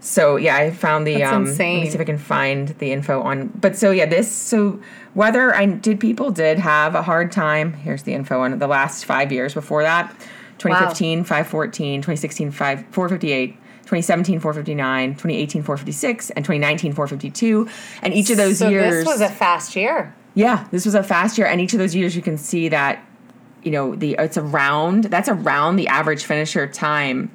So 0.00 0.36
yeah, 0.36 0.56
I 0.56 0.70
found 0.70 1.06
the 1.06 1.14
That's 1.14 1.32
um. 1.32 1.44
Let 1.46 1.58
me 1.58 1.88
see 1.88 1.94
if 1.94 2.00
I 2.00 2.04
can 2.04 2.18
find 2.18 2.68
the 2.78 2.92
info 2.92 3.22
on. 3.22 3.48
But 3.48 3.74
so 3.74 3.90
yeah, 3.90 4.04
this 4.04 4.30
so 4.30 4.78
weather. 5.14 5.54
I 5.54 5.64
did 5.64 5.98
people 5.98 6.30
did 6.30 6.58
have 6.58 6.94
a 6.94 7.02
hard 7.02 7.32
time. 7.32 7.72
Here's 7.72 8.02
the 8.02 8.12
info 8.12 8.40
on 8.40 8.58
the 8.58 8.66
last 8.66 9.06
five 9.06 9.32
years 9.32 9.54
before 9.54 9.82
that. 9.82 10.14
2015 10.58 11.24
514 11.24 12.00
2016 12.00 12.50
5 12.50 12.86
458 12.90 13.56
2017 13.84 14.40
459 14.40 15.10
2018 15.12 15.62
456 15.62 16.30
and 16.30 16.44
2019 16.44 16.92
452 16.94 17.68
and 18.02 18.14
each 18.14 18.30
of 18.30 18.36
those 18.36 18.58
so 18.58 18.68
years 18.68 19.04
this 19.04 19.06
was 19.06 19.20
a 19.20 19.28
fast 19.28 19.76
year. 19.76 20.14
Yeah, 20.36 20.66
this 20.72 20.84
was 20.84 20.96
a 20.96 21.02
fast 21.04 21.38
year, 21.38 21.46
and 21.46 21.60
each 21.60 21.74
of 21.74 21.78
those 21.78 21.94
years 21.94 22.16
you 22.16 22.22
can 22.22 22.36
see 22.38 22.68
that, 22.70 23.04
you 23.62 23.70
know, 23.70 23.94
the 23.94 24.16
it's 24.18 24.36
around 24.36 25.04
that's 25.04 25.28
around 25.28 25.76
the 25.76 25.86
average 25.86 26.24
finisher 26.24 26.66
time, 26.66 27.30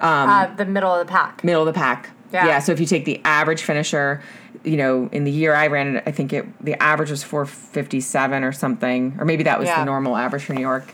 uh, 0.00 0.54
the 0.56 0.66
middle 0.66 0.92
of 0.92 1.06
the 1.06 1.10
pack. 1.10 1.42
middle 1.42 1.62
of 1.62 1.66
the 1.66 1.72
pack. 1.72 2.10
Yeah. 2.32 2.58
So 2.58 2.72
if 2.72 2.80
you 2.80 2.84
take 2.86 3.06
the 3.06 3.22
average 3.24 3.62
finisher, 3.62 4.20
you 4.62 4.76
know, 4.76 5.08
in 5.10 5.24
the 5.24 5.30
year 5.30 5.54
I 5.54 5.68
ran 5.68 5.96
it, 5.96 6.02
I 6.04 6.10
think 6.10 6.34
it 6.34 6.44
the 6.62 6.80
average 6.82 7.10
was 7.10 7.22
four 7.22 7.46
fifty 7.46 8.00
seven 8.02 8.44
or 8.44 8.52
something, 8.52 9.16
or 9.18 9.24
maybe 9.24 9.44
that 9.44 9.58
was 9.58 9.68
Yeah. 9.68 9.78
the 9.78 9.86
normal 9.86 10.14
average 10.14 10.44
for 10.44 10.52
New 10.52 10.60
York. 10.60 10.92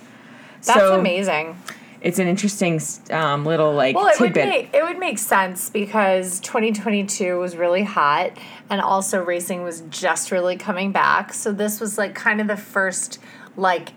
That's 0.65 0.79
so 0.79 0.99
amazing. 0.99 1.57
It's 2.01 2.19
an 2.19 2.29
interesting 2.29 2.81
um, 3.11 3.47
little 3.47 3.73
like 3.73 3.97
Well, 3.97 4.09
it 4.09 4.21
would 4.21 4.35
make 4.35 4.75
it 4.75 4.85
would 4.85 4.99
make 4.99 5.19
sense 5.19 5.71
because 5.71 6.39
2022 6.41 7.39
was 7.39 7.57
really 7.57 7.83
hot, 7.83 8.33
and 8.69 8.81
also 8.83 9.25
racing 9.25 9.63
was 9.63 9.81
just 9.89 10.31
really 10.31 10.57
coming 10.57 10.93
back. 10.93 11.33
So 11.33 11.51
this 11.51 11.81
was 11.81 11.97
like 11.97 12.15
kind 12.15 12.43
of 12.43 12.47
the 12.47 12.59
first 12.59 13.19
like 13.57 13.93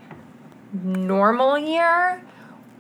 normal 0.72 1.58
year 1.58 2.22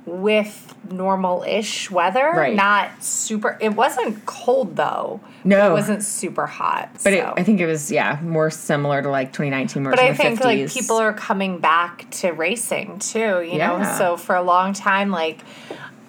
with 0.05 0.66
normal-ish 0.91 1.89
weather. 1.91 2.31
Right. 2.35 2.55
Not 2.55 3.03
super. 3.03 3.57
It 3.61 3.69
wasn't 3.75 4.25
cold 4.25 4.75
though. 4.75 5.19
No. 5.43 5.69
it 5.69 5.73
wasn't 5.73 6.03
super 6.03 6.45
hot. 6.45 6.89
but 7.03 7.13
it. 7.13 7.23
I 7.23 7.43
think 7.43 7.59
it 7.61 7.65
was 7.65 7.91
yeah 7.91 8.19
more 8.21 8.49
similar 8.49 9.01
to 9.01 9.09
like 9.09 9.31
2019. 9.33 9.83
Where 9.83 9.91
But 9.91 9.99
I 9.99 10.13
think 10.13 10.39
50s. 10.39 10.43
like 10.43 10.69
people 10.71 10.97
are 10.97 11.13
coming 11.13 11.59
back 11.59 12.09
to 12.11 12.31
racing 12.31 12.99
too, 12.99 13.41
you 13.41 13.57
know. 13.57 13.83
So 13.97 14.17
for 14.17 14.35
a 14.35 14.41
long 14.43 14.73
time, 14.73 15.09
like, 15.11 15.39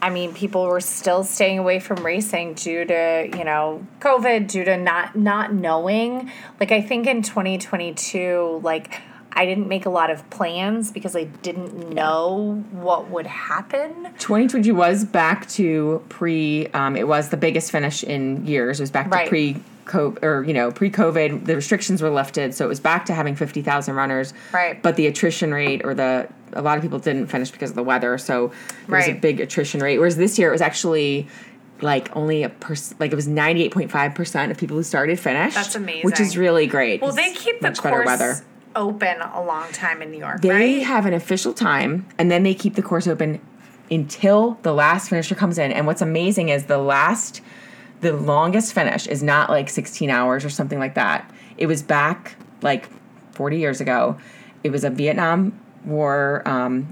I 0.00 0.10
mean, 0.10 0.32
people 0.32 0.64
were 0.64 0.80
still 0.80 1.24
staying 1.24 1.58
away 1.58 1.80
from 1.80 2.04
racing 2.04 2.54
due 2.54 2.84
to 2.84 3.28
you 3.36 3.44
know 3.44 3.86
COVID, 4.00 4.48
due 4.48 4.64
to 4.64 4.76
not 4.76 5.16
not 5.16 5.52
knowing. 5.52 6.30
Like 6.60 6.72
I 6.72 6.80
think 6.80 7.06
in 7.06 7.22
2022, 7.22 8.60
like 8.62 9.00
I 9.38 9.46
didn't 9.46 9.68
make 9.68 9.86
a 9.86 9.90
lot 9.90 10.10
of 10.10 10.28
plans 10.30 10.90
because 10.90 11.14
I 11.14 11.24
didn't 11.24 11.90
know 11.90 12.64
what 12.72 13.08
would 13.08 13.26
happen. 13.28 14.08
2020 14.18 14.72
was 14.72 15.04
back 15.04 15.48
to 15.50 16.04
pre. 16.08 16.66
Um, 16.74 16.96
it 16.96 17.06
was 17.06 17.28
the 17.28 17.36
biggest 17.36 17.70
finish 17.70 18.02
in 18.02 18.44
years. 18.44 18.80
It 18.80 18.82
was 18.82 18.90
back 18.90 19.06
to 19.06 19.16
Right. 19.16 19.28
pre. 19.28 19.56
COVID, 19.86 20.22
or 20.22 20.44
you 20.44 20.52
know, 20.52 20.70
pre-COVID, 20.70 21.46
the 21.46 21.56
restrictions 21.56 22.02
were 22.02 22.10
lifted, 22.10 22.52
so 22.54 22.66
it 22.66 22.68
was 22.68 22.78
back 22.78 23.06
to 23.06 23.14
having 23.14 23.34
fifty 23.34 23.62
thousand 23.62 23.94
runners. 23.94 24.34
Right. 24.52 24.82
But 24.82 24.96
the 24.96 25.06
attrition 25.06 25.50
rate, 25.50 25.80
or 25.82 25.94
the 25.94 26.28
a 26.52 26.60
lot 26.60 26.76
of 26.76 26.82
people 26.82 26.98
didn't 26.98 27.28
finish 27.28 27.50
because 27.50 27.70
of 27.70 27.76
the 27.76 27.82
weather, 27.82 28.18
so 28.18 28.52
there 28.86 28.98
was 28.98 29.08
a 29.08 29.14
big 29.14 29.40
attrition 29.40 29.80
rate. 29.80 29.96
Whereas 29.96 30.18
this 30.18 30.38
year, 30.38 30.50
it 30.50 30.52
was 30.52 30.60
actually 30.60 31.26
like 31.80 32.14
only 32.14 32.42
a 32.42 32.48
person 32.48 32.98
like 33.00 33.12
it 33.12 33.16
was 33.16 33.28
ninety 33.28 33.62
eight 33.62 33.72
point 33.72 33.90
five 33.90 34.14
percent 34.14 34.52
of 34.52 34.58
people 34.58 34.76
who 34.76 34.82
started 34.82 35.18
finished. 35.18 35.54
That's 35.54 35.74
amazing. 35.74 36.02
Which 36.02 36.20
is 36.20 36.36
really 36.36 36.66
great. 36.66 37.00
Well, 37.00 37.12
they 37.12 37.32
keep 37.32 37.60
the 37.60 37.70
course 37.70 38.04
weather. 38.04 38.36
Open 38.78 39.20
a 39.20 39.42
long 39.42 39.70
time 39.72 40.00
in 40.00 40.10
New 40.10 40.18
York, 40.18 40.40
They 40.40 40.48
right? 40.50 40.82
have 40.82 41.04
an 41.04 41.12
official 41.12 41.52
time, 41.52 42.06
and 42.18 42.30
then 42.30 42.44
they 42.44 42.54
keep 42.54 42.74
the 42.76 42.82
course 42.82 43.06
open 43.06 43.40
until 43.90 44.58
the 44.62 44.72
last 44.72 45.10
finisher 45.10 45.34
comes 45.34 45.58
in. 45.58 45.72
And 45.72 45.86
what's 45.86 46.00
amazing 46.02 46.48
is 46.50 46.66
the 46.66 46.78
last, 46.78 47.40
the 48.00 48.12
longest 48.12 48.72
finish 48.72 49.06
is 49.06 49.22
not 49.22 49.50
like 49.50 49.68
16 49.68 50.08
hours 50.10 50.44
or 50.44 50.50
something 50.50 50.78
like 50.78 50.94
that. 50.94 51.30
It 51.56 51.66
was 51.66 51.82
back 51.82 52.36
like 52.62 52.88
40 53.32 53.58
years 53.58 53.80
ago. 53.80 54.16
It 54.62 54.70
was 54.70 54.84
a 54.84 54.90
Vietnam 54.90 55.58
War 55.84 56.42
um, 56.46 56.88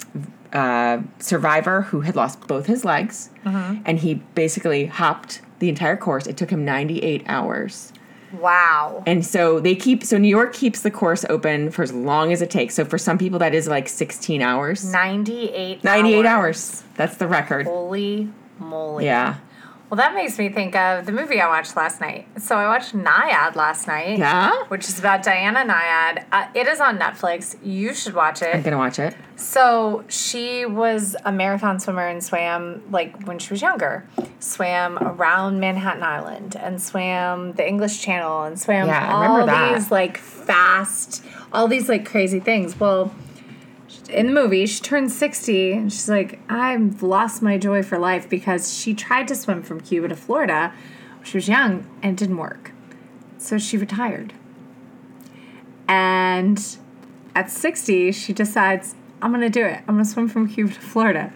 uh, 0.53 0.99
survivor 1.19 1.83
who 1.83 2.01
had 2.01 2.17
lost 2.17 2.41
both 2.47 2.67
his 2.67 2.85
legs, 2.85 3.31
and 3.45 3.99
he 3.99 4.15
basically 4.35 4.87
hopped 4.87 5.43
the 5.59 5.69
entire 5.69 5.97
course. 5.97 6.27
It 6.27 6.37
took 6.37 6.51
him 6.51 6.65
98 6.65 7.25
hours 7.27 7.93
Wow. 8.33 9.03
And 9.07 9.25
so 9.25 9.61
they 9.61 9.75
keep 9.75 10.05
so 10.05 10.19
New 10.19 10.29
York 10.29 10.53
keeps 10.53 10.83
the 10.83 10.91
course 10.91 11.25
open 11.29 11.71
for 11.71 11.83
as 11.83 11.93
long 11.93 12.33
as 12.33 12.43
it 12.43 12.51
takes. 12.51 12.75
So 12.75 12.85
for 12.85 12.99
some 12.99 13.19
people 13.19 13.39
that 13.39 13.55
is 13.55 13.69
like 13.69 13.89
16 13.89 14.43
hours. 14.43 14.91
98 14.91 15.85
98 15.85 16.27
hours. 16.27 16.83
That's 16.97 17.17
the 17.17 17.27
record. 17.27 17.67
Holy 17.67 18.29
moly. 18.59 19.05
Yeah. 19.05 19.37
Well, 19.97 20.07
that 20.11 20.15
makes 20.15 20.39
me 20.39 20.51
think 20.51 20.77
of 20.77 21.07
the 21.07 21.13
movie 21.13 21.41
I 21.41 21.49
watched 21.49 21.75
last 21.75 22.03
night. 22.03 22.27
So 22.39 22.55
I 22.57 22.67
watched 22.67 22.95
Nyad 22.95 23.57
last 23.57 23.87
night. 23.87 24.19
Yeah? 24.19 24.65
Which 24.65 24.91
is 24.91 24.99
about 24.99 25.23
Diana 25.23 25.61
Nyad. 25.61 26.27
Uh, 26.31 26.49
it 26.55 26.69
is 26.69 26.81
on 26.81 26.99
Netflix. 26.99 27.57
You 27.65 27.95
should 27.95 28.13
watch 28.13 28.43
it. 28.43 28.55
I'm 28.55 28.61
going 28.61 28.73
to 28.73 28.77
watch 28.77 28.99
it. 28.99 29.17
So 29.37 30.05
she 30.09 30.67
was 30.67 31.17
a 31.25 31.33
marathon 31.33 31.81
swimmer 31.81 32.07
and 32.07 32.23
swam 32.23 32.83
like 32.91 33.27
when 33.27 33.39
she 33.39 33.55
was 33.55 33.63
younger. 33.63 34.07
Swam 34.39 34.99
around 34.99 35.61
Manhattan 35.61 36.03
Island 36.03 36.57
and 36.57 36.83
swam 36.83 37.55
the 37.55 37.67
English 37.67 38.03
Channel 38.03 38.43
and 38.43 38.61
swam 38.61 38.89
Yeah, 38.89 39.17
I 39.17 39.27
all 39.29 39.73
these 39.73 39.91
like 39.91 40.19
fast, 40.19 41.25
all 41.55 41.69
these 41.69 41.89
like 41.89 42.05
crazy 42.05 42.41
things. 42.41 42.79
Well, 42.79 43.15
in 44.09 44.27
the 44.27 44.33
movie, 44.33 44.67
she 44.67 44.81
turns 44.81 45.17
60 45.17 45.73
and 45.73 45.93
she's 45.93 46.09
like, 46.09 46.39
I've 46.49 47.03
lost 47.03 47.43
my 47.43 47.59
joy 47.59 47.83
for 47.83 47.99
life 47.99 48.29
because 48.29 48.73
she 48.73 48.95
tried 48.95 49.29
to 49.29 49.35
swim 49.35 49.63
from 49.63 49.81
Cuba 49.81 50.09
to 50.09 50.17
Florida 50.17 50.73
she 51.27 51.37
was 51.37 51.49
young 51.49 51.87
and 52.03 52.13
it 52.13 52.17
didn't 52.17 52.37
work. 52.37 52.71
So 53.39 53.59
she 53.59 53.77
retired. 53.77 54.33
And 55.89 56.65
at 57.35 57.51
60, 57.51 58.13
she 58.13 58.33
decides, 58.33 58.95
I'm 59.21 59.33
going 59.33 59.43
to 59.43 59.51
do 59.51 59.65
it. 59.65 59.81
I'm 59.89 59.97
going 59.97 60.05
to 60.05 60.11
swim 60.11 60.29
from 60.29 60.49
Cuba 60.49 60.73
to 60.73 60.81
Florida. 60.81 61.33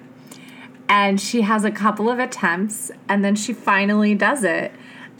And 0.88 1.20
she 1.20 1.42
has 1.42 1.64
a 1.64 1.70
couple 1.70 2.08
of 2.08 2.18
attempts 2.18 2.90
and 3.08 3.24
then 3.24 3.34
she 3.34 3.52
finally 3.52 4.14
does 4.14 4.44
it. 4.44 4.72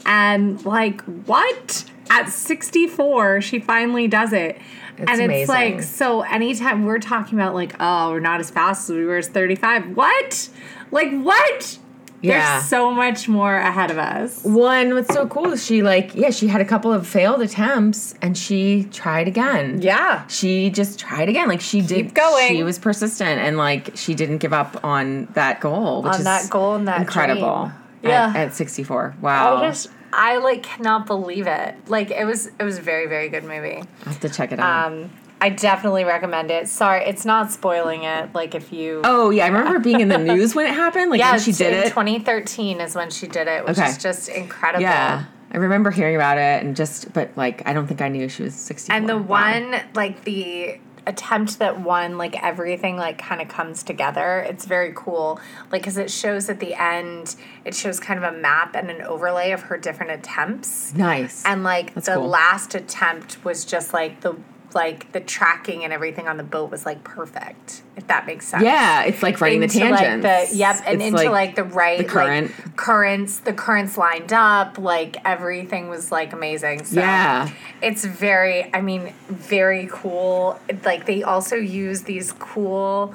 And 0.05 0.63
like, 0.65 1.01
what? 1.01 1.85
At 2.11 2.29
64, 2.29 3.41
she 3.41 3.59
finally 3.59 4.07
does 4.07 4.33
it. 4.33 4.57
and 4.97 5.09
it's 5.09 5.19
amazing. 5.21 5.47
like, 5.47 5.83
so 5.83 6.21
anytime 6.21 6.85
we're 6.85 6.99
talking 6.99 7.39
about 7.39 7.53
like, 7.55 7.73
oh, 7.79 8.11
we're 8.11 8.19
not 8.19 8.39
as 8.39 8.51
fast 8.51 8.89
as 8.89 8.95
we 8.95 9.05
were 9.05 9.17
as 9.17 9.29
35. 9.29 9.95
What? 9.95 10.49
Like, 10.91 11.09
what? 11.21 11.77
Yeah. 12.21 12.57
There's 12.59 12.65
so 12.69 12.91
much 12.91 13.27
more 13.27 13.55
ahead 13.55 13.89
of 13.89 13.97
us. 13.97 14.43
One, 14.43 14.93
what's 14.93 15.11
so 15.11 15.25
cool 15.27 15.53
is 15.53 15.65
she 15.65 15.81
like, 15.81 16.13
yeah, 16.13 16.29
she 16.29 16.47
had 16.47 16.61
a 16.61 16.65
couple 16.65 16.93
of 16.93 17.07
failed 17.07 17.41
attempts 17.41 18.13
and 18.21 18.37
she 18.37 18.83
tried 18.91 19.27
again. 19.27 19.81
Yeah. 19.81 20.27
She 20.27 20.69
just 20.69 20.99
tried 20.99 21.29
again. 21.29 21.47
Like 21.47 21.61
she 21.61 21.81
did 21.81 22.07
Keep 22.07 22.13
going. 22.13 22.49
She 22.49 22.61
was 22.61 22.77
persistent 22.77 23.39
and 23.39 23.57
like 23.57 23.95
she 23.97 24.13
didn't 24.13 24.37
give 24.37 24.53
up 24.53 24.83
on 24.83 25.29
that 25.33 25.61
goal, 25.61 26.03
which 26.03 26.13
On 26.13 26.19
is 26.19 26.25
that 26.25 26.47
goal 26.51 26.75
and 26.75 26.87
that 26.87 27.01
incredible. 27.01 27.71
dream. 28.01 28.13
At, 28.13 28.33
Yeah. 28.35 28.39
at 28.41 28.53
64. 28.53 29.15
Wow. 29.21 29.73
I 30.13 30.37
like 30.37 30.63
cannot 30.63 31.05
believe 31.07 31.47
it. 31.47 31.75
Like 31.87 32.11
it 32.11 32.25
was 32.25 32.47
it 32.47 32.63
was 32.63 32.77
a 32.77 32.81
very 32.81 33.07
very 33.07 33.29
good 33.29 33.43
movie. 33.43 33.81
I 34.05 34.09
have 34.09 34.19
to 34.21 34.29
check 34.29 34.51
it 34.51 34.59
out. 34.59 34.91
Um 34.91 35.09
I 35.43 35.49
definitely 35.49 36.03
recommend 36.03 36.51
it. 36.51 36.67
Sorry, 36.67 37.03
it's 37.03 37.25
not 37.25 37.51
spoiling 37.51 38.03
it. 38.03 38.33
Like 38.35 38.53
if 38.53 38.71
you 38.71 39.01
oh 39.03 39.31
yeah, 39.31 39.45
I 39.45 39.47
remember 39.47 39.79
being 39.79 39.99
in 40.01 40.07
the 40.09 40.17
news 40.33 40.53
when 40.53 40.67
it 40.67 40.73
happened. 40.75 41.09
Like 41.09 41.19
yeah, 41.19 41.31
when 41.31 41.39
she 41.39 41.51
did 41.51 41.73
it. 41.73 41.89
2013 41.89 42.79
is 42.81 42.95
when 42.95 43.09
she 43.09 43.27
did 43.27 43.47
it, 43.47 43.65
which 43.65 43.77
Okay. 43.79 43.89
is 43.89 43.97
just 43.97 44.29
incredible. 44.29 44.83
yeah. 44.83 45.25
I 45.53 45.57
remember 45.57 45.91
hearing 45.91 46.15
about 46.15 46.37
it 46.37 46.63
and 46.63 46.77
just, 46.77 47.11
but 47.11 47.29
like, 47.35 47.67
I 47.67 47.73
don't 47.73 47.85
think 47.85 48.01
I 48.01 48.07
knew 48.07 48.29
she 48.29 48.43
was 48.43 48.53
64. 48.55 48.95
And 48.95 49.09
the 49.09 49.17
Wow. 49.17 49.51
one 49.71 49.81
like 49.95 50.23
the 50.23 50.79
attempt 51.07 51.57
that 51.59 51.79
one 51.81 52.17
like 52.17 52.35
everything 52.43 52.95
like 52.95 53.17
kind 53.17 53.41
of 53.41 53.47
comes 53.47 53.81
together 53.81 54.39
it's 54.47 54.65
very 54.65 54.93
cool 54.95 55.39
like 55.71 55.81
because 55.81 55.97
it 55.97 56.11
shows 56.11 56.47
at 56.47 56.59
the 56.59 56.75
end 56.75 57.35
it 57.65 57.73
shows 57.73 57.99
kind 57.99 58.23
of 58.23 58.33
a 58.33 58.37
map 58.37 58.75
and 58.75 58.91
an 58.91 59.01
overlay 59.01 59.51
of 59.51 59.61
her 59.63 59.77
different 59.77 60.11
attempts 60.11 60.93
Nice. 60.93 61.43
and 61.43 61.63
like 61.63 61.93
That's 61.95 62.05
the 62.05 62.15
cool. 62.15 62.27
last 62.27 62.75
attempt 62.75 63.43
was 63.43 63.65
just 63.65 63.93
like 63.93 64.21
the 64.21 64.35
like 64.75 65.11
the 65.11 65.19
tracking 65.19 65.83
and 65.83 65.91
everything 65.93 66.27
on 66.27 66.37
the 66.37 66.43
boat 66.43 66.69
was 66.71 66.85
like 66.85 67.03
perfect 67.03 67.81
if 67.97 68.07
that 68.07 68.25
makes 68.25 68.47
sense 68.47 68.63
yeah, 68.63 69.03
it's 69.03 69.21
like 69.21 69.37
the 69.37 69.45
Into, 69.47 69.67
tangents. 69.67 70.23
like 70.23 70.49
the 70.49 70.55
yep 70.57 70.77
and 70.85 71.01
It's 71.01 71.11
into 71.13 71.29
like, 71.31 71.55
the 71.55 71.63
right 71.63 71.97
the 71.97 72.03
current. 72.05 72.51
like, 72.57 72.75
currents 72.75 73.39
the 73.39 73.53
currents 73.53 73.97
lined 73.97 74.31
up 74.33 74.77
like 74.77 75.17
everything 75.25 75.89
was 75.89 76.11
like 76.11 76.33
amazing 76.33 76.83
so 76.83 76.99
Yeah. 76.99 77.49
it's 77.81 78.05
very 78.05 78.73
i 78.73 78.81
mean 78.81 79.13
very 79.27 79.87
cool 79.91 80.59
like 80.85 81.05
they 81.05 81.23
also 81.23 81.55
use 81.55 82.03
these 82.03 82.31
cool 82.33 83.13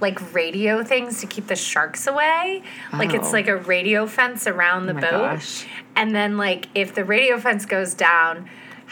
like 0.00 0.34
radio 0.34 0.82
things 0.82 1.20
to 1.20 1.26
keep 1.26 1.46
the 1.46 1.54
sharks 1.56 2.06
away 2.06 2.62
like 2.92 3.14
it's 3.14 3.28
Oh. 3.28 3.32
like 3.32 3.48
a 3.48 3.56
radio 3.56 4.06
fence 4.06 4.46
around 4.46 4.84
oh 4.84 4.86
the 4.86 4.94
my 4.94 5.00
boat 5.00 5.10
gosh. 5.34 5.66
and 5.96 6.14
then 6.14 6.36
like 6.36 6.66
if 6.74 6.94
the 6.94 7.04
radio 7.04 7.38
fence 7.38 7.66
goes 7.66 7.94
down 7.94 8.48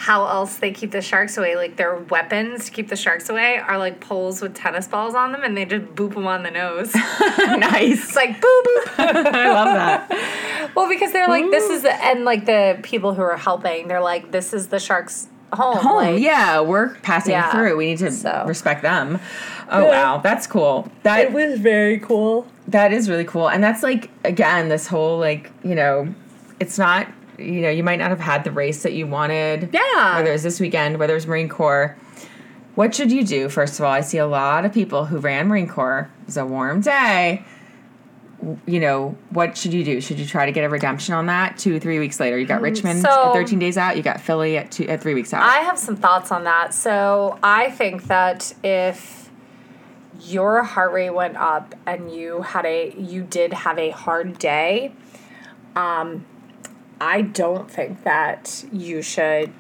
how 0.07 0.27
else 0.27 0.57
they 0.57 0.71
keep 0.71 0.91
the 0.93 1.03
sharks 1.03 1.37
away 1.37 1.55
like 1.57 1.77
their 1.77 1.95
weapons 1.97 2.65
to 2.65 2.71
keep 2.71 2.89
the 2.89 2.97
sharks 2.97 3.29
away 3.29 3.59
are 3.59 3.77
like 3.77 4.01
poles 4.01 4.41
with 4.41 4.55
tennis 4.55 4.89
balls 4.89 5.15
on 5.15 5.31
them 5.31 5.43
and 5.45 5.55
they 5.55 5.65
just 5.67 5.85
boop 5.95 6.15
them 6.15 6.27
on 6.27 6.43
the 6.43 6.51
nose 6.51 6.95
nice. 7.39 8.05
it's 8.05 8.17
like 8.17 8.41
boop 8.41 8.63
boop 8.63 8.99
I 8.99 9.53
love 9.53 9.75
that. 9.75 10.73
well 10.75 10.89
because 10.89 11.13
they're 11.13 11.29
like 11.29 11.51
this 11.51 11.69
is 11.69 11.83
the 11.83 11.93
and 12.05 12.25
like 12.25 12.47
the 12.47 12.79
people 12.83 13.13
who 13.13 13.21
are 13.21 13.37
helping 13.37 13.89
they're 13.89 14.01
like 14.01 14.31
this 14.33 14.55
is 14.55 14.69
the 14.69 14.79
sharks 14.81 15.29
home, 15.53 15.77
home. 15.79 15.97
like, 15.97 16.21
yeah, 16.21 16.61
we're 16.61 16.95
passing 17.01 17.33
Yeah. 17.33 17.51
through. 17.51 17.77
We 17.77 17.87
need 17.87 17.99
to 17.99 18.13
So. 18.13 18.45
respect 18.47 18.83
them. 18.83 19.19
Oh 19.69 19.85
wow, 19.85 20.19
that's 20.19 20.47
cool. 20.47 20.89
That 21.03 21.33
was 21.33 21.59
very 21.59 21.99
cool 21.99 22.47
that 22.69 22.93
is 22.93 23.11
really 23.11 23.25
cool, 23.25 23.49
and 23.51 23.63
that's 23.63 23.83
like 23.83 24.11
again 24.25 24.69
this 24.69 24.87
whole 24.87 25.19
like 25.19 25.51
you 25.65 25.75
know, 25.75 26.15
it's 26.61 26.79
not 26.79 27.09
you 27.41 27.61
know 27.63 27.71
you 27.71 27.83
might 27.83 27.99
not 27.99 28.11
have 28.11 28.21
had 28.21 28.45
the 28.45 28.51
race 28.51 28.83
that 28.83 28.93
you 28.93 29.07
wanted. 29.07 29.71
Yeah. 29.73 30.17
Whether 30.17 30.33
it's 30.33 30.43
this 30.43 30.61
weekend, 30.61 30.99
whether 30.99 31.17
it's 31.17 31.27
Marine 31.27 31.49
Corps. 31.49 31.97
What 32.77 32.95
should 32.95 33.11
you 33.11 33.25
do? 33.27 33.49
First 33.49 33.79
of 33.79 33.85
all, 33.85 33.93
I 33.93 34.01
see 34.01 34.19
a 34.19 34.27
lot 34.27 34.65
of 34.65 34.73
people 34.73 35.05
who 35.07 35.19
ran 35.19 35.49
Marine 35.49 35.69
Corps. 35.69 36.11
It 36.23 36.27
was 36.27 36.37
a 36.37 36.47
warm 36.47 36.81
day. 36.81 37.45
You 38.67 38.81
know, 38.81 39.19
what 39.31 39.57
should 39.57 39.75
you 39.75 39.85
do? 39.85 40.01
Should 40.01 40.19
you 40.19 40.25
try 40.25 40.47
to 40.47 40.53
get 40.53 40.65
a 40.65 40.69
redemption 40.69 41.13
on 41.13 41.27
that? 41.27 41.59
Two, 41.59 41.79
three 41.79 41.99
weeks 41.99 42.19
later, 42.19 42.39
you 42.39 42.47
got 42.47 42.63
Richmond 42.63 43.03
so- 43.03 43.29
at 43.29 43.33
13 43.35 43.59
days 43.59 43.77
out. 43.77 43.97
You 43.97 44.03
got 44.03 44.21
Philly 44.21 44.57
at 44.57 44.71
two, 44.71 44.85
at 44.85 45.03
three 45.03 45.15
weeks 45.15 45.35
out. 45.35 45.43
I 45.43 45.59
have 45.59 45.79
some 45.79 45.97
thoughts 45.97 46.33
on 46.33 46.45
that. 46.45 46.73
So 46.73 47.39
I 47.43 47.71
think 47.71 48.05
that 48.05 48.55
if 48.63 49.31
your 50.23 50.63
heart 50.63 50.93
rate 50.93 51.11
went 51.11 51.37
up 51.37 51.75
and 51.87 52.11
you 52.11 52.43
had 52.43 52.65
a 52.67 52.95
you 52.97 53.23
did 53.23 53.53
have 53.53 53.79
a 53.79 53.91
hard 53.91 54.39
day, 54.39 54.93
um, 55.77 56.25
I 57.01 57.23
don't 57.23 57.71
think 57.71 58.05
that 58.05 58.65
you 58.73 59.01
should 59.01 59.53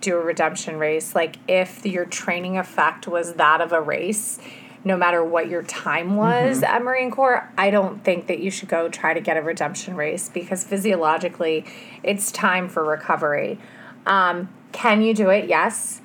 do 0.00 0.16
a 0.16 0.20
redemption 0.20 0.78
race. 0.78 1.14
Like 1.14 1.36
if 1.48 1.84
your 1.84 2.04
training 2.04 2.58
effect 2.58 3.06
was 3.06 3.34
that 3.34 3.60
of 3.60 3.72
a 3.72 3.80
race, 3.80 4.38
no 4.84 4.96
matter 4.96 5.22
what 5.22 5.48
your 5.48 5.64
time 5.64 6.16
was 6.16 6.62
at 6.62 6.82
Marine 6.82 7.10
Corps, 7.10 7.52
I 7.58 7.70
don't 7.70 8.02
think 8.04 8.28
that 8.28 8.38
you 8.38 8.50
should 8.50 8.68
go 8.68 8.88
try 8.88 9.14
to 9.14 9.20
get 9.20 9.36
a 9.36 9.42
redemption 9.42 9.96
race 9.96 10.28
because 10.28 10.62
physiologically 10.64 11.64
it's 12.02 12.30
time 12.30 12.68
for 12.68 12.84
recovery. 12.84 13.58
Um, 14.06 14.48
can 14.72 15.02
you 15.02 15.12
do 15.12 15.28
it? 15.30 15.48
Yes. 15.48 16.00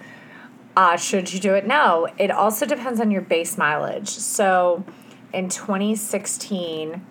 Uh, 0.75 0.97
should 0.97 1.31
you 1.31 1.39
do 1.39 1.53
it? 1.53 1.67
No. 1.67 2.07
It 2.17 2.31
also 2.31 2.65
depends 2.65 2.99
on 2.99 3.11
your 3.11 3.21
base 3.21 3.57
mileage. 3.57 4.09
So 4.09 4.83
in 5.31 5.49
2016, 5.49 7.05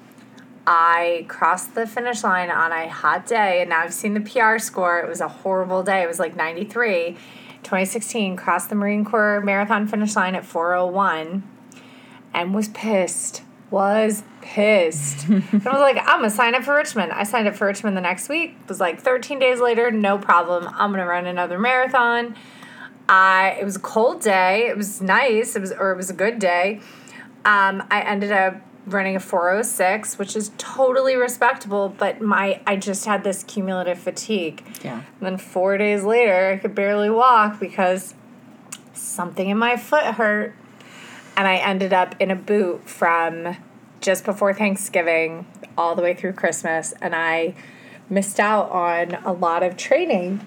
I 0.73 1.25
crossed 1.27 1.75
the 1.75 1.85
finish 1.85 2.23
line 2.23 2.49
on 2.49 2.71
a 2.71 2.89
hot 2.89 3.27
day, 3.27 3.61
and 3.61 3.71
now 3.71 3.81
I've 3.81 3.93
seen 3.93 4.15
the 4.15 4.21
PR 4.21 4.59
score. 4.59 5.01
It 5.01 5.09
was 5.09 5.21
a 5.21 5.27
horrible 5.27 5.83
day. 5.83 6.05
It 6.05 6.07
was 6.07 6.21
like 6.21 6.37
93. 6.37 7.17
2016, 7.65 8.37
crossed 8.37 8.71
the 8.71 8.77
Marine 8.77 9.05
Corps 9.05 9.41
marathon 9.41 9.89
finish 9.89 10.15
line 10.15 10.37
at 10.37 10.47
401 10.47 11.43
and 12.33 12.55
was 12.55 12.69
pissed. 12.69 13.43
Was 13.73 14.23
pissed. 14.43 15.27
and 15.29 15.43
I 15.53 15.73
was 15.73 15.81
like, 15.81 15.97
I'm 15.97 16.19
gonna 16.19 16.31
sign 16.31 16.55
up 16.55 16.63
for 16.63 16.77
Richmond. 16.77 17.11
I 17.11 17.25
signed 17.25 17.49
up 17.49 17.57
for 17.57 17.67
Richmond 17.67 17.97
the 17.97 18.01
next 18.01 18.29
week. 18.29 18.55
It 18.63 18.69
was 18.69 18.79
like 18.79 19.01
13 19.01 19.41
days 19.41 19.59
later, 19.59 19.91
no 19.91 20.19
problem. 20.19 20.69
I'm 20.69 20.93
gonna 20.93 21.05
run 21.05 21.27
another 21.27 21.59
marathon. 21.59 22.37
I 23.09 23.57
it 23.61 23.65
was 23.65 23.75
a 23.75 23.81
cold 23.81 24.21
day. 24.21 24.69
It 24.69 24.77
was 24.77 25.03
nice. 25.03 25.57
It 25.57 25.61
was 25.63 25.73
or 25.73 25.91
it 25.91 25.97
was 25.97 26.11
a 26.11 26.15
good 26.15 26.39
day. 26.39 26.81
Um, 27.45 27.83
I 27.91 28.03
ended 28.03 28.31
up 28.31 28.61
running 28.87 29.17
a 29.17 29.21
406, 29.21 30.19
which 30.19 30.35
is 30.35 30.51
totally 30.59 31.17
respectable, 31.17 31.89
but 31.89 32.21
my 32.21 32.61
I 32.67 32.77
just 32.77 33.05
had 33.05 33.25
this 33.25 33.45
cumulative 33.45 33.99
fatigue. 33.99 34.65
Yeah. 34.83 35.03
And 35.19 35.21
then 35.21 35.39
four 35.39 35.77
days 35.77 36.03
later, 36.03 36.53
I 36.53 36.57
could 36.57 36.75
barely 36.75 37.11
walk 37.11 37.61
because 37.61 38.15
something 38.93 39.49
in 39.49 39.59
my 39.59 39.77
foot 39.77 40.05
hurt. 40.05 40.55
And 41.37 41.49
I 41.49 41.57
ended 41.57 41.93
up 41.93 42.15
in 42.21 42.31
a 42.31 42.37
boot 42.37 42.89
from 42.89 43.57
just 44.01 44.25
before 44.25 44.53
Thanksgiving 44.53 45.47
all 45.77 45.95
the 45.95 46.03
way 46.03 46.13
through 46.15 46.35
Christmas. 46.35 46.93
And 47.01 47.15
I 47.15 47.55
missed 48.11 48.41
out 48.41 48.71
on 48.71 49.15
a 49.25 49.33
lot 49.33 49.63
of 49.63 49.77
training 49.77 50.47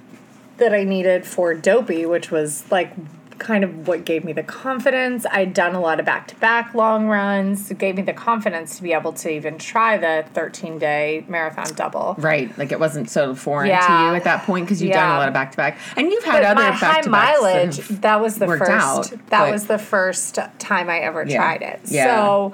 that 0.58 0.74
I 0.74 0.84
needed 0.84 1.26
for 1.26 1.54
Dopey, 1.54 2.06
which 2.06 2.30
was 2.30 2.70
like 2.70 2.92
kind 3.40 3.64
of 3.64 3.88
what 3.88 4.06
gave 4.06 4.24
me 4.24 4.34
the 4.34 4.44
confidence. 4.44 5.26
I'd 5.32 5.54
done 5.54 5.76
a 5.76 5.80
lot 5.80 6.00
of 6.00 6.06
back 6.06 6.28
to 6.30 6.36
back 6.36 6.74
long 6.74 7.08
runs. 7.08 7.70
It 7.72 7.78
gave 7.78 7.96
me 7.96 8.02
the 8.02 8.14
confidence 8.14 8.78
to 8.78 8.84
be 8.84 8.94
able 8.94 9.14
to 9.14 9.30
even 9.30 9.58
try 9.58 9.98
the 9.98 10.26
13 10.34 10.80
day 10.80 11.26
marathon 11.28 11.74
double. 11.76 12.16
Right. 12.18 12.56
Like 12.58 12.72
it 12.72 12.80
wasn't 12.80 13.10
so 13.10 13.36
foreign 13.36 13.68
to 13.70 13.74
you 13.74 14.16
at 14.16 14.24
that 14.24 14.44
point 14.44 14.66
because 14.66 14.82
you've 14.82 14.94
done 14.94 15.12
a 15.16 15.18
lot 15.20 15.28
of 15.28 15.34
back 15.34 15.52
to 15.52 15.58
back. 15.58 15.78
And 15.98 16.12
you've 16.12 16.24
had 16.24 16.42
But 16.42 16.46
other 16.58 16.62
back 16.72 16.74
high 16.80 17.02
to 17.02 17.10
mileage, 17.10 17.78
backs. 17.78 17.88
that 18.02 18.22
was 18.22 18.36
the 18.38 18.48
first 18.48 18.70
out, 18.72 19.10
that 19.10 19.30
but- 19.30 19.52
was 19.52 19.68
the 19.68 19.78
first 19.80 20.40
time 20.60 20.90
I 20.90 21.00
ever 21.00 21.24
Yeah. 21.26 21.38
tried 21.38 21.62
it. 21.62 21.80
Yeah. 21.86 22.06
So 22.16 22.54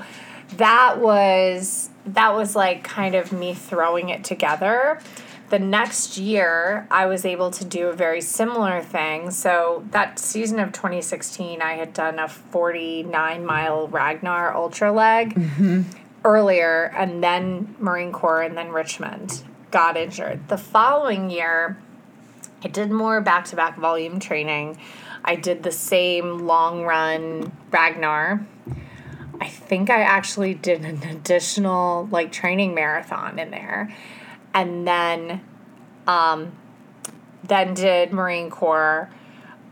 that 0.57 0.99
was 0.99 1.89
that 2.05 2.33
was 2.33 2.55
like 2.55 2.83
kind 2.83 3.13
of 3.13 3.31
me 3.31 3.53
throwing 3.53 4.09
it 4.09 4.23
together. 4.23 4.99
The 5.49 5.59
next 5.59 6.17
year, 6.17 6.87
I 6.91 7.07
was 7.07 7.25
able 7.25 7.49
to 7.51 7.65
do 7.65 7.87
a 7.87 7.93
very 7.93 8.21
similar 8.21 8.83
thing. 8.83 9.31
So 9.31 9.83
that 9.91 10.19
season 10.19 10.59
of 10.59 10.71
2016, 10.73 11.61
I 11.61 11.73
had 11.73 11.93
done 11.93 12.19
a 12.19 12.27
49 12.27 13.45
mile 13.45 13.87
Ragnar 13.87 14.53
ultra 14.55 14.91
leg 14.91 15.33
Mm-hmm. 15.33 15.81
earlier, 16.23 16.91
and 16.95 17.23
then 17.23 17.75
Marine 17.79 18.11
Corps, 18.11 18.43
and 18.43 18.55
then 18.57 18.69
Richmond. 18.69 19.43
Got 19.71 19.97
injured. 19.97 20.47
The 20.49 20.57
following 20.57 21.29
year, 21.31 21.77
I 22.63 22.67
did 22.67 22.91
more 22.91 23.19
back 23.21 23.45
to 23.45 23.55
back 23.55 23.77
volume 23.77 24.19
training. 24.19 24.77
I 25.23 25.35
did 25.35 25.63
the 25.63 25.71
same 25.71 26.39
long 26.39 26.83
run 26.83 27.51
Ragnar. 27.71 28.45
I 29.41 29.47
think 29.47 29.89
I 29.89 30.01
actually 30.01 30.53
did 30.53 30.83
an 30.83 31.01
additional 31.03 32.07
like 32.11 32.31
training 32.31 32.73
marathon 32.75 33.39
in 33.39 33.51
there. 33.51 33.95
And 34.53 34.87
then 34.87 35.41
um 36.07 36.51
then 37.43 37.73
did 37.73 38.11
Marine 38.11 38.49
Corps 38.49 39.09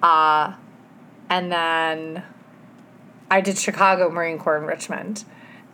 uh 0.02 0.54
and 1.30 1.52
then 1.52 2.24
I 3.30 3.42
did 3.42 3.58
Chicago 3.58 4.10
Marine 4.10 4.40
Corps 4.40 4.58
in 4.58 4.64
Richmond 4.66 5.26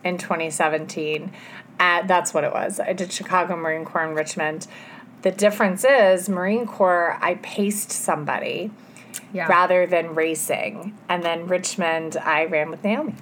in 0.02 0.18
2017. 0.18 1.32
Uh, 1.78 2.02
that's 2.06 2.34
what 2.34 2.42
it 2.44 2.52
was. 2.52 2.80
I 2.80 2.92
did 2.92 3.12
Chicago 3.12 3.56
Marine 3.56 3.84
Corps 3.84 4.04
in 4.08 4.14
Richmond. 4.14 4.66
The 5.22 5.30
difference 5.30 5.84
is 5.84 6.28
Marine 6.28 6.66
Corps, 6.66 7.16
I 7.20 7.34
paced 7.36 7.90
somebody 7.92 8.70
Yeah. 9.32 9.46
rather 9.46 9.86
than 9.86 10.14
racing. 10.14 10.96
And 11.08 11.22
then 11.22 11.46
Richmond, 11.46 12.16
I 12.16 12.44
ran 12.46 12.70
with 12.70 12.82
Naomi. 12.82 13.14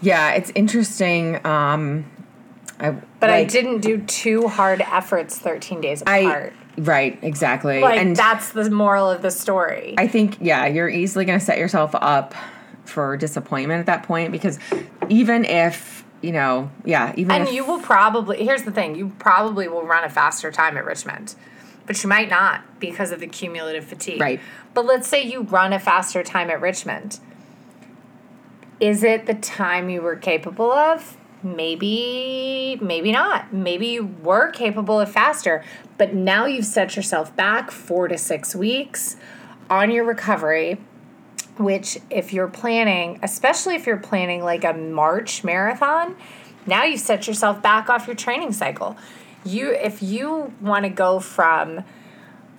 Yeah, 0.00 0.32
it's 0.32 0.50
interesting. 0.54 1.44
Um, 1.46 2.04
I, 2.80 2.90
But 3.20 3.30
I 3.30 3.44
didn't 3.44 3.80
do 3.80 4.02
two 4.02 4.48
hard 4.48 4.80
efforts 4.80 5.38
13 5.38 5.80
days 5.80 6.02
I 6.06 6.18
apart. 6.18 6.52
right 6.76 7.18
exactly, 7.22 7.80
like, 7.80 7.98
and 7.98 8.16
that's 8.16 8.50
the 8.50 8.70
moral 8.70 9.10
of 9.10 9.22
the 9.22 9.30
story. 9.30 9.94
I 9.96 10.08
think 10.08 10.38
yeah, 10.40 10.66
you're 10.66 10.88
easily 10.88 11.24
going 11.24 11.38
to 11.38 11.44
set 11.44 11.58
yourself 11.58 11.94
up 11.94 12.34
for 12.84 13.16
disappointment 13.16 13.80
at 13.80 13.86
that 13.86 14.02
point 14.02 14.32
because 14.32 14.58
even 15.08 15.44
if 15.44 16.04
you 16.24 16.32
know, 16.32 16.70
yeah, 16.86 17.12
even 17.16 17.32
and 17.32 17.48
if, 17.48 17.54
you 17.54 17.66
will 17.66 17.80
probably, 17.80 18.42
here's 18.42 18.62
the 18.62 18.72
thing 18.72 18.94
you 18.94 19.12
probably 19.18 19.68
will 19.68 19.84
run 19.84 20.04
a 20.04 20.08
faster 20.08 20.50
time 20.50 20.78
at 20.78 20.84
Richmond, 20.86 21.34
but 21.86 22.02
you 22.02 22.08
might 22.08 22.30
not 22.30 22.62
because 22.80 23.12
of 23.12 23.20
the 23.20 23.26
cumulative 23.26 23.84
fatigue. 23.84 24.22
Right. 24.22 24.40
But 24.72 24.86
let's 24.86 25.06
say 25.06 25.22
you 25.22 25.42
run 25.42 25.74
a 25.74 25.78
faster 25.78 26.22
time 26.22 26.48
at 26.48 26.62
Richmond. 26.62 27.20
Is 28.80 29.02
it 29.02 29.26
the 29.26 29.34
time 29.34 29.90
you 29.90 30.00
were 30.00 30.16
capable 30.16 30.72
of? 30.72 31.16
Maybe, 31.44 32.78
maybe 32.80 33.12
not. 33.12 33.52
Maybe 33.52 33.88
you 33.88 34.06
were 34.22 34.50
capable 34.50 34.98
of 34.98 35.12
faster, 35.12 35.62
but 35.98 36.14
now 36.14 36.46
you've 36.46 36.64
set 36.64 36.96
yourself 36.96 37.36
back 37.36 37.70
four 37.70 38.08
to 38.08 38.16
six 38.16 38.56
weeks 38.56 39.16
on 39.68 39.90
your 39.90 40.04
recovery. 40.04 40.78
Which, 41.58 41.98
if 42.10 42.32
you're 42.32 42.48
planning, 42.48 43.20
especially 43.22 43.76
if 43.76 43.86
you're 43.86 43.96
planning 43.98 44.42
like 44.42 44.64
a 44.64 44.72
March 44.72 45.44
marathon, 45.44 46.16
now 46.66 46.82
you've 46.82 46.98
set 46.98 47.28
yourself 47.28 47.62
back 47.62 47.88
off 47.88 48.08
your 48.08 48.16
training 48.16 48.52
cycle. 48.52 48.96
You, 49.44 49.70
if 49.70 50.02
you 50.02 50.52
want 50.60 50.84
to 50.84 50.88
go 50.88 51.20
from 51.20 51.84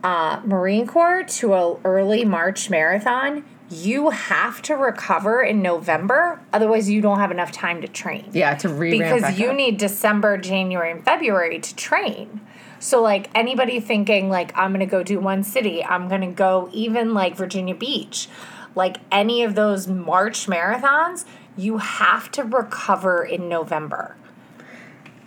uh, 0.04 0.40
Marine 0.46 0.86
Corps 0.88 1.24
to 1.24 1.54
a 1.56 1.78
early 1.84 2.24
March 2.24 2.70
marathon, 2.70 3.44
you 3.70 4.11
have 4.11 4.61
to 4.63 4.76
recover 4.76 5.41
in 5.41 5.61
November. 5.61 6.39
Otherwise, 6.53 6.89
you 6.89 7.01
don't 7.01 7.20
have 7.20 7.32
enough 7.32 7.51
time 7.51 7.82
to 7.82 7.88
train. 7.88 8.30
yeah 8.34 8.55
to 8.55 8.70
re 8.70 8.91
because 8.91 9.39
you 9.39 9.53
need 9.53 9.78
December, 9.78 10.38
January, 10.38 10.91
and 10.91 11.03
February 11.03 11.59
to 11.59 11.76
train. 11.76 12.41
So, 12.80 13.01
like 13.01 13.30
anybody 13.34 13.80
thinking 13.80 14.30
like 14.30 14.55
I'm 14.55 14.72
gonna 14.72 14.86
go 14.86 15.01
do 15.01 15.20
one 15.20 15.43
city, 15.43 15.84
I'm 15.84 16.07
gonna 16.07 16.32
go 16.32 16.70
even 16.72 17.13
like 17.13 17.36
Virginia 17.36 17.74
Beach, 17.74 18.30
like 18.76 18.97
any 19.11 19.43
of 19.43 19.55
those 19.55 19.88
March 19.88 20.45
marathons, 20.47 21.26
you 21.57 21.78
have 21.80 22.30
to 22.32 22.43
recover 22.43 23.24
in 23.24 23.49
November. 23.49 24.16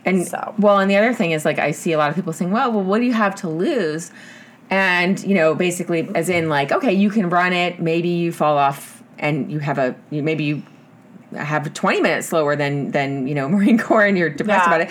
And 0.05 0.26
So. 0.26 0.55
well, 0.59 0.78
and 0.78 0.91
the 0.91 0.97
other 0.97 1.12
thing 1.12 1.32
is 1.32 1.45
like 1.45 1.59
I 1.59 1.72
see 1.72 1.93
a 1.93 1.99
lot 1.99 2.11
of 2.11 2.14
people 2.14 2.32
saying, 2.32 2.51
"Well, 2.53 2.70
well, 2.70 2.84
what 2.84 3.01
do 3.01 3.05
you 3.05 3.12
have 3.12 3.34
to 3.36 3.49
lose?" 3.49 4.12
And 4.71 5.23
you 5.25 5.35
know, 5.35 5.55
basically, 5.55 6.09
as 6.14 6.29
in 6.29 6.49
like, 6.49 6.73
okay, 6.73 6.93
you 6.93 7.11
can 7.11 7.31
run 7.31 7.53
it. 7.53 7.81
Maybe 7.81 8.09
you 8.09 8.33
fall 8.33 8.59
off, 8.59 9.03
and 9.19 9.51
you 9.51 9.59
have 9.61 9.79
a 9.79 9.97
you, 10.11 10.23
maybe 10.23 10.45
you 10.45 10.62
have 11.35 11.73
twenty 11.75 12.01
minutes 12.01 12.29
slower 12.29 12.55
than 12.57 12.91
than 12.91 13.27
you 13.27 13.35
know 13.35 13.49
Marine 13.55 13.79
Corps, 13.79 14.05
and 14.07 14.19
you're 14.19 14.29
depressed 14.31 14.69
Yeah. 14.69 14.75
about 14.75 14.81
it. 14.83 14.91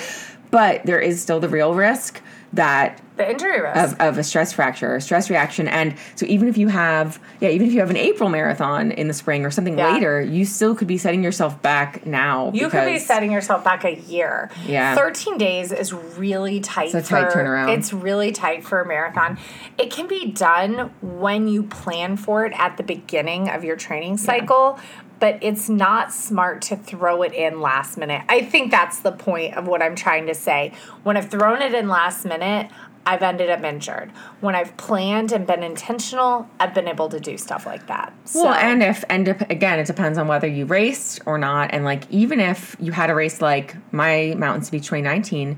But 0.49 0.85
there 0.85 0.99
is 0.99 1.21
still 1.21 1.39
the 1.39 1.49
real 1.49 1.75
risk 1.75 2.21
that 2.53 3.01
The 3.17 3.29
injury 3.29 3.61
risk. 3.61 3.93
of, 3.93 3.99
of 3.99 4.17
a 4.17 4.23
stress 4.23 4.53
fracture, 4.53 4.95
a 4.95 5.01
stress 5.01 5.29
reaction. 5.29 5.67
And 5.67 5.95
so 6.15 6.25
even 6.27 6.47
if 6.47 6.57
you 6.57 6.67
have, 6.67 7.19
yeah, 7.41 7.49
even 7.49 7.67
if 7.67 7.73
you 7.73 7.79
have 7.79 7.89
an 7.89 7.97
April 7.97 8.29
marathon 8.29 8.91
in 8.91 9.07
the 9.07 9.13
spring 9.13 9.43
or 9.45 9.51
something 9.51 9.77
Yeah. 9.77 9.93
later, 9.93 10.21
you 10.21 10.45
still 10.45 10.75
could 10.75 10.87
be 10.87 10.97
setting 10.97 11.23
yourself 11.23 11.61
back 11.61 12.05
now. 12.05 12.51
You 12.53 12.69
could 12.69 12.85
be 12.85 12.99
setting 12.99 13.31
yourself 13.31 13.63
back 13.63 13.83
a 13.83 13.95
year. 13.95 14.49
Yeah. 14.65 14.95
13 14.95 15.37
days 15.37 15.71
is 15.71 15.93
really 15.93 16.59
tight 16.59 16.93
It's 16.93 16.95
a 16.95 17.01
tight 17.01 17.31
for 17.31 17.39
turnaround. 17.39 17.75
It's 17.77 17.91
really 17.91 18.31
tight 18.31 18.63
for 18.63 18.81
a 18.81 18.85
marathon. 18.87 19.37
It 19.77 19.91
can 19.91 20.07
be 20.07 20.31
done 20.31 20.91
when 21.01 21.47
you 21.47 21.63
plan 21.63 22.17
for 22.17 22.45
it 22.45 22.53
at 22.57 22.77
the 22.77 22.83
beginning 22.83 23.49
of 23.49 23.63
your 23.63 23.75
training 23.75 24.17
cycle, 24.17 24.79
but 25.19 25.39
it's 25.41 25.67
not 25.67 26.13
smart 26.13 26.61
to 26.61 26.75
throw 26.75 27.23
it 27.23 27.33
in 27.33 27.59
last 27.59 27.97
minute. 27.97 28.21
I 28.29 28.43
think 28.43 28.69
that's 28.69 28.99
the 28.99 29.11
point 29.11 29.55
of 29.55 29.65
what 29.67 29.81
I'm 29.81 29.95
trying 29.95 30.27
to 30.27 30.35
say. 30.35 30.73
When 31.01 31.17
I've 31.17 31.29
thrown 31.31 31.61
it 31.63 31.73
in 31.73 31.87
last 31.89 32.23
minute, 32.23 32.69
I've 33.07 33.23
ended 33.23 33.49
up 33.49 33.63
injured. 33.63 34.11
When 34.41 34.53
I've 34.53 34.75
planned 34.75 35.31
and 35.31 35.47
been 35.47 35.63
intentional, 35.63 36.47
I've 36.59 36.73
been 36.73 36.89
able 36.89 37.07
to 37.07 37.21
do 37.21 37.37
stuff 37.37 37.65
like 37.65 37.87
that. 37.87 38.13
So, 38.25 38.43
Well, 38.43 38.53
and 38.53 38.83
if 38.83 39.05
and 39.09 39.25
dep- 39.25 39.49
again, 39.49 39.79
it 39.79 39.87
depends 39.87 40.17
on 40.17 40.27
whether 40.27 40.45
you 40.45 40.65
raced 40.65 41.21
or 41.25 41.37
not. 41.37 41.69
And 41.73 41.85
like, 41.85 42.03
even 42.11 42.41
if 42.41 42.75
you 42.81 42.91
had 42.91 43.09
a 43.09 43.15
race 43.15 43.41
like 43.41 43.77
my 43.93 44.35
Mountain 44.37 44.63
Speed 44.63 44.83
2019, 44.83 45.57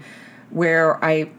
where 0.52 1.04
I 1.04 1.32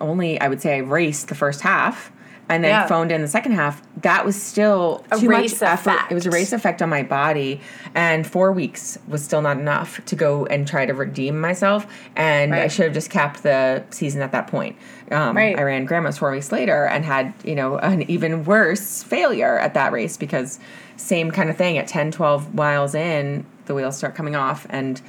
only, 0.00 0.40
I 0.40 0.48
would 0.48 0.62
say, 0.62 0.76
I 0.76 0.78
raced 0.78 1.28
the 1.28 1.34
first 1.34 1.60
half 1.60 2.10
and 2.50 2.62
then 2.64 2.70
Yeah. 2.70 2.86
phoned 2.86 3.10
in 3.12 3.22
the 3.22 3.28
second 3.28 3.52
half. 3.52 3.80
That 4.02 4.24
was 4.26 4.40
still 4.40 5.04
A 5.10 5.18
too 5.18 5.28
race 5.28 5.60
much 5.60 5.70
effort. 5.70 5.90
effect. 5.92 6.12
It 6.12 6.14
was 6.14 6.26
a 6.26 6.30
race 6.30 6.52
effect 6.52 6.82
on 6.82 6.88
my 6.90 7.02
body, 7.02 7.60
and 7.94 8.26
four 8.26 8.52
weeks 8.52 8.98
was 9.08 9.24
still 9.24 9.40
not 9.40 9.56
enough 9.58 10.04
to 10.06 10.16
go 10.16 10.44
and 10.46 10.66
try 10.66 10.84
to 10.84 10.92
redeem 10.92 11.40
myself. 11.40 11.86
And 12.16 12.54
I 12.54 12.68
should 12.68 12.84
have 12.86 12.94
just 12.94 13.08
capped 13.10 13.42
the 13.42 13.82
season 13.90 14.20
at 14.20 14.32
that 14.32 14.48
point. 14.48 14.76
Um, 15.10 15.36
Right. 15.36 15.58
I 15.58 15.62
ran 15.62 15.84
grandma's 15.86 16.18
four 16.18 16.30
weeks 16.30 16.52
later 16.52 16.84
and 16.84 17.04
had 17.04 17.32
you 17.44 17.54
know 17.54 17.78
an 17.78 18.02
even 18.10 18.44
worse 18.44 19.02
failure 19.02 19.58
at 19.58 19.74
that 19.74 19.92
race 19.92 20.16
because 20.16 20.58
same 20.96 21.30
kind 21.30 21.48
of 21.48 21.56
thing 21.56 21.78
at 21.78 21.86
10 21.86 22.10
12 22.10 22.54
miles 22.54 22.94
in 22.94 23.44
the 23.66 23.74
wheels 23.74 23.96
start 23.96 24.14
coming 24.14 24.36
off 24.36 24.66
and 24.70 25.00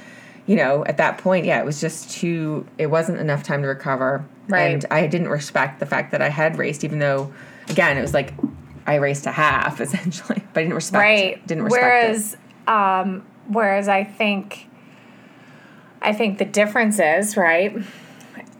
you 0.46 0.56
know 0.56 0.84
at 0.86 0.96
that 0.96 1.18
point 1.18 1.44
yeah 1.44 1.58
it 1.60 1.64
was 1.66 1.80
just 1.80 2.10
too 2.10 2.66
it 2.78 2.86
wasn't 2.86 3.18
enough 3.18 3.42
time 3.42 3.60
to 3.62 3.68
recover 3.68 4.24
Right. 4.52 4.72
and 4.74 4.84
i 4.90 5.06
didn't 5.06 5.28
respect 5.28 5.80
the 5.80 5.86
fact 5.86 6.12
that 6.12 6.22
i 6.22 6.28
had 6.28 6.58
raced 6.58 6.84
even 6.84 6.98
though 6.98 7.32
again 7.68 7.96
it 7.96 8.02
was 8.02 8.14
like 8.14 8.32
i 8.86 8.96
raced 8.96 9.26
a 9.26 9.32
half 9.32 9.80
essentially 9.86 10.42
but 10.52 10.60
i 10.60 10.62
didn't 10.64 10.74
respect 10.74 11.00
right 11.02 11.46
didn't 11.46 11.64
respect 11.64 11.84
it. 11.84 12.08
whereas 12.08 12.36
um 12.66 13.24
whereas 13.48 13.88
i 13.88 14.04
think 14.04 14.68
i 16.00 16.12
think 16.12 16.38
the 16.38 16.44
difference 16.44 16.98
is 17.00 17.36
right 17.36 17.76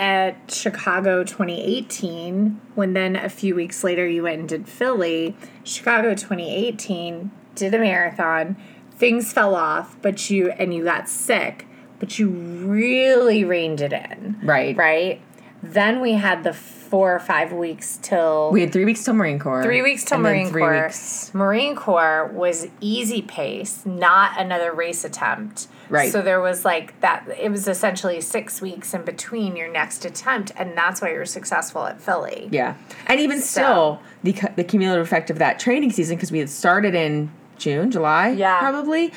at 0.00 0.50
chicago 0.50 1.22
2018 1.22 2.60
when 2.74 2.92
then 2.92 3.14
a 3.16 3.28
few 3.28 3.54
weeks 3.54 3.84
later 3.84 4.06
you 4.08 4.22
went 4.24 4.40
and 4.40 4.48
did 4.48 4.68
philly 4.68 5.36
chicago 5.64 6.10
2018 6.14 7.30
did 7.54 7.74
a 7.74 7.78
marathon 7.78 8.56
things 8.92 9.32
fell 9.32 9.54
off 9.54 9.96
but 10.02 10.30
you 10.30 10.50
and 10.52 10.74
you 10.74 10.84
got 10.84 11.08
sick 11.08 11.66
but 11.98 12.18
you 12.18 12.28
really 12.28 13.44
reined 13.44 13.80
it 13.80 13.92
in 13.92 14.38
Right. 14.42 14.76
right 14.76 15.20
Then 15.62 16.00
we 16.00 16.14
had 16.14 16.42
the 16.44 16.52
four 16.52 17.14
or 17.14 17.18
five 17.20 17.52
weeks 17.52 17.98
till 18.02 18.50
We 18.50 18.60
had 18.60 18.72
three 18.72 18.84
weeks 18.84 19.04
till 19.04 19.14
Marine 19.14 19.38
Corps. 19.38 19.62
Three 19.62 19.80
weeks 19.80 20.04
till 20.04 20.18
Marine 20.18 20.50
Corps. 20.52 20.84
weeks- 20.86 21.30
Marine 21.32 21.74
Corps 21.76 22.30
was 22.34 22.66
easy 22.80 23.22
pace, 23.22 23.82
not 23.86 24.38
another 24.38 24.72
race 24.72 25.04
attempt. 25.04 25.68
Right. 25.88 26.10
So 26.10 26.20
there 26.22 26.40
was 26.40 26.64
like 26.64 26.98
that. 27.00 27.26
It 27.38 27.50
was 27.50 27.68
essentially 27.68 28.20
six 28.20 28.60
weeks 28.62 28.92
in 28.94 29.02
between 29.02 29.56
your 29.56 29.70
next 29.70 30.04
attempt, 30.04 30.50
and 30.56 30.76
that's 30.76 31.00
why 31.02 31.12
you're 31.12 31.26
successful 31.26 31.84
at 31.86 32.00
Philly. 32.00 32.48
Yeah, 32.50 32.74
and 33.06 33.20
even 33.20 33.40
still, 33.40 34.00
the 34.22 34.34
the 34.56 34.64
cumulative 34.64 35.04
effect 35.06 35.28
of 35.30 35.38
that 35.38 35.58
training 35.58 35.92
season 35.92 36.16
because 36.16 36.32
we 36.32 36.38
had 36.38 36.48
started 36.48 36.94
in 36.94 37.30
June, 37.58 37.90
July, 37.90 38.28
Yeah. 38.30 38.58
probably. 38.58 39.12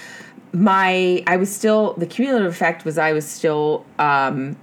My 0.51 1.23
I 1.27 1.37
was 1.37 1.53
still 1.53 1.93
the 1.97 2.05
cumulative 2.05 2.51
effect 2.51 2.83
was 2.85 2.97
I 2.97 3.13
was 3.13 3.25
still 3.25 3.85
um, 3.97 4.57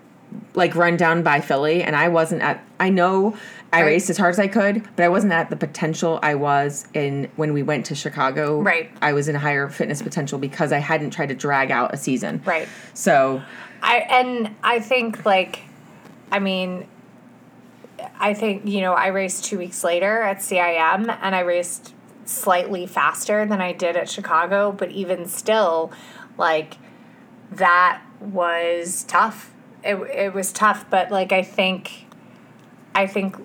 like 0.55 0.75
run 0.75 0.97
down 0.97 1.23
by 1.23 1.41
Philly, 1.41 1.83
and 1.83 1.97
I 1.97 2.09
wasn't 2.09 2.43
at. 2.43 2.63
I 2.79 2.89
know 2.89 3.37
I 3.73 3.81
Right. 3.81 3.87
raced 3.87 4.11
as 4.11 4.19
hard 4.19 4.31
as 4.31 4.39
I 4.39 4.49
could, 4.49 4.83
but 4.97 5.05
I 5.05 5.09
wasn't 5.09 5.33
at 5.33 5.49
the 5.49 5.57
potential 5.57 6.19
I 6.23 6.35
was 6.35 6.87
in 6.93 7.29
when 7.37 7.53
we 7.55 7.63
went 7.63 7.87
to 7.87 7.95
Chicago. 7.95 8.61
Right. 8.61 8.91
I 9.01 9.13
was 9.15 9.29
in 9.29 9.37
a 9.37 9.39
higher 9.39 9.69
fitness 9.69 10.03
potential 10.03 10.39
because 10.39 10.73
I 10.73 10.79
hadn't 10.79 11.11
tried 11.11 11.31
to 11.31 11.35
drag 11.35 11.71
out 11.71 11.95
a 11.95 11.97
season. 11.97 12.43
Right. 12.45 12.69
So 12.93 13.41
I 13.83 13.99
and 14.11 14.55
I 14.63 14.79
think 14.81 15.25
like, 15.25 15.61
I 16.31 16.39
mean, 16.39 16.87
I 18.21 18.35
think 18.35 18.67
you 18.67 18.81
know 18.83 18.93
I 18.93 19.07
raced 19.09 19.45
two 19.45 19.59
weeks 19.59 19.83
later 19.85 20.21
at 20.23 20.39
CIM, 20.39 21.17
and 21.23 21.35
I 21.35 21.41
raced 21.41 21.95
slightly 22.25 22.87
faster 22.87 23.47
than 23.47 23.61
I 23.61 23.73
did 23.73 23.97
at 23.97 24.09
Chicago, 24.09 24.71
but 24.73 24.91
even 24.91 25.27
still, 25.27 25.93
like 26.37 26.77
that 27.51 28.03
was 28.21 29.05
tough. 29.05 29.52
It 29.85 29.97
it 29.97 30.35
was 30.35 30.53
tough, 30.53 30.87
but 30.91 31.11
like 31.11 31.33
I 31.33 31.43
think, 31.43 32.07
I 32.95 33.07
think. 33.07 33.37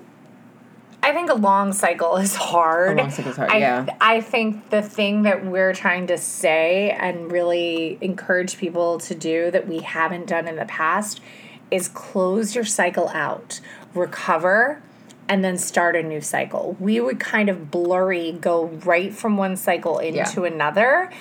I 1.04 1.14
think 1.14 1.30
a 1.30 1.36
long 1.36 1.74
cycle 1.74 2.18
is 2.18 2.36
hard. 2.36 3.00
A 3.00 3.04
long 3.04 3.12
cycle 3.12 3.32
is 3.32 3.38
hard, 3.38 3.50
I, 3.50 3.58
yeah. 3.60 3.86
I 4.02 4.20
think 4.20 4.72
the 4.72 4.82
thing 4.82 5.22
that 5.24 5.46
we're 5.46 5.74
trying 5.74 6.08
to 6.08 6.18
say 6.18 6.90
and 6.90 7.32
really 7.32 7.98
encourage 8.02 8.58
people 8.58 8.98
to 9.02 9.16
do 9.16 9.50
that 9.52 9.68
we 9.68 9.80
haven't 9.80 10.26
done 10.28 10.48
in 10.48 10.58
the 10.58 10.66
past 10.66 11.22
is 11.70 11.88
close 11.88 12.56
your 12.56 12.66
cycle 12.66 13.10
out, 13.10 13.62
recover, 13.94 14.82
and 15.30 15.44
then 15.44 15.58
start 15.58 15.96
a 15.96 16.04
new 16.04 16.20
cycle. 16.20 16.76
We 16.80 17.00
would 17.00 17.20
kind 17.20 17.50
of 17.50 17.70
blurry 17.70 18.32
go 18.32 18.66
right 18.66 19.14
from 19.14 19.38
one 19.38 19.56
cycle 19.56 20.00
into 20.00 20.46
another. 20.46 21.12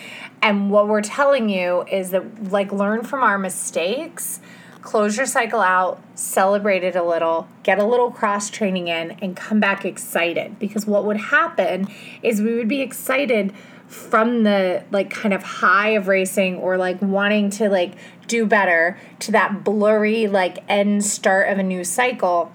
And 0.43 0.71
what 0.71 0.89
we're 0.89 1.03
telling 1.03 1.49
you 1.49 1.85
is 1.91 2.11
that, 2.11 2.51
like, 2.51 2.73
learn 2.73 3.03
from 3.03 3.23
our 3.23 3.39
mistakes 3.39 4.41
close 4.87 5.17
your 5.17 5.27
cycle 5.27 5.61
out, 5.61 6.01
celebrate 6.15 6.85
it 6.85 6.95
a 6.95 7.03
little, 7.03 7.49
get 7.65 7.79
a 7.79 7.85
little 7.85 8.11
cross 8.11 8.49
training 8.49 8.87
in, 8.87 9.11
and 9.21 9.37
come 9.37 9.59
back 9.59 9.85
excited. 9.85 10.59
Because 10.61 10.87
what 10.87 11.05
would 11.05 11.17
happen 11.17 11.89
is 12.23 12.41
we 12.41 12.55
would 12.55 12.69
be 12.69 12.81
excited 12.81 13.53
from 13.89 14.45
the 14.45 14.85
like 14.93 15.11
kind 15.11 15.35
of 15.35 15.43
high 15.43 15.91
of 15.91 16.07
racing 16.07 16.57
or 16.57 16.77
like 16.77 17.03
wanting 17.03 17.51
to 17.51 17.69
like 17.69 17.95
do 18.29 18.47
better 18.47 18.99
to 19.19 19.33
that 19.33 19.65
blurry 19.65 20.27
like 20.27 20.59
end 20.69 21.05
start 21.05 21.49
of 21.49 21.59
a 21.59 21.63
new 21.63 21.83
cycle. 21.83 22.53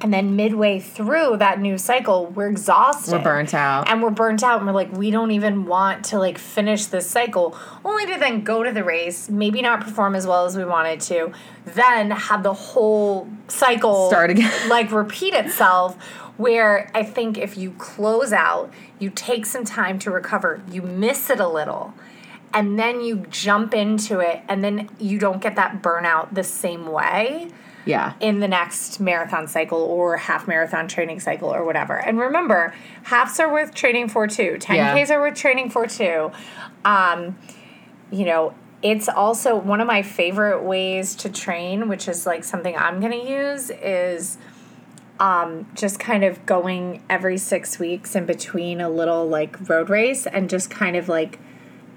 And 0.00 0.14
then 0.14 0.36
midway 0.36 0.78
through 0.78 1.38
that 1.38 1.60
new 1.60 1.76
cycle, 1.76 2.26
we're 2.26 2.48
exhausted. 2.48 3.12
We're 3.12 3.22
burnt 3.22 3.52
out. 3.52 3.88
And 3.88 4.00
we're 4.00 4.10
burnt 4.10 4.44
out 4.44 4.58
and 4.58 4.66
we're 4.66 4.72
like, 4.72 4.92
we 4.92 5.10
don't 5.10 5.32
even 5.32 5.66
want 5.66 6.04
to 6.06 6.18
like 6.18 6.38
finish 6.38 6.86
this 6.86 7.08
cycle, 7.08 7.56
only 7.84 8.06
to 8.06 8.18
then 8.18 8.42
go 8.42 8.62
to 8.62 8.70
the 8.70 8.84
race, 8.84 9.28
maybe 9.28 9.60
not 9.60 9.80
perform 9.80 10.14
as 10.14 10.26
well 10.26 10.46
as 10.46 10.56
we 10.56 10.64
wanted 10.64 11.00
to, 11.00 11.32
then 11.64 12.12
have 12.12 12.44
the 12.44 12.54
whole 12.54 13.28
cycle 13.48 14.08
Start 14.08 14.30
again. 14.30 14.52
like 14.68 14.92
repeat 14.92 15.34
itself. 15.34 15.96
Where 16.36 16.88
I 16.94 17.02
think 17.02 17.36
if 17.36 17.58
you 17.58 17.72
close 17.72 18.32
out, 18.32 18.72
you 19.00 19.10
take 19.10 19.44
some 19.44 19.64
time 19.64 19.98
to 19.98 20.12
recover, 20.12 20.62
you 20.70 20.82
miss 20.82 21.30
it 21.30 21.40
a 21.40 21.48
little, 21.48 21.94
and 22.54 22.78
then 22.78 23.00
you 23.00 23.26
jump 23.28 23.74
into 23.74 24.20
it, 24.20 24.42
and 24.48 24.62
then 24.62 24.88
you 25.00 25.18
don't 25.18 25.42
get 25.42 25.56
that 25.56 25.82
burnout 25.82 26.32
the 26.32 26.44
same 26.44 26.86
way 26.86 27.50
yeah, 27.88 28.12
in 28.20 28.40
the 28.40 28.48
next 28.48 29.00
marathon 29.00 29.48
cycle 29.48 29.80
or 29.80 30.18
half 30.18 30.46
marathon 30.46 30.88
training 30.88 31.20
cycle 31.20 31.48
or 31.48 31.64
whatever. 31.64 31.96
And 31.96 32.18
remember, 32.18 32.74
halves 33.04 33.40
are 33.40 33.50
worth 33.50 33.72
training 33.72 34.10
for 34.10 34.26
too. 34.26 34.58
10Ks 34.60 35.08
are 35.10 35.20
worth 35.20 35.38
training 35.38 35.70
for 35.70 35.86
too. 35.86 36.30
Um, 36.84 37.38
you 38.10 38.26
know, 38.26 38.52
it's 38.82 39.08
also 39.08 39.56
one 39.56 39.80
of 39.80 39.86
my 39.86 40.02
favorite 40.02 40.62
ways 40.62 41.14
to 41.16 41.30
train, 41.30 41.88
which 41.88 42.08
is 42.08 42.26
like 42.26 42.44
something 42.44 42.76
I'm 42.76 43.00
going 43.00 43.12
to 43.12 43.26
use, 43.26 43.70
is 43.70 44.36
um, 45.18 45.66
just 45.74 45.98
kind 45.98 46.24
of 46.24 46.44
going 46.44 47.02
every 47.08 47.38
six 47.38 47.78
weeks 47.78 48.14
in 48.14 48.26
between 48.26 48.82
a 48.82 48.90
little 48.90 49.26
like 49.26 49.66
road 49.66 49.88
race 49.88 50.26
and 50.26 50.50
just 50.50 50.70
kind 50.70 50.94
of 50.94 51.08
like 51.08 51.40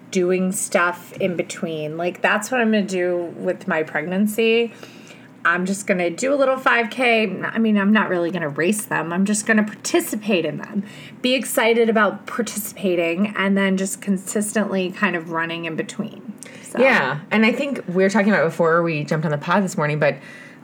doing 0.10 0.54
stuff 0.54 1.12
in 1.18 1.36
between. 1.36 1.98
Like 1.98 2.22
that's 2.22 2.50
what 2.50 2.62
I'm 2.62 2.72
going 2.72 2.88
to 2.88 2.90
do 2.90 3.34
with 3.36 3.68
my 3.68 3.84
pregnancy. 3.84 4.74
I'm 5.44 5.66
just 5.66 5.88
going 5.88 5.98
to 5.98 6.10
do 6.10 6.34
a 6.34 6.36
little 6.36 6.56
5K. 6.56 7.52
I 7.54 7.58
mean, 7.58 7.78
I'm 7.78 7.92
not 7.92 8.10
really 8.10 8.32
going 8.32 8.44
to 8.44 8.50
race 8.50 8.86
them. 8.86 9.12
I'm 9.12 9.26
just 9.26 9.46
going 9.46 9.58
to 9.58 9.64
participate 9.64 10.46
in 10.46 10.58
them. 10.58 10.84
Be 11.22 11.34
excited 11.34 11.90
about 11.90 12.28
participating 12.28 13.34
and 13.36 13.58
then 13.58 13.78
just 13.78 14.02
consistently 14.02 14.92
kind 14.92 15.16
of 15.16 15.32
running 15.32 15.66
in 15.66 15.76
between. 15.76 16.34
So, 16.64 16.80
Yeah, 16.80 17.20
and 17.32 17.46
I 17.46 17.52
think 17.52 17.84
we 17.88 18.04
were 18.04 18.10
talking 18.10 18.32
about 18.32 18.46
before 18.46 18.84
we 18.84 19.04
jumped 19.04 19.26
on 19.26 19.32
the 19.32 19.38
pod 19.38 19.64
this 19.64 19.76
morning, 19.78 20.00
but 20.00 20.18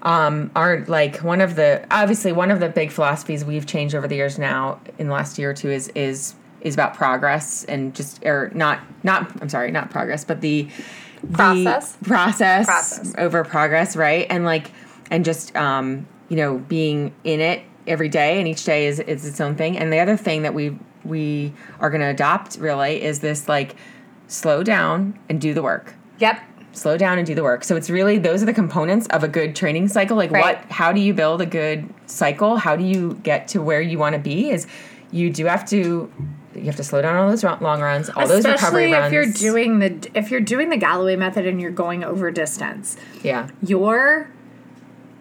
um, 0.04 0.52
our 0.56 0.86
like 0.86 1.18
one 1.18 1.42
of 1.42 1.56
the 1.56 1.86
obviously 1.92 2.32
one 2.32 2.52
of 2.52 2.60
the 2.60 2.70
big 2.70 2.92
philosophies 2.92 3.44
we've 3.44 3.66
changed 3.66 3.96
over 3.96 4.08
the 4.08 4.16
years 4.16 4.38
now 4.38 4.80
in 4.98 5.08
the 5.08 5.14
last 5.14 5.38
year 5.38 5.50
or 5.50 5.54
two 5.54 5.70
is 5.70 5.90
is 5.90 6.36
is 6.62 6.74
about 6.74 6.94
progress 6.94 7.64
and 7.66 7.96
just 7.96 8.24
or 8.26 8.52
not 8.54 8.80
not 9.04 9.30
I'm 9.42 9.50
sorry 9.50 9.72
not 9.72 9.90
progress 9.90 10.24
but 10.24 10.42
the 10.42 10.64
the 10.64 10.70
Process? 11.34 11.98
process, 12.04 12.66
Process. 12.66 13.14
over 13.18 13.44
progress 13.44 13.96
right 13.96 14.28
and 14.30 14.46
like 14.46 14.72
and 15.12 15.24
just 15.26 15.56
um, 15.56 16.08
you 16.30 16.38
know 16.38 16.58
being 16.58 17.14
in 17.24 17.40
it 17.40 17.64
every 17.88 18.10
day 18.10 18.40
and 18.40 18.48
each 18.48 18.64
day 18.66 18.88
is 18.88 19.00
is 19.00 19.26
its 19.26 19.40
own 19.40 19.56
thing 19.56 19.78
and 19.78 19.92
the 19.94 20.00
other 20.00 20.18
thing 20.18 20.42
that 20.44 20.54
we 20.54 20.78
we 21.06 21.54
are 21.80 21.90
going 21.90 22.02
to 22.02 22.08
adopt 22.08 22.58
really 22.58 23.02
is 23.02 23.20
this 23.20 23.48
like 23.48 23.76
slow 24.28 24.62
down 24.64 25.18
and 25.30 25.40
do 25.40 25.54
the 25.54 25.62
work 25.62 25.94
Yep. 26.20 26.40
slow 26.74 26.98
down 26.98 27.18
and 27.18 27.26
do 27.26 27.34
the 27.34 27.44
work. 27.44 27.64
So 27.64 27.76
it's 27.76 27.90
really 27.90 28.18
those 28.18 28.44
are 28.44 28.46
the 28.46 28.54
components 28.54 29.08
of 29.08 29.24
a 29.24 29.28
good 29.28 29.56
training 29.56 29.88
cycle. 29.88 30.18
Like 30.18 30.32
Right. 30.32 30.58
what 30.58 30.72
how 30.72 30.92
do 30.92 31.00
you 31.00 31.14
build 31.14 31.42
a 31.42 31.46
good 31.46 31.88
cycle? 32.08 32.58
How 32.58 32.76
do 32.76 32.84
you 32.84 33.14
get 33.24 33.48
to 33.50 33.62
where 33.62 33.82
you 33.82 33.98
want 33.98 34.14
to 34.14 34.20
be 34.20 34.50
is 34.50 34.68
you 35.12 35.30
do 35.30 35.46
have 35.46 35.66
to 35.70 36.12
you 36.58 36.66
have 36.66 36.76
to 36.78 36.84
slow 36.84 37.02
down 37.02 37.16
all 37.16 37.30
those 37.30 37.44
long 37.44 37.82
runs, 37.82 38.10
all 38.10 38.28
those 38.28 38.46
recovery 38.46 38.92
Especially 38.92 38.94
runs. 38.94 39.06
if 39.08 39.14
you're 39.14 39.52
doing 39.52 39.80
the 39.80 40.10
if 40.14 40.32
you're 40.32 40.42
doing 40.42 40.70
the 40.70 40.78
Galloway 40.78 41.16
method 41.16 41.46
and 41.46 41.62
you're 41.62 41.72
going 41.72 42.04
over 42.04 42.32
distance. 42.32 42.98
yeah. 43.24 43.50
your 43.62 44.30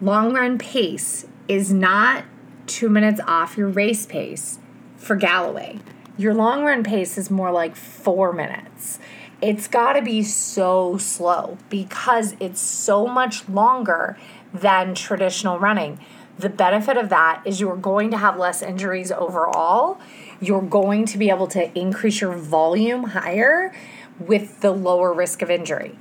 long 0.01 0.33
run 0.33 0.57
pace 0.57 1.25
is 1.47 1.71
not 1.71 2.23
two 2.67 2.89
minutes 2.89 3.19
off 3.25 3.57
your 3.57 3.67
race 3.69 4.05
pace 4.05 4.59
for 4.97 5.15
Galloway. 5.15 5.79
Your 6.17 6.33
long 6.33 6.63
run 6.63 6.83
pace 6.83 7.17
is 7.17 7.29
more 7.29 7.51
like 7.51 7.75
four 7.75 8.33
minutes. 8.33 8.99
It's 9.41 9.67
got 9.67 9.93
to 9.93 10.01
be 10.01 10.23
so 10.23 10.97
slow 10.97 11.57
because 11.69 12.35
it's 12.39 12.59
so 12.59 13.05
much 13.07 13.47
longer 13.47 14.17
than 14.53 14.95
traditional 14.95 15.59
running. 15.59 15.99
The 16.39 16.49
benefit 16.49 16.97
of 16.97 17.09
that 17.09 17.41
is 17.45 17.59
you're 17.59 17.75
going 17.75 18.11
to 18.11 18.17
have 18.17 18.37
less 18.37 18.61
injuries 18.61 19.11
overall. 19.11 19.99
You're 20.39 20.61
going 20.61 21.05
to 21.05 21.17
be 21.17 21.29
able 21.29 21.47
to 21.47 21.77
increase 21.77 22.21
your 22.21 22.33
volume 22.33 23.03
higher 23.05 23.73
with 24.19 24.61
the 24.61 24.71
lower 24.71 25.13
risk 25.13 25.41
of 25.41 25.49
injury. 25.49 25.97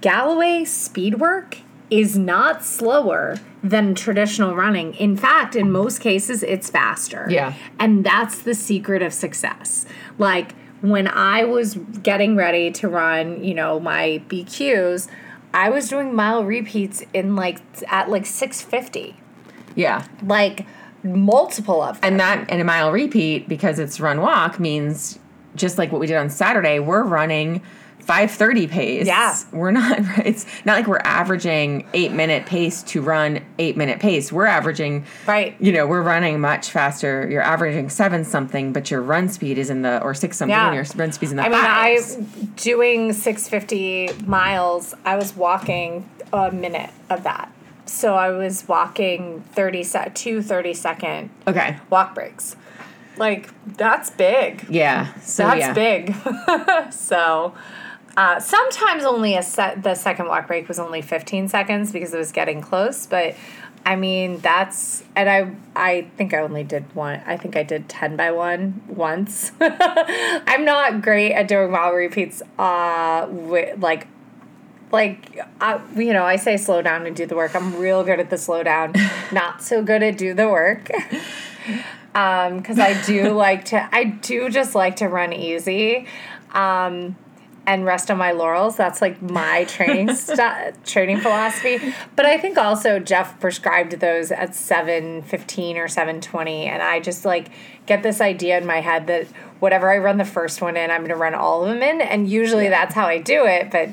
Galloway 0.00 0.64
speed 0.64 1.20
work 1.20 1.58
is 1.90 2.16
not 2.16 2.64
slower 2.64 3.36
than 3.62 3.94
traditional 3.94 4.54
running. 4.54 4.94
In 4.94 5.16
fact, 5.16 5.56
in 5.56 5.70
most 5.70 6.00
cases, 6.00 6.42
it's 6.42 6.70
faster. 6.70 7.26
Yeah. 7.28 7.54
And 7.78 8.04
that's 8.04 8.38
the 8.38 8.54
secret 8.54 9.02
of 9.02 9.12
success. 9.12 9.84
Like 10.16 10.52
when 10.80 11.08
I 11.08 11.44
was 11.44 11.74
getting 12.02 12.36
ready 12.36 12.70
to 12.72 12.88
run, 12.88 13.42
you 13.44 13.54
know, 13.54 13.80
my 13.80 14.22
BQs, 14.28 15.08
I 15.52 15.68
was 15.68 15.88
doing 15.88 16.14
mile 16.14 16.44
repeats 16.44 17.02
in 17.12 17.36
like 17.36 17.60
at 17.88 18.08
like 18.08 18.24
650. 18.24 19.16
Yeah. 19.74 20.06
Like 20.22 20.66
multiple 21.02 21.82
of 21.82 22.00
them. 22.00 22.12
And 22.12 22.20
that 22.20 22.46
and 22.50 22.60
a 22.60 22.64
mile 22.64 22.92
repeat 22.92 23.48
because 23.48 23.78
it's 23.78 24.00
run 24.00 24.20
walk 24.20 24.58
means 24.60 25.18
just 25.56 25.78
like 25.78 25.90
what 25.92 26.00
we 26.00 26.06
did 26.06 26.16
on 26.16 26.30
Saturday, 26.30 26.78
we're 26.78 27.02
running 27.02 27.60
530 28.00 28.66
pace. 28.66 29.06
Yeah. 29.06 29.36
We're 29.52 29.70
not 29.72 29.98
it's 30.24 30.46
not 30.64 30.74
like 30.76 30.86
we're 30.86 30.98
averaging 31.04 31.86
8 31.92 32.12
minute 32.12 32.46
pace 32.46 32.82
to 32.84 33.02
run 33.02 33.40
8 33.58 33.76
minute 33.76 34.00
pace. 34.00 34.32
We're 34.32 34.46
averaging 34.46 35.04
Right. 35.26 35.54
You 35.60 35.70
know, 35.72 35.86
we're 35.86 36.02
running 36.02 36.40
much 36.40 36.70
faster. 36.70 37.28
You're 37.30 37.42
averaging 37.42 37.88
7 37.90 38.24
something, 38.24 38.72
but 38.72 38.90
your 38.90 39.02
run 39.02 39.28
speed 39.28 39.58
is 39.58 39.70
in 39.70 39.82
the 39.82 40.02
or 40.02 40.14
6 40.14 40.36
something 40.36 40.50
Yeah. 40.50 40.66
and 40.66 40.74
your 40.74 40.84
run 40.96 41.12
speed 41.12 41.26
is 41.26 41.32
in 41.32 41.36
the 41.36 41.44
I 41.44 41.48
mean, 41.48 41.58
I 41.60 41.96
fives. 41.98 42.16
doing 42.56 43.12
650 43.12 44.24
miles, 44.26 44.94
I 45.04 45.16
was 45.16 45.36
walking 45.36 46.08
a 46.32 46.50
minute 46.50 46.90
of 47.10 47.22
that. 47.24 47.52
So 47.90 48.14
I 48.14 48.30
was 48.30 48.66
walking 48.68 49.40
30 49.52 49.82
sec, 49.82 50.14
two 50.14 50.42
30 50.42 50.74
second 50.74 51.30
Okay. 51.46 51.76
walk 51.90 52.14
breaks. 52.14 52.56
Like, 53.16 53.50
that's 53.76 54.08
big. 54.10 54.64
Yeah. 54.70 55.12
So 55.20 55.42
That's 55.44 55.60
yeah. 55.60 55.72
big. 55.74 56.14
so, 56.92 57.54
uh, 58.16 58.40
sometimes 58.40 59.04
only 59.04 59.36
a 59.36 59.42
set. 59.42 59.82
The 59.82 59.94
second 59.94 60.26
walk 60.28 60.46
break 60.46 60.68
was 60.68 60.78
only 60.78 61.02
15 61.02 61.48
seconds 61.48 61.92
because 61.92 62.14
it 62.14 62.18
was 62.18 62.32
getting 62.32 62.60
close. 62.60 63.06
But 63.06 63.34
I 63.84 63.96
mean, 63.96 64.38
that's 64.38 65.02
and 65.16 65.28
I 65.28 65.52
I 65.76 66.08
think 66.16 66.32
I 66.34 66.38
only 66.38 66.64
did 66.64 66.94
one. 66.94 67.20
I 67.26 67.36
think 67.36 67.56
I 67.56 67.62
did 67.62 67.88
10 67.88 68.16
by 68.16 68.30
one 68.30 68.82
once. 68.88 69.52
I'm 69.60 70.64
not 70.64 71.02
great 71.02 71.32
at 71.32 71.48
doing 71.48 71.70
mile 71.72 71.92
repeats. 71.92 72.42
Uh, 72.58 73.26
with, 73.30 73.82
like. 73.82 74.06
Like, 74.92 75.38
I, 75.60 75.80
you 75.96 76.12
know, 76.12 76.24
I 76.24 76.36
say 76.36 76.56
slow 76.56 76.82
down 76.82 77.06
and 77.06 77.14
do 77.14 77.26
the 77.26 77.36
work. 77.36 77.54
I'm 77.54 77.76
real 77.76 78.02
good 78.02 78.18
at 78.20 78.30
the 78.30 78.38
slow 78.38 78.62
down, 78.62 78.94
not 79.32 79.62
so 79.62 79.82
good 79.82 80.02
at 80.02 80.18
do 80.18 80.34
the 80.34 80.48
work. 80.48 80.90
um 82.14 82.58
because 82.58 82.78
i 82.78 83.00
do 83.04 83.32
like 83.32 83.64
to 83.66 83.94
i 83.94 84.04
do 84.04 84.48
just 84.48 84.74
like 84.74 84.96
to 84.96 85.08
run 85.08 85.32
easy 85.32 86.06
um 86.52 87.16
and 87.66 87.84
rest 87.84 88.10
on 88.10 88.18
my 88.18 88.32
laurels 88.32 88.76
that's 88.76 89.00
like 89.00 89.20
my 89.22 89.64
training 89.64 90.08
training 90.84 91.20
philosophy 91.20 91.78
but 92.16 92.26
i 92.26 92.36
think 92.36 92.58
also 92.58 92.98
jeff 92.98 93.38
prescribed 93.38 93.92
those 94.00 94.32
at 94.32 94.54
715 94.54 95.76
or 95.76 95.86
720 95.86 96.66
and 96.66 96.82
i 96.82 96.98
just 96.98 97.24
like 97.24 97.48
get 97.86 98.02
this 98.02 98.20
idea 98.20 98.58
in 98.58 98.66
my 98.66 98.80
head 98.80 99.06
that 99.06 99.26
whatever 99.60 99.90
i 99.90 99.98
run 99.98 100.16
the 100.16 100.24
first 100.24 100.60
one 100.60 100.76
in 100.76 100.90
i'm 100.90 101.00
going 101.02 101.10
to 101.10 101.16
run 101.16 101.34
all 101.34 101.62
of 101.62 101.68
them 101.68 101.82
in 101.82 102.00
and 102.00 102.28
usually 102.28 102.68
that's 102.68 102.94
how 102.94 103.06
i 103.06 103.18
do 103.18 103.44
it 103.46 103.70
but 103.70 103.90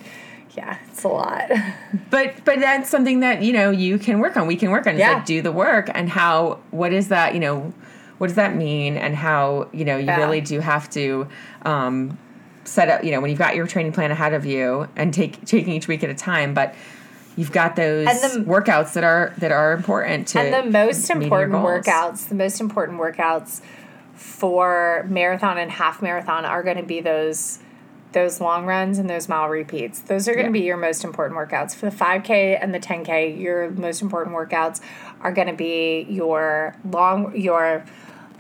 yeah 0.57 0.77
it's 0.89 1.03
a 1.03 1.07
lot 1.07 1.49
But 2.09 2.43
but 2.43 2.59
that's 2.59 2.89
something 2.89 3.19
that 3.21 3.41
you 3.43 3.53
know 3.53 3.69
you 3.71 3.97
can 3.99 4.19
work 4.19 4.35
on. 4.37 4.47
We 4.47 4.55
can 4.55 4.71
work 4.71 4.87
on. 4.87 4.93
It's 4.95 4.99
Yeah. 4.99 5.13
like 5.13 5.25
do 5.25 5.41
the 5.41 5.51
work 5.51 5.89
and 5.93 6.09
how. 6.09 6.59
What 6.71 6.91
is 6.93 7.07
that? 7.09 7.33
You 7.33 7.39
know, 7.39 7.73
what 8.17 8.27
does 8.27 8.35
that 8.37 8.55
mean? 8.55 8.97
And 8.97 9.15
how 9.15 9.67
you 9.71 9.85
know 9.85 9.97
you 9.97 10.05
Yeah. 10.05 10.17
really 10.17 10.41
do 10.41 10.59
have 10.59 10.89
to. 10.91 11.27
Um, 11.63 12.17
set 12.63 12.89
up 12.89 13.01
you 13.03 13.11
know 13.11 13.21
when 13.21 13.29
you've 13.29 13.39
got 13.39 13.55
your 13.55 13.65
training 13.67 13.93
plan 13.93 14.11
ahead 14.11 14.33
of 14.33 14.45
you 14.45 14.87
and 14.97 15.13
take 15.13 15.43
taking 15.45 15.71
each 15.73 15.87
week 15.87 16.03
at 16.03 16.09
a 16.09 16.13
time 16.13 16.53
but 16.53 16.75
you've 17.37 17.53
got 17.53 17.77
those 17.77 18.05
the- 18.33 18.39
workouts 18.41 18.91
that 18.91 19.05
are 19.05 19.33
that 19.37 19.53
are 19.53 19.71
important 19.71 20.27
to 20.27 20.37
and 20.41 20.53
the 20.53 20.69
most 20.69 21.09
important 21.09 21.53
workouts 21.53 22.27
the 22.27 22.35
most 22.35 22.59
important 22.59 22.99
workouts 22.99 23.61
for 24.15 25.05
marathon 25.09 25.57
and 25.57 25.71
half 25.71 26.01
marathon 26.01 26.43
are 26.43 26.61
going 26.61 26.75
to 26.77 26.83
be 26.83 26.99
those 26.99 27.59
those 28.13 28.39
long 28.39 28.65
runs 28.65 28.97
and 28.97 29.09
those 29.09 29.27
mile 29.27 29.49
repeats 29.49 29.99
those 29.99 30.27
are 30.27 30.33
going 30.33 30.45
to 30.45 30.57
Yeah. 30.57 30.61
be 30.61 30.65
your 30.65 30.77
most 30.77 31.03
important 31.03 31.37
workouts. 31.37 31.75
For 31.75 31.89
the 31.89 31.95
5k 31.95 32.57
and 32.61 32.73
the 32.73 32.79
10k 32.79 33.39
your 33.39 33.69
most 33.71 34.01
important 34.01 34.35
workouts 34.35 34.79
are 35.21 35.31
going 35.31 35.47
to 35.47 35.53
be 35.53 36.05
your 36.09 36.75
long 36.89 37.35
your 37.35 37.83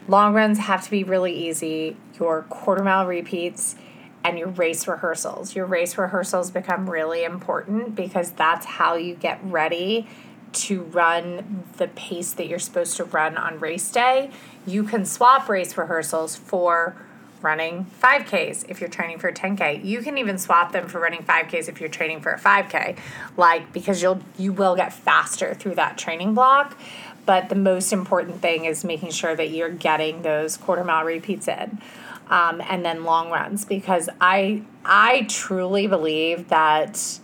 long 0.07 0.33
runs 0.33 0.57
have 0.59 0.83
to 0.83 0.89
be 0.91 1.03
really 1.03 1.33
easy 1.33 1.97
your 2.19 2.43
quarter 2.43 2.83
mile 2.83 3.05
repeats 3.05 3.75
and 4.23 4.37
your 4.39 4.49
race 4.49 4.87
rehearsals. 4.87 5.55
Your 5.55 5.65
race 5.65 5.97
rehearsals 5.97 6.51
become 6.51 6.89
really 6.89 7.23
important 7.23 7.95
because 7.95 8.31
that's 8.31 8.65
how 8.65 8.95
you 8.95 9.15
get 9.15 9.39
ready 9.43 10.07
to 10.53 10.81
run 10.83 11.63
the 11.77 11.87
pace 11.89 12.33
that 12.33 12.47
you're 12.47 12.57
supposed 12.59 12.97
to 12.97 13.03
run 13.05 13.37
on 13.37 13.59
race 13.59 13.89
day. 13.91 14.31
You 14.65 14.83
can 14.83 15.05
swap 15.05 15.47
race 15.47 15.77
rehearsals 15.77 16.35
for 16.35 16.95
running 17.47 17.85
5Ks 18.03 18.69
if 18.69 18.81
you're 18.81 18.89
training 18.89 19.19
for 19.19 19.29
a 19.29 19.33
10K. 19.33 19.83
You 19.83 20.01
can 20.01 20.17
even 20.17 20.37
swap 20.37 20.73
them 20.73 20.89
for 20.89 20.99
running 20.99 21.23
5Ks 21.23 21.69
if 21.69 21.79
you're 21.79 21.89
training 21.89 22.19
for 22.19 22.31
a 22.31 22.39
5K. 22.39 22.97
Like 23.37 23.71
because 23.71 24.01
you'll 24.01 24.21
you 24.37 24.51
will 24.51 24.75
get 24.75 24.91
faster 24.91 25.53
through 25.53 25.75
that 25.75 25.97
training 25.97 26.33
block. 26.33 26.77
But 27.25 27.49
the 27.49 27.55
most 27.55 27.93
important 27.93 28.41
thing 28.41 28.65
is 28.65 28.83
making 28.83 29.11
sure 29.11 29.35
that 29.35 29.49
you're 29.49 29.69
getting 29.69 30.21
those 30.21 30.57
quarter 30.57 30.83
mile 30.83 31.05
repeats 31.05 31.47
in. 31.47 31.79
Um, 32.29 32.61
and 32.61 32.83
then 32.83 33.05
long 33.05 33.31
runs 33.31 33.63
because 33.63 34.09
I 34.19 34.63
I 34.83 35.25
truly 35.29 35.87
believe 35.87 36.49
that 36.49 37.19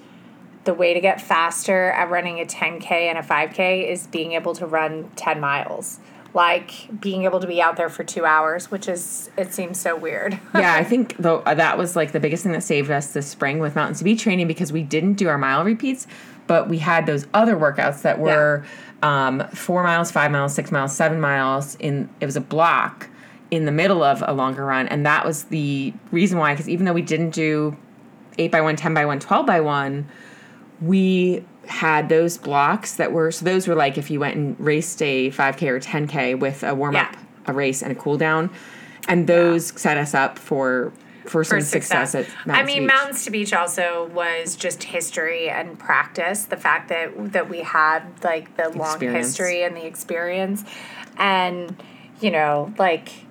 the 0.64 0.74
way 0.74 0.94
to 0.94 1.02
get 1.02 1.22
faster 1.22 1.92
at 1.92 2.10
running 2.10 2.40
a 2.40 2.46
10K 2.46 2.92
and 2.92 3.18
a 3.18 3.22
5K 3.22 3.90
is 3.90 4.08
being 4.08 4.32
able 4.32 4.56
to 4.56 4.66
run 4.66 5.12
10 5.18 5.42
miles. 5.42 6.00
Like 6.34 7.00
being 7.00 7.24
able 7.26 7.40
to 7.40 7.48
be 7.48 7.62
out 7.62 7.76
there 7.76 7.90
for 7.90 8.04
two 8.04 8.26
hours, 8.26 8.72
which 8.72 8.88
is, 8.88 9.30
it 9.38 9.54
seems 9.54 9.80
so 9.80 9.96
weird. 9.96 10.40
yeah, 10.56 10.74
I 10.74 10.84
think 10.84 11.16
though 11.18 11.40
uh, 11.40 11.54
that 11.54 11.78
was 11.78 11.96
like 11.96 12.12
the 12.12 12.20
biggest 12.20 12.44
thing 12.44 12.54
that 12.54 12.64
saved 12.64 12.90
us 12.90 13.14
this 13.14 13.28
spring 13.28 13.60
with 13.60 13.76
Mountain 13.76 13.98
to 13.98 14.04
Beach 14.04 14.24
training 14.24 14.48
because 14.48 14.72
we 14.72 14.82
didn't 14.82 15.14
do 15.14 15.28
our 15.28 15.38
mile 15.38 15.64
repeats, 15.64 16.08
but 16.48 16.68
we 16.68 16.80
had 16.80 17.06
those 17.06 17.28
other 17.34 17.56
workouts 17.56 18.02
that 18.02 18.20
were 18.20 18.66
um, 19.04 19.48
four 19.50 19.84
miles, 19.84 20.12
five 20.12 20.32
miles, 20.32 20.56
six 20.56 20.72
miles, 20.72 20.96
seven 20.96 21.22
miles. 21.22 21.76
In 21.76 22.10
it 22.20 22.26
was 22.26 22.36
a 22.36 22.42
block 22.42 23.10
in 23.52 23.66
the 23.66 23.72
middle 23.72 24.02
of 24.02 24.24
a 24.26 24.34
longer 24.34 24.66
run, 24.66 24.88
and 24.88 25.06
that 25.06 25.26
was 25.26 25.46
the 25.46 25.94
reason 26.12 26.40
why. 26.40 26.54
Because 26.54 26.68
even 26.68 26.86
though 26.86 26.94
we 26.94 27.04
didn't 27.04 27.30
do 27.30 27.78
eight 28.38 28.52
by 28.52 28.62
one, 28.62 28.76
10 28.76 28.94
by 28.94 29.06
one, 29.06 29.20
12 29.20 29.46
by 29.46 29.60
one, 29.60 30.08
we 30.82 31.46
had 31.68 32.10
those 32.10 32.38
blocks 32.38 32.96
that 32.96 33.12
were 33.12 33.32
so 33.32 33.46
those 33.46 33.68
were 33.68 33.76
like 33.76 33.98
if 33.98 34.10
you 34.12 34.20
went 34.20 34.36
and 34.36 34.60
raced 34.60 35.02
a 35.02 35.32
5k 35.32 35.68
or 35.70 35.80
10k 35.80 36.38
with 36.38 36.64
a 36.64 36.76
warm 36.76 36.96
up 36.96 37.12
Yeah. 37.14 37.20
a 37.48 37.54
race 37.54 37.82
and 37.82 37.92
a 37.92 37.96
cool 37.96 38.18
down 38.18 38.50
and 39.08 39.28
those 39.28 39.68
set 39.80 39.98
us 39.98 40.14
up 40.14 40.38
for 40.38 40.92
for 41.26 41.46
some 41.46 41.60
for 41.60 41.66
success, 41.66 42.16
at 42.16 42.28
Mountains 42.46 42.58
I 42.58 42.64
mean, 42.64 42.82
Beach. 42.84 42.88
Mountains 42.94 43.24
to 43.24 43.32
Beach 43.32 43.54
also 43.54 44.10
was 44.14 44.58
just 44.58 44.84
history 44.84 45.50
and 45.50 45.80
practice. 45.80 46.44
The 46.44 46.58
fact 46.58 46.90
that 46.90 47.32
that 47.32 47.50
we 47.50 47.60
had 47.62 48.04
like 48.26 48.58
the 48.58 48.68
long 48.70 49.00
history 49.00 49.64
and 49.64 49.74
the 49.74 49.86
experience, 49.86 50.66
and 51.18 51.82
you 52.20 52.30
know, 52.30 52.74
like 52.78 53.23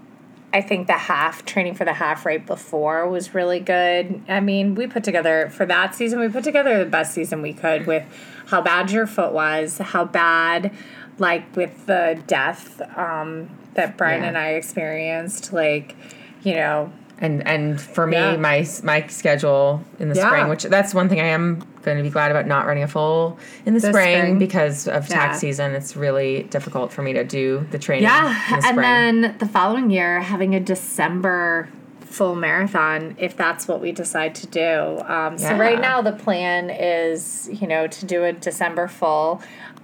I 0.54 0.60
think 0.60 0.86
the 0.86 0.92
half 0.94 1.44
training 1.44 1.74
for 1.74 1.84
the 1.84 1.94
half 1.94 2.26
right 2.26 2.44
before 2.44 3.08
was 3.08 3.34
really 3.34 3.60
good. 3.60 4.22
I 4.28 4.40
mean, 4.40 4.74
we 4.74 4.86
put 4.86 5.02
together 5.02 5.48
for 5.50 5.64
that 5.66 5.94
season. 5.94 6.20
We 6.20 6.28
put 6.28 6.44
together 6.44 6.78
the 6.78 6.90
best 6.90 7.14
season 7.14 7.40
we 7.40 7.54
could 7.54 7.86
with 7.86 8.04
how 8.46 8.60
bad 8.60 8.90
your 8.90 9.06
foot 9.06 9.32
was, 9.32 9.78
how 9.78 10.04
bad, 10.04 10.72
like 11.18 11.56
with 11.56 11.86
the 11.86 12.22
death 12.26 12.80
um, 12.98 13.48
that 13.74 13.96
Brian 13.96 14.22
Yeah. 14.22 14.28
and 14.28 14.38
I 14.38 14.48
experienced. 14.50 15.52
Like, 15.54 15.96
you 16.42 16.54
know, 16.54 16.92
and 17.22 17.46
and 17.46 17.80
for 17.80 18.06
me 18.06 18.16
Yeah. 18.18 18.36
my 18.36 18.66
my 18.82 19.06
schedule 19.06 19.82
in 19.98 20.10
the 20.10 20.14
Yeah. 20.16 20.26
spring 20.26 20.48
which 20.48 20.64
that's 20.64 20.92
one 20.92 21.08
thing 21.08 21.20
i 21.20 21.26
am 21.28 21.62
going 21.82 21.96
to 21.96 22.02
be 22.02 22.10
glad 22.10 22.30
about 22.30 22.46
not 22.46 22.66
running 22.66 22.82
a 22.82 22.88
full 22.88 23.38
in 23.64 23.72
the 23.74 23.80
This 23.80 23.90
spring, 23.90 24.16
spring. 24.18 24.38
because 24.38 24.86
of 24.86 25.08
tax 25.08 25.36
Yeah. 25.36 25.38
season 25.38 25.72
it's 25.74 25.96
really 25.96 26.42
difficult 26.44 26.92
for 26.92 27.02
me 27.02 27.14
to 27.14 27.24
do 27.24 27.66
the 27.70 27.78
training 27.78 28.04
Yeah, 28.04 28.28
in 28.54 28.60
the 28.60 28.66
and 28.68 28.78
then 28.78 29.34
the 29.38 29.46
following 29.46 29.90
year 29.90 30.20
having 30.20 30.54
a 30.54 30.60
December 30.60 31.68
full 32.00 32.34
marathon 32.34 33.14
if 33.18 33.36
that's 33.36 33.66
what 33.66 33.80
we 33.80 33.90
decide 33.90 34.34
to 34.34 34.46
do. 34.46 35.00
Um, 35.08 35.38
So 35.38 35.56
right 35.56 35.80
now 35.80 36.02
the 36.02 36.12
plan 36.12 36.68
is 36.70 37.48
you 37.50 37.66
know 37.66 37.86
to 37.86 38.04
do 38.06 38.24
a 38.24 38.32
December 38.32 38.86
full. 38.88 39.40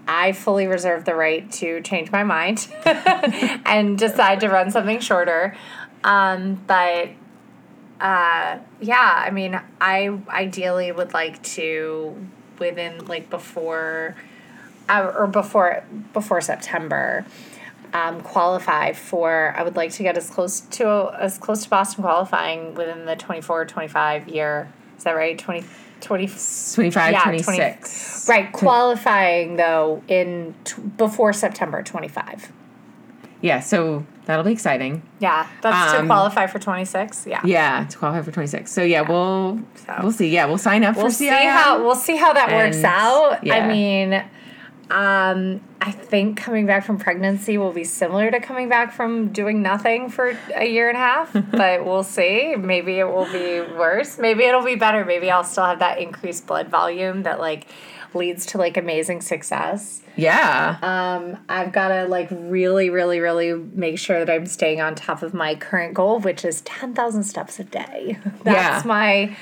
I 0.07 0.32
fully 0.32 0.66
reserve 0.66 1.05
the 1.05 1.14
right 1.14 1.51
to 1.53 1.80
change 1.82 2.11
my 2.12 2.24
mind 2.24 2.66
and 2.84 3.99
decide 3.99 4.41
to 4.41 4.49
run 4.49 4.70
something 4.70 5.01
shorter. 5.01 5.55
Um, 6.05 6.61
but 6.66 7.09
uh, 8.01 8.59
yeah, 8.80 9.22
I 9.26 9.30
mean, 9.30 9.61
I 9.80 10.18
ideally 10.28 10.92
would 10.92 11.12
like 11.14 11.42
to 11.55 12.16
within 12.59 13.07
like 13.07 13.30
before 13.30 14.16
uh, 14.88 15.12
or 15.16 15.26
before 15.26 15.84
before 16.12 16.40
September 16.40 17.24
um, 17.92 18.20
qualify 18.20 18.92
for 18.92 19.55
I 19.57 19.62
would 19.62 19.76
like 19.76 19.92
to 19.92 20.03
get 20.03 20.16
as 20.16 20.30
close 20.30 20.61
to 20.61 21.12
as 21.18 21.38
close 21.38 21.64
to 21.64 21.70
Boston 21.70 22.03
qualifying 22.05 22.74
within 22.74 23.05
the 23.07 23.16
24 23.16 23.66
25 23.66 24.28
year. 24.28 24.72
Is 24.96 25.05
that 25.05 25.12
right? 25.16 25.38
20 25.38 25.64
20 26.01 26.26
25 26.26 27.12
yeah, 27.12 27.24
20 27.24 27.42
right 28.28 28.53
qualifying 28.53 29.57
though 29.57 30.03
in 30.09 30.55
t- 30.64 30.80
before 30.96 31.32
September 31.32 31.82
25 31.82 32.53
yeah 33.40 33.59
so 33.59 34.07
that'll 34.28 34.44
be 34.44 34.52
exciting 34.52 35.02
yeah 35.18 35.48
that's 35.62 35.92
to 35.94 35.98
Um, 36.00 36.06
qualify 36.06 36.46
for 36.46 36.60
26 36.60 37.26
yeah 37.26 37.40
yeah 37.44 37.84
to 37.90 37.98
qualify 37.98 38.22
for 38.22 38.30
26 38.30 38.70
so 38.70 38.82
yeah, 38.84 39.00
we'll 39.00 39.58
So- 39.74 39.96
we'll 40.02 40.12
see 40.12 40.28
yeah 40.28 40.44
we'll 40.46 40.58
sign 40.58 40.84
up 40.84 40.94
we'll 40.96 41.06
for 41.06 41.10
see 41.10 41.28
CIM. 41.28 41.50
how 41.50 41.82
we'll 41.82 41.94
see 41.96 42.14
how 42.16 42.32
that 42.34 42.52
works 42.52 42.84
out. 42.84 43.42
yeah. 43.44 43.56
I 43.56 43.66
mean, 43.68 44.24
um, 44.90 45.60
I 45.82 45.90
think 45.90 46.38
coming 46.38 46.64
back 46.64 46.84
from 46.84 46.98
pregnancy 46.98 47.58
will 47.58 47.72
be 47.72 47.84
similar 47.84 48.30
to 48.30 48.40
coming 48.40 48.68
back 48.70 48.92
from 48.92 49.28
doing 49.28 49.60
nothing 49.62 50.08
for 50.08 50.36
a 50.54 50.64
year 50.66 50.88
and 50.88 50.96
a 50.96 51.00
half, 51.00 51.30
but 51.52 51.84
we'll 51.84 52.02
see. 52.02 52.54
Maybe 52.56 52.98
it 52.98 53.04
will 53.04 53.30
be 53.30 53.60
worse. 53.76 54.18
Maybe 54.18 54.44
it'll 54.44 54.64
be 54.64 54.76
better. 54.76 55.04
Maybe 55.04 55.30
I'll 55.30 55.44
still 55.44 55.64
have 55.66 55.80
that 55.80 55.98
increased 55.98 56.46
blood 56.46 56.68
volume 56.68 57.24
that 57.24 57.38
like 57.38 57.66
leads 58.14 58.46
to 58.46 58.59
like 58.59 58.76
amazing 58.76 59.20
success. 59.20 60.02
yeah 60.16 60.78
Um, 60.82 61.38
I've 61.48 61.72
got 61.72 61.88
to 61.88 62.06
like 62.06 62.28
really, 62.30 62.90
really, 62.90 63.20
really 63.20 63.52
make 63.54 63.98
sure 63.98 64.24
that 64.24 64.30
I'm 64.32 64.46
staying 64.46 64.80
on 64.80 64.94
top 64.94 65.22
of 65.22 65.34
my 65.34 65.54
current 65.54 65.94
goal, 65.94 66.20
which 66.20 66.44
is 66.44 66.61
10,000 66.62 67.22
steps 67.24 67.59
a 67.61 67.64
day. 67.64 68.18
That's 68.44 68.82
Yeah. 68.84 68.88
my, 68.88 69.36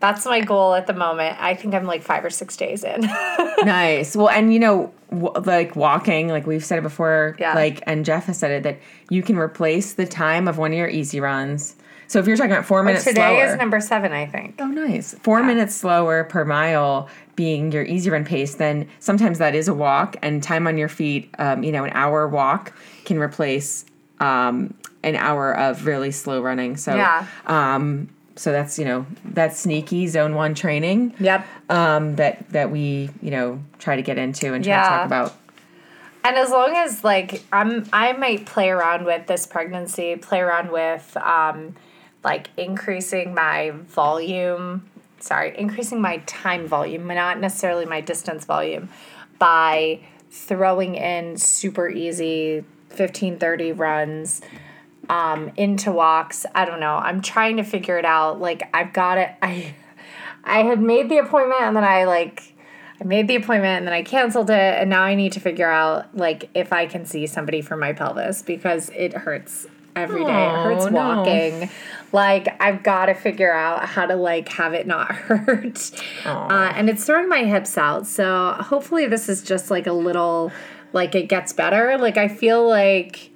that's 0.00 0.26
my 0.26 0.40
goal 0.40 0.74
at 0.74 0.86
the 0.86 0.92
moment. 0.92 1.36
I 1.40 1.54
think 1.54 1.72
I'm 1.74 1.86
like 1.86 2.02
five 2.02 2.22
or 2.24 2.28
six 2.30 2.56
days 2.56 2.84
in. 2.84 3.00
nice. 3.64 4.14
Well, 4.16 4.28
and 4.28 4.52
you 4.52 4.58
know, 4.58 4.92
w- 5.10 5.32
like 5.44 5.74
walking, 5.76 6.28
like 6.28 6.46
we've 6.46 6.64
said 6.64 6.78
it 6.78 6.82
before, 6.82 7.36
Yeah. 7.38 7.54
like, 7.54 7.82
and 7.86 8.04
Jeff 8.04 8.26
has 8.26 8.36
said 8.38 8.50
it 8.50 8.62
that 8.64 8.78
you 9.10 9.22
can 9.22 9.38
replace 9.38 9.94
the 9.94 10.04
time 10.06 10.48
of 10.48 10.58
one 10.58 10.72
of 10.72 10.76
your 10.78 10.88
easy 10.88 11.20
runs. 11.20 11.76
So 12.08 12.18
if 12.18 12.26
you're 12.26 12.36
talking 12.36 12.52
about 12.52 12.66
four 12.66 12.82
minutes 12.82 13.04
Today 13.04 13.36
slower, 13.38 13.46
is 13.52 13.56
number 13.56 13.80
seven, 13.80 14.12
I 14.12 14.26
think. 14.26 14.56
Oh, 14.60 14.66
nice. 14.66 15.14
Four 15.22 15.42
minutes 15.42 15.74
slower 15.74 16.24
per 16.24 16.44
mile 16.44 17.08
being 17.36 17.70
your 17.70 17.84
easy 17.84 18.10
run 18.10 18.24
pace, 18.24 18.54
then 18.56 18.88
sometimes 18.98 19.38
that 19.38 19.54
is 19.54 19.68
a 19.68 19.74
walk, 19.74 20.16
and 20.22 20.42
time 20.42 20.66
on 20.66 20.76
your 20.78 20.88
feet, 20.88 21.30
um, 21.38 21.62
you 21.62 21.70
know, 21.70 21.84
an 21.84 21.92
hour 21.94 22.26
walk 22.26 22.72
can 23.04 23.18
replace 23.18 23.84
um, 24.18 24.74
an 25.02 25.14
hour 25.14 25.56
of 25.56 25.86
really 25.86 26.10
slow 26.10 26.40
running. 26.42 26.76
So, 26.76 26.96
Yeah. 26.96 27.26
um, 27.46 28.08
so 28.34 28.52
that's, 28.52 28.78
you 28.78 28.84
know, 28.84 29.06
that's 29.24 29.58
sneaky 29.60 30.06
zone 30.08 30.34
one 30.34 30.54
training 30.54 31.14
Yep. 31.20 31.46
um, 31.70 32.16
that, 32.16 32.48
that 32.50 32.70
we, 32.70 33.10
you 33.22 33.30
know, 33.30 33.62
try 33.78 33.96
to 33.96 34.02
get 34.02 34.18
into 34.18 34.52
and 34.52 34.64
try 34.64 34.82
to 34.82 34.88
talk 34.88 35.04
about. 35.06 35.34
And 36.24 36.36
as 36.36 36.50
long 36.50 36.74
as 36.74 37.04
like 37.04 37.42
I'm, 37.52 37.86
I 37.92 38.12
might 38.14 38.46
play 38.46 38.68
around 38.70 39.04
with 39.04 39.26
this 39.26 39.46
pregnancy, 39.46 40.16
play 40.16 40.40
around 40.40 40.72
with 40.72 41.16
um, 41.18 41.76
like 42.24 42.50
increasing 42.56 43.32
my 43.32 43.70
volume. 43.70 44.82
Sorry, 45.26 45.58
increasing 45.58 46.00
my 46.00 46.18
time 46.26 46.66
volume, 46.66 47.06
not 47.08 47.40
necessarily 47.40 47.84
my 47.84 48.00
distance 48.00 48.44
volume, 48.44 48.88
by 49.38 50.00
throwing 50.30 50.94
in 50.94 51.36
super 51.36 51.88
easy 51.88 52.64
15, 52.90 53.38
30 53.38 53.72
runs 53.72 54.40
um, 55.08 55.50
into 55.56 55.92
walks. 55.92 56.46
I 56.54 56.64
don't 56.64 56.80
know. 56.80 56.96
I'm 56.96 57.20
trying 57.20 57.56
to 57.56 57.64
figure 57.64 57.98
it 57.98 58.04
out. 58.04 58.40
Like 58.40 58.68
I've 58.74 58.92
got 58.92 59.18
it. 59.18 59.30
I 59.42 59.74
I 60.44 60.62
had 60.62 60.80
made 60.80 61.08
the 61.08 61.18
appointment 61.18 61.62
and 61.62 61.76
then 61.76 61.84
I 61.84 62.04
like 62.04 62.54
I 63.00 63.04
made 63.04 63.28
the 63.28 63.34
appointment 63.34 63.78
and 63.78 63.86
then 63.86 63.94
I 63.94 64.02
canceled 64.02 64.48
it 64.48 64.54
and 64.80 64.88
now 64.88 65.02
I 65.02 65.16
need 65.16 65.32
to 65.32 65.40
figure 65.40 65.68
out 65.68 66.16
like 66.16 66.48
if 66.54 66.72
I 66.72 66.86
can 66.86 67.04
see 67.04 67.26
somebody 67.26 67.60
for 67.60 67.76
my 67.76 67.92
pelvis 67.92 68.42
because 68.42 68.90
it 68.94 69.12
hurts 69.12 69.66
every 69.96 70.24
day. 70.24 70.30
it 70.46 70.52
Oh, 70.52 70.62
hurts 70.64 70.86
no. 70.90 71.00
walking. 71.00 71.70
Like 72.12 72.48
I've 72.60 72.82
got 72.82 73.06
to 73.06 73.14
figure 73.14 73.52
out 73.52 73.84
how 73.86 74.06
to 74.06 74.14
like 74.16 74.48
have 74.50 74.74
it 74.74 74.86
not 74.86 75.10
hurt. 75.14 75.90
Uh, 76.24 76.72
and 76.74 76.88
it's 76.88 77.04
throwing 77.04 77.28
my 77.28 77.44
hips 77.44 77.76
out. 77.76 78.06
So 78.06 78.52
hopefully 78.60 79.06
this 79.06 79.28
is 79.28 79.42
just 79.42 79.70
like 79.70 79.86
a 79.86 79.92
little 79.92 80.52
like 80.92 81.14
it 81.14 81.28
gets 81.28 81.52
better. 81.52 81.98
Like 81.98 82.16
I 82.16 82.28
feel 82.28 82.66
like 82.68 83.30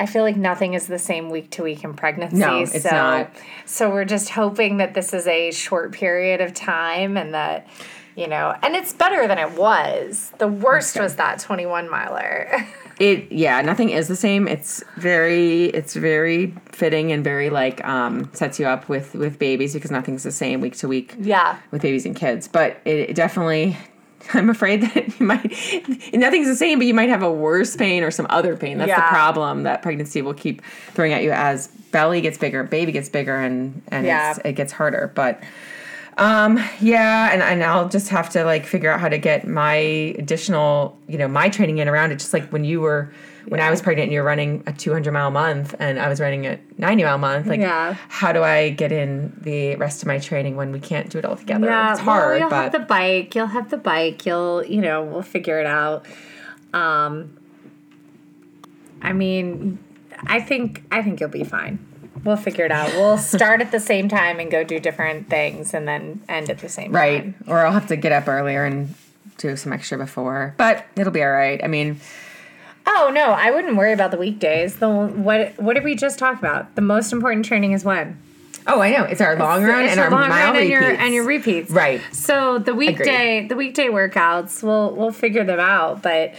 I 0.00 0.06
feel 0.06 0.22
like 0.22 0.36
nothing 0.36 0.72
is 0.72 0.86
the 0.86 0.98
same 0.98 1.28
week 1.28 1.50
to 1.50 1.62
week 1.62 1.84
in 1.84 1.92
pregnancy. 1.92 2.38
No, 2.38 2.60
it's 2.62 2.82
so, 2.82 2.90
not. 2.90 3.30
So 3.66 3.90
we're 3.90 4.06
just 4.06 4.30
hoping 4.30 4.78
that 4.78 4.94
this 4.94 5.12
is 5.12 5.26
a 5.26 5.50
short 5.50 5.92
period 5.92 6.40
of 6.40 6.54
time 6.54 7.18
and 7.18 7.34
that, 7.34 7.68
you 8.16 8.26
know, 8.26 8.54
and 8.62 8.74
it's 8.74 8.94
better 8.94 9.28
than 9.28 9.36
it 9.36 9.52
was. 9.58 10.32
The 10.38 10.48
worst 10.48 10.98
was 10.98 11.16
that 11.16 11.38
21 11.40 11.90
miler. 11.90 12.66
It 13.00 13.32
yeah, 13.32 13.62
nothing 13.62 13.88
is 13.90 14.08
the 14.08 14.14
same. 14.14 14.46
It's 14.46 14.84
very 14.98 15.64
it's 15.66 15.94
very 15.94 16.54
fitting 16.66 17.10
and 17.12 17.24
very 17.24 17.48
like 17.48 17.82
um 17.84 18.30
sets 18.34 18.60
you 18.60 18.66
up 18.66 18.88
with 18.90 19.14
with 19.14 19.38
babies 19.38 19.72
because 19.72 19.90
nothing's 19.90 20.22
the 20.22 20.30
same 20.30 20.60
week 20.60 20.76
to 20.76 20.86
week. 20.86 21.14
yeah. 21.18 21.58
with 21.70 21.80
babies 21.80 22.04
and 22.04 22.14
kids, 22.14 22.46
but 22.46 22.76
it, 22.84 23.10
it 23.10 23.16
definitely. 23.16 23.76
I'm 24.34 24.50
afraid 24.50 24.82
that 24.82 25.18
you 25.18 25.24
might 25.24 25.50
nothing's 26.12 26.46
the 26.46 26.54
same, 26.54 26.78
but 26.78 26.86
you 26.86 26.92
might 26.92 27.08
have 27.08 27.22
a 27.22 27.32
worse 27.32 27.74
pain 27.74 28.02
or 28.02 28.10
some 28.10 28.26
other 28.28 28.54
pain. 28.54 28.76
That's 28.76 28.94
the 28.94 29.08
problem 29.08 29.62
that 29.62 29.80
pregnancy 29.80 30.20
will 30.20 30.34
keep 30.34 30.60
throwing 30.92 31.14
at 31.14 31.22
you 31.22 31.30
as 31.32 31.68
belly 31.90 32.20
gets 32.20 32.36
bigger, 32.36 32.62
baby 32.64 32.92
gets 32.92 33.08
bigger, 33.08 33.34
and 33.36 33.80
and 33.88 34.04
Yeah. 34.04 34.36
it 34.44 34.52
gets 34.52 34.72
harder. 34.72 35.10
But 35.14 35.42
um, 36.18 36.58
yeah, 36.80 37.30
and 37.32 37.42
and 37.42 37.62
I'll 37.64 37.88
just 37.88 38.08
have 38.10 38.28
to 38.30 38.44
like 38.44 38.66
figure 38.66 38.90
out 38.90 39.00
how 39.00 39.08
to 39.08 39.18
get 39.18 39.46
my 39.46 39.74
additional, 39.74 40.98
you 41.08 41.18
know, 41.18 41.28
my 41.28 41.48
training 41.48 41.78
in 41.78 41.88
around 41.88 42.12
it. 42.12 42.18
Just 42.18 42.32
like 42.32 42.48
when 42.50 42.64
you 42.64 42.80
were. 42.80 43.12
When 43.48 43.58
I 43.58 43.70
was 43.70 43.80
pregnant 43.80 44.04
and 44.08 44.12
you're 44.12 44.22
running 44.22 44.62
a 44.66 44.72
200 44.72 45.10
mile 45.10 45.30
month 45.30 45.74
and 45.80 45.98
I 45.98 46.08
was 46.08 46.20
running 46.20 46.46
a 46.46 46.60
90 46.76 47.02
mile 47.02 47.18
month, 47.18 47.46
like, 47.46 47.58
Yeah. 47.58 47.96
how 48.08 48.32
do 48.32 48.44
I 48.44 48.68
get 48.68 48.92
in 48.92 49.32
the 49.40 49.74
rest 49.76 50.02
of 50.02 50.06
my 50.06 50.18
training 50.18 50.56
when 50.56 50.70
we 50.70 50.78
can't 50.78 51.08
do 51.08 51.18
it 51.18 51.24
all 51.24 51.36
together? 51.36 51.66
Yeah, 51.66 51.90
it's 51.92 52.00
hard, 52.00 52.32
well, 52.32 52.38
you'll 52.38 52.50
but 52.50 52.62
have 52.64 52.72
the 52.72 52.78
bike. 52.80 53.34
You'll 53.34 53.46
have 53.46 53.70
the 53.70 53.78
bike. 53.78 54.24
You'll, 54.26 54.62
you 54.66 54.80
know, 54.82 55.02
we'll 55.02 55.22
figure 55.22 55.58
it 55.58 55.66
out. 55.66 56.06
Um, 56.74 57.36
I 59.02 59.14
mean, 59.14 59.78
I 60.26 60.40
think 60.40 60.84
I 60.92 61.02
think 61.02 61.18
you'll 61.18 61.30
be 61.30 61.42
fine. 61.42 61.78
We'll 62.24 62.36
figure 62.36 62.64
it 62.64 62.72
out. 62.72 62.92
We'll 62.92 63.18
start 63.18 63.60
at 63.60 63.70
the 63.70 63.80
same 63.80 64.08
time 64.08 64.40
and 64.40 64.50
go 64.50 64.62
do 64.64 64.78
different 64.78 65.30
things, 65.30 65.74
and 65.74 65.88
then 65.88 66.22
end 66.28 66.50
at 66.50 66.58
the 66.58 66.68
same 66.68 66.92
right. 66.92 67.22
time. 67.22 67.34
Right. 67.46 67.50
Or 67.50 67.66
I'll 67.66 67.72
have 67.72 67.88
to 67.88 67.96
get 67.96 68.12
up 68.12 68.28
earlier 68.28 68.64
and 68.64 68.94
do 69.38 69.56
some 69.56 69.72
extra 69.72 69.96
before, 69.96 70.54
but 70.58 70.84
it'll 70.96 71.12
be 71.12 71.22
all 71.22 71.30
right. 71.30 71.62
I 71.64 71.66
mean, 71.66 72.00
Oh 72.86 73.10
no, 73.12 73.26
I 73.26 73.50
wouldn't 73.50 73.76
worry 73.76 73.92
about 73.92 74.10
the 74.10 74.16
weekdays. 74.16 74.76
The 74.76 74.88
what 74.88 75.58
what 75.58 75.74
did 75.74 75.84
we 75.84 75.94
just 75.94 76.18
talk 76.18 76.38
about? 76.38 76.74
The 76.74 76.82
most 76.82 77.12
important 77.12 77.44
training 77.44 77.72
is 77.72 77.84
when 77.84 78.20
oh, 78.66 78.80
I 78.80 78.90
know 78.90 79.04
it's 79.04 79.20
our 79.20 79.36
long 79.36 79.64
run 79.64 79.84
It's 79.84 79.92
and 79.92 80.00
our 80.00 80.10
long 80.10 80.28
mile 80.28 80.56
and 80.56 80.68
your 80.68 80.82
and 80.82 81.14
your 81.14 81.24
repeats. 81.24 81.70
Right. 81.70 82.00
So 82.12 82.58
the 82.58 82.74
weekday 82.74 83.46
the 83.46 83.56
weekday 83.56 83.88
workouts, 83.88 84.62
we'll 84.62 84.94
we'll 84.94 85.12
figure 85.12 85.44
them 85.44 85.60
out. 85.60 86.02
But 86.02 86.34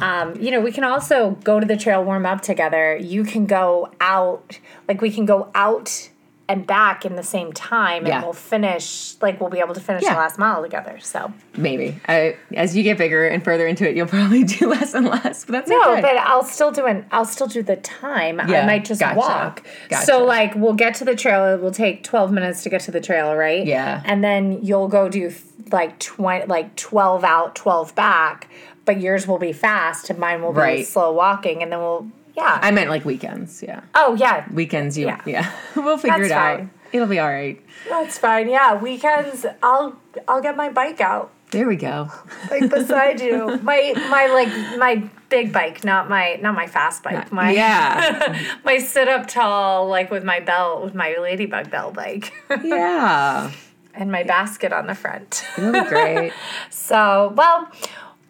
um, 0.00 0.34
you 0.40 0.50
know, 0.50 0.60
we 0.60 0.72
can 0.72 0.84
also 0.84 1.32
go 1.44 1.60
to 1.60 1.66
the 1.66 1.76
trail 1.76 2.02
warm 2.02 2.24
up 2.26 2.40
together. 2.40 2.96
You 2.96 3.24
can 3.24 3.46
go 3.46 3.92
out, 4.00 4.58
like 4.88 5.00
we 5.00 5.10
can 5.10 5.26
go 5.26 5.50
out 5.54 6.08
and 6.48 6.66
back 6.66 7.06
in 7.06 7.14
the 7.14 7.22
same 7.22 7.52
time, 7.52 7.98
and 7.98 8.08
Yeah. 8.08 8.22
we'll 8.22 8.32
finish. 8.32 9.14
Like 9.22 9.40
we'll 9.40 9.48
be 9.48 9.60
able 9.60 9.74
to 9.74 9.80
finish 9.80 10.02
Yeah. 10.02 10.14
the 10.14 10.18
last 10.20 10.38
mile 10.38 10.60
together. 10.62 10.98
So 11.00 11.32
Maybe 11.56 11.96
I, 12.08 12.36
as 12.54 12.76
you 12.76 12.82
get 12.82 12.98
bigger 12.98 13.26
and 13.26 13.42
further 13.44 13.66
into 13.66 13.88
it, 13.88 13.94
you'll 13.96 14.08
probably 14.08 14.42
do 14.58 14.68
less 14.68 14.92
and 14.92 15.06
less. 15.06 15.44
But 15.44 15.52
that's 15.52 15.70
no, 15.70 15.92
okay. 15.92 16.00
but 16.02 16.16
I'll 16.16 16.42
still 16.44 16.72
do 16.72 16.84
an. 16.86 17.06
I'll 17.12 17.24
still 17.24 17.46
do 17.46 17.62
the 17.62 17.76
time. 17.76 18.40
Yeah. 18.48 18.62
I 18.62 18.66
might 18.66 18.84
just 18.84 19.00
gotcha. 19.00 19.18
walk. 19.18 19.64
Gotcha. 19.88 20.04
So 20.04 20.24
like 20.24 20.54
we'll 20.56 20.74
get 20.74 20.94
to 20.96 21.04
the 21.04 21.14
trail. 21.14 21.44
It 21.54 21.60
will 21.62 21.70
take 21.70 22.02
twelve 22.02 22.32
minutes 22.32 22.62
to 22.64 22.70
get 22.70 22.80
to 22.82 22.90
the 22.90 23.00
trail, 23.00 23.34
right? 23.34 23.64
Yeah. 23.64 24.02
And 24.04 24.22
then 24.24 24.62
you'll 24.62 24.88
go 24.88 25.08
do 25.08 25.32
like 25.70 25.98
twenty, 26.00 26.44
like 26.46 26.74
twelve 26.76 27.24
out, 27.24 27.54
twelve 27.54 27.94
back. 27.94 28.48
But 28.84 29.00
yours 29.00 29.26
will 29.28 29.38
be 29.38 29.52
fast, 29.52 30.10
and 30.10 30.18
mine 30.18 30.42
will 30.42 30.52
be 30.52 30.58
Right. 30.58 30.86
slow 30.86 31.12
walking, 31.12 31.62
and 31.62 31.70
then 31.70 31.78
we'll 31.78 32.06
yeah. 32.36 32.58
I 32.62 32.70
meant 32.70 32.90
like 32.90 33.04
weekends. 33.04 33.62
Yeah, 33.62 33.80
oh 33.94 34.14
yeah, 34.14 34.44
weekends. 34.52 34.96
You 34.98 35.06
Yeah. 35.06 35.20
yeah, 35.26 35.52
we'll 35.76 35.98
figure 35.98 36.18
That's 36.18 36.30
it 36.30 36.34
out. 36.34 36.56
fine. 36.58 36.70
It'll 36.92 37.06
be 37.08 37.18
all 37.18 37.28
right. 37.30 37.58
that's 37.88 38.18
fine. 38.18 38.48
Yeah, 38.50 38.74
weekends. 38.74 39.46
I'll 39.62 39.96
I'll 40.28 40.42
get 40.42 40.56
my 40.56 40.68
bike 40.68 41.00
out. 41.00 41.30
There 41.52 41.68
we 41.68 41.76
go. 41.76 42.10
like 42.50 42.70
beside 42.70 43.20
you. 43.20 43.58
My 43.62 43.92
my 44.08 44.26
like 44.28 44.78
my 44.78 45.08
big 45.28 45.52
bike, 45.52 45.84
not 45.84 46.08
my 46.08 46.38
not 46.40 46.54
my 46.54 46.66
fast 46.66 47.02
bike. 47.02 47.30
My 47.30 47.50
yeah, 47.52 48.42
my 48.64 48.78
sit 48.78 49.06
up 49.08 49.26
tall, 49.28 49.86
like 49.88 50.10
with 50.10 50.24
my 50.24 50.40
belt, 50.40 50.82
with 50.82 50.94
my 50.94 51.14
ladybug 51.20 51.70
bell 51.70 51.92
bike, 51.92 52.32
yeah. 52.64 53.50
and 53.94 54.10
my 54.10 54.22
basket 54.22 54.72
on 54.72 54.86
the 54.86 54.94
front. 54.94 55.44
It'll 55.58 55.72
be 55.72 55.84
great. 55.88 56.32
So, 56.70 57.32
well, 57.36 57.70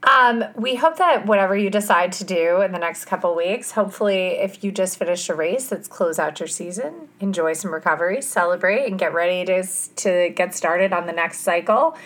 um, 0.04 0.44
we 0.56 0.74
hope 0.74 0.96
that 0.96 1.26
whatever 1.26 1.56
you 1.56 1.70
decide 1.70 2.12
to 2.12 2.24
do 2.24 2.60
in 2.60 2.72
the 2.72 2.78
next 2.78 3.04
couple 3.04 3.34
weeks, 3.36 3.72
hopefully, 3.72 4.38
if 4.38 4.64
you 4.64 4.72
just 4.72 4.98
finished 4.98 5.28
a 5.28 5.34
race, 5.34 5.70
let's 5.70 5.86
close 5.86 6.18
out 6.18 6.40
your 6.40 6.48
season, 6.48 7.08
enjoy 7.20 7.52
some 7.52 7.72
recovery, 7.72 8.20
celebrate, 8.20 8.86
and 8.86 8.98
get 8.98 9.14
ready 9.14 9.44
to 9.44 9.64
to 9.96 10.30
get 10.30 10.54
started 10.54 10.92
on 10.92 11.06
the 11.06 11.12
next 11.12 11.40
cycle. 11.40 11.96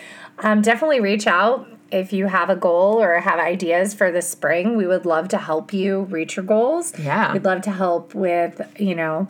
Um, 0.41 0.61
definitely 0.61 1.01
reach 1.01 1.27
out 1.27 1.67
if 1.91 2.13
you 2.13 2.27
have 2.27 2.51
a 2.51 2.57
goal 2.57 3.01
or 3.01 3.21
have 3.21 3.39
ideas 3.39 3.95
for 3.95 4.13
the 4.13 4.21
spring. 4.21 4.77
We 4.77 4.87
would 4.87 5.07
love 5.07 5.29
to 5.29 5.39
help 5.39 5.73
you 5.73 6.03
reach 6.03 6.37
your 6.37 6.45
goals. 6.45 6.99
Yeah. 6.99 7.33
we'd 7.33 7.45
love 7.45 7.63
to 7.63 7.71
help 7.71 8.15
with 8.15 8.61
you 8.79 8.95
know 8.95 9.29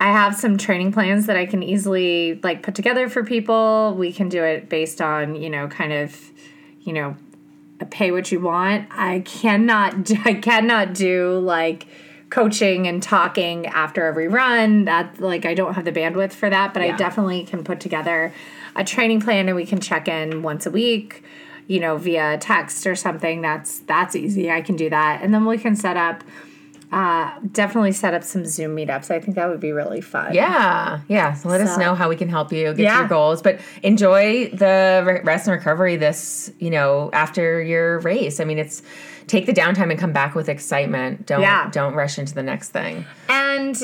I 0.00 0.12
have 0.12 0.36
some 0.36 0.58
training 0.58 0.92
plans 0.92 1.26
that 1.26 1.36
I 1.36 1.46
can 1.46 1.62
easily 1.62 2.38
like 2.42 2.62
put 2.62 2.74
together 2.74 3.08
for 3.08 3.24
people. 3.24 3.94
We 3.98 4.12
can 4.12 4.28
do 4.28 4.44
it 4.44 4.68
based 4.68 5.00
on, 5.00 5.34
you 5.34 5.50
know, 5.50 5.66
kind 5.66 5.92
of, 5.92 6.30
you 6.80 6.92
know, 6.92 7.16
pay 7.90 8.10
what 8.10 8.30
you 8.32 8.40
want. 8.40 8.88
I 8.90 9.20
cannot 9.20 10.04
do, 10.04 10.16
I 10.24 10.34
cannot 10.34 10.94
do 10.94 11.38
like 11.38 11.86
coaching 12.30 12.86
and 12.86 13.02
talking 13.02 13.66
after 13.66 14.04
every 14.04 14.28
run. 14.28 14.84
That 14.84 15.20
like 15.20 15.46
I 15.46 15.54
don't 15.54 15.74
have 15.74 15.84
the 15.84 15.92
bandwidth 15.92 16.32
for 16.32 16.50
that, 16.50 16.74
but 16.74 16.82
I 16.82 16.92
definitely 16.92 17.44
can 17.44 17.64
put 17.64 17.80
together 17.80 18.32
a 18.76 18.84
training 18.84 19.20
plan 19.20 19.48
and 19.48 19.56
we 19.56 19.66
can 19.66 19.80
check 19.80 20.08
in 20.08 20.42
once 20.42 20.66
a 20.66 20.70
week, 20.70 21.24
you 21.66 21.80
know, 21.80 21.96
via 21.96 22.38
text 22.38 22.86
or 22.86 22.94
something. 22.94 23.40
That's 23.40 23.80
that's 23.80 24.14
easy. 24.14 24.50
I 24.50 24.60
can 24.60 24.76
do 24.76 24.90
that. 24.90 25.20
And 25.22 25.32
then 25.32 25.46
we 25.46 25.58
can 25.58 25.74
set 25.74 25.96
up 25.96 26.22
uh, 26.90 27.32
definitely 27.52 27.92
set 27.92 28.14
up 28.14 28.24
some 28.24 28.46
Zoom 28.46 28.74
meetups. 28.76 29.10
I 29.10 29.20
think 29.20 29.36
that 29.36 29.48
would 29.48 29.60
be 29.60 29.72
really 29.72 30.00
fun. 30.00 30.34
Yeah, 30.34 31.00
yeah. 31.08 31.34
So 31.34 31.48
let 31.48 31.60
us 31.60 31.76
know 31.76 31.94
how 31.94 32.08
we 32.08 32.16
can 32.16 32.28
help 32.28 32.52
you 32.52 32.66
get 32.68 32.76
to 32.76 32.82
Yeah. 32.82 32.98
your 33.00 33.08
goals, 33.08 33.42
but 33.42 33.60
enjoy 33.82 34.48
the 34.50 35.20
rest 35.24 35.46
and 35.46 35.56
recovery. 35.56 35.96
This, 35.96 36.50
you 36.58 36.70
know, 36.70 37.10
after 37.12 37.60
your 37.62 37.98
race. 38.00 38.40
I 38.40 38.44
mean, 38.44 38.58
it's 38.58 38.82
take 39.26 39.44
the 39.46 39.52
downtime 39.52 39.90
and 39.90 39.98
come 39.98 40.12
back 40.12 40.34
with 40.34 40.48
excitement. 40.48 41.26
Don't 41.26 41.42
Yeah. 41.42 41.68
don't 41.70 41.94
rush 41.94 42.18
into 42.18 42.34
the 42.34 42.42
next 42.42 42.70
thing. 42.70 43.04
And 43.28 43.76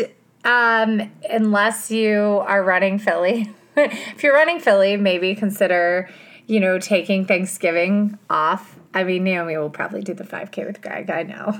um, 0.44 1.11
unless 1.30 1.90
you 1.90 2.42
are 2.46 2.62
running 2.62 2.98
Philly. 2.98 3.50
if 3.76 4.22
you're 4.22 4.34
running 4.34 4.61
Philly, 4.61 4.96
maybe 4.96 5.34
consider, 5.34 6.09
you 6.46 6.61
know, 6.61 6.78
taking 6.78 7.24
Thanksgiving 7.26 8.18
off. 8.30 8.74
I 8.95 9.03
mean, 9.05 9.24
Naomi 9.24 9.57
will 9.59 9.70
probably 9.70 10.01
do 10.03 10.14
the 10.14 10.24
5K 10.24 10.66
with 10.66 10.80
Greg, 10.80 11.11
I 11.11 11.24
know. 11.24 11.59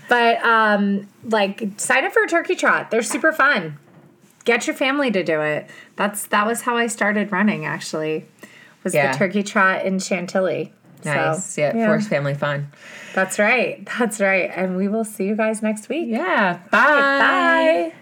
but 0.08 0.44
um, 0.44 1.08
like 1.24 1.62
sign 1.76 2.04
up 2.04 2.12
for 2.12 2.24
a 2.24 2.28
turkey 2.28 2.56
trot. 2.56 2.90
They're 2.90 3.02
super 3.02 3.32
fun. 3.32 3.78
Get 4.44 4.66
your 4.66 4.74
family 4.76 5.10
to 5.12 5.22
do 5.24 5.40
it. 5.40 5.68
That's 5.96 6.26
that 6.28 6.46
was 6.46 6.62
how 6.62 6.76
I 6.76 6.88
started 6.88 7.32
running 7.32 7.64
actually. 7.64 8.26
Was 8.84 8.94
Yeah. 8.94 9.12
the 9.12 9.18
turkey 9.18 9.42
trot 9.42 9.84
in 9.86 9.98
Chantilly. 9.98 10.72
Nice. 11.04 11.54
So, 11.54 11.60
yeah, 11.60 11.86
Force 11.86 12.08
family 12.08 12.34
fun. 12.34 12.68
That's 13.14 13.38
right. 13.38 13.88
That's 13.98 14.20
right. 14.20 14.50
And 14.54 14.76
we 14.76 14.88
will 14.88 15.04
see 15.04 15.24
you 15.24 15.36
guys 15.36 15.62
next 15.62 15.88
week. 15.88 16.08
Yeah. 16.08 16.58
Bye. 16.70 16.80
Bye. 16.80 17.92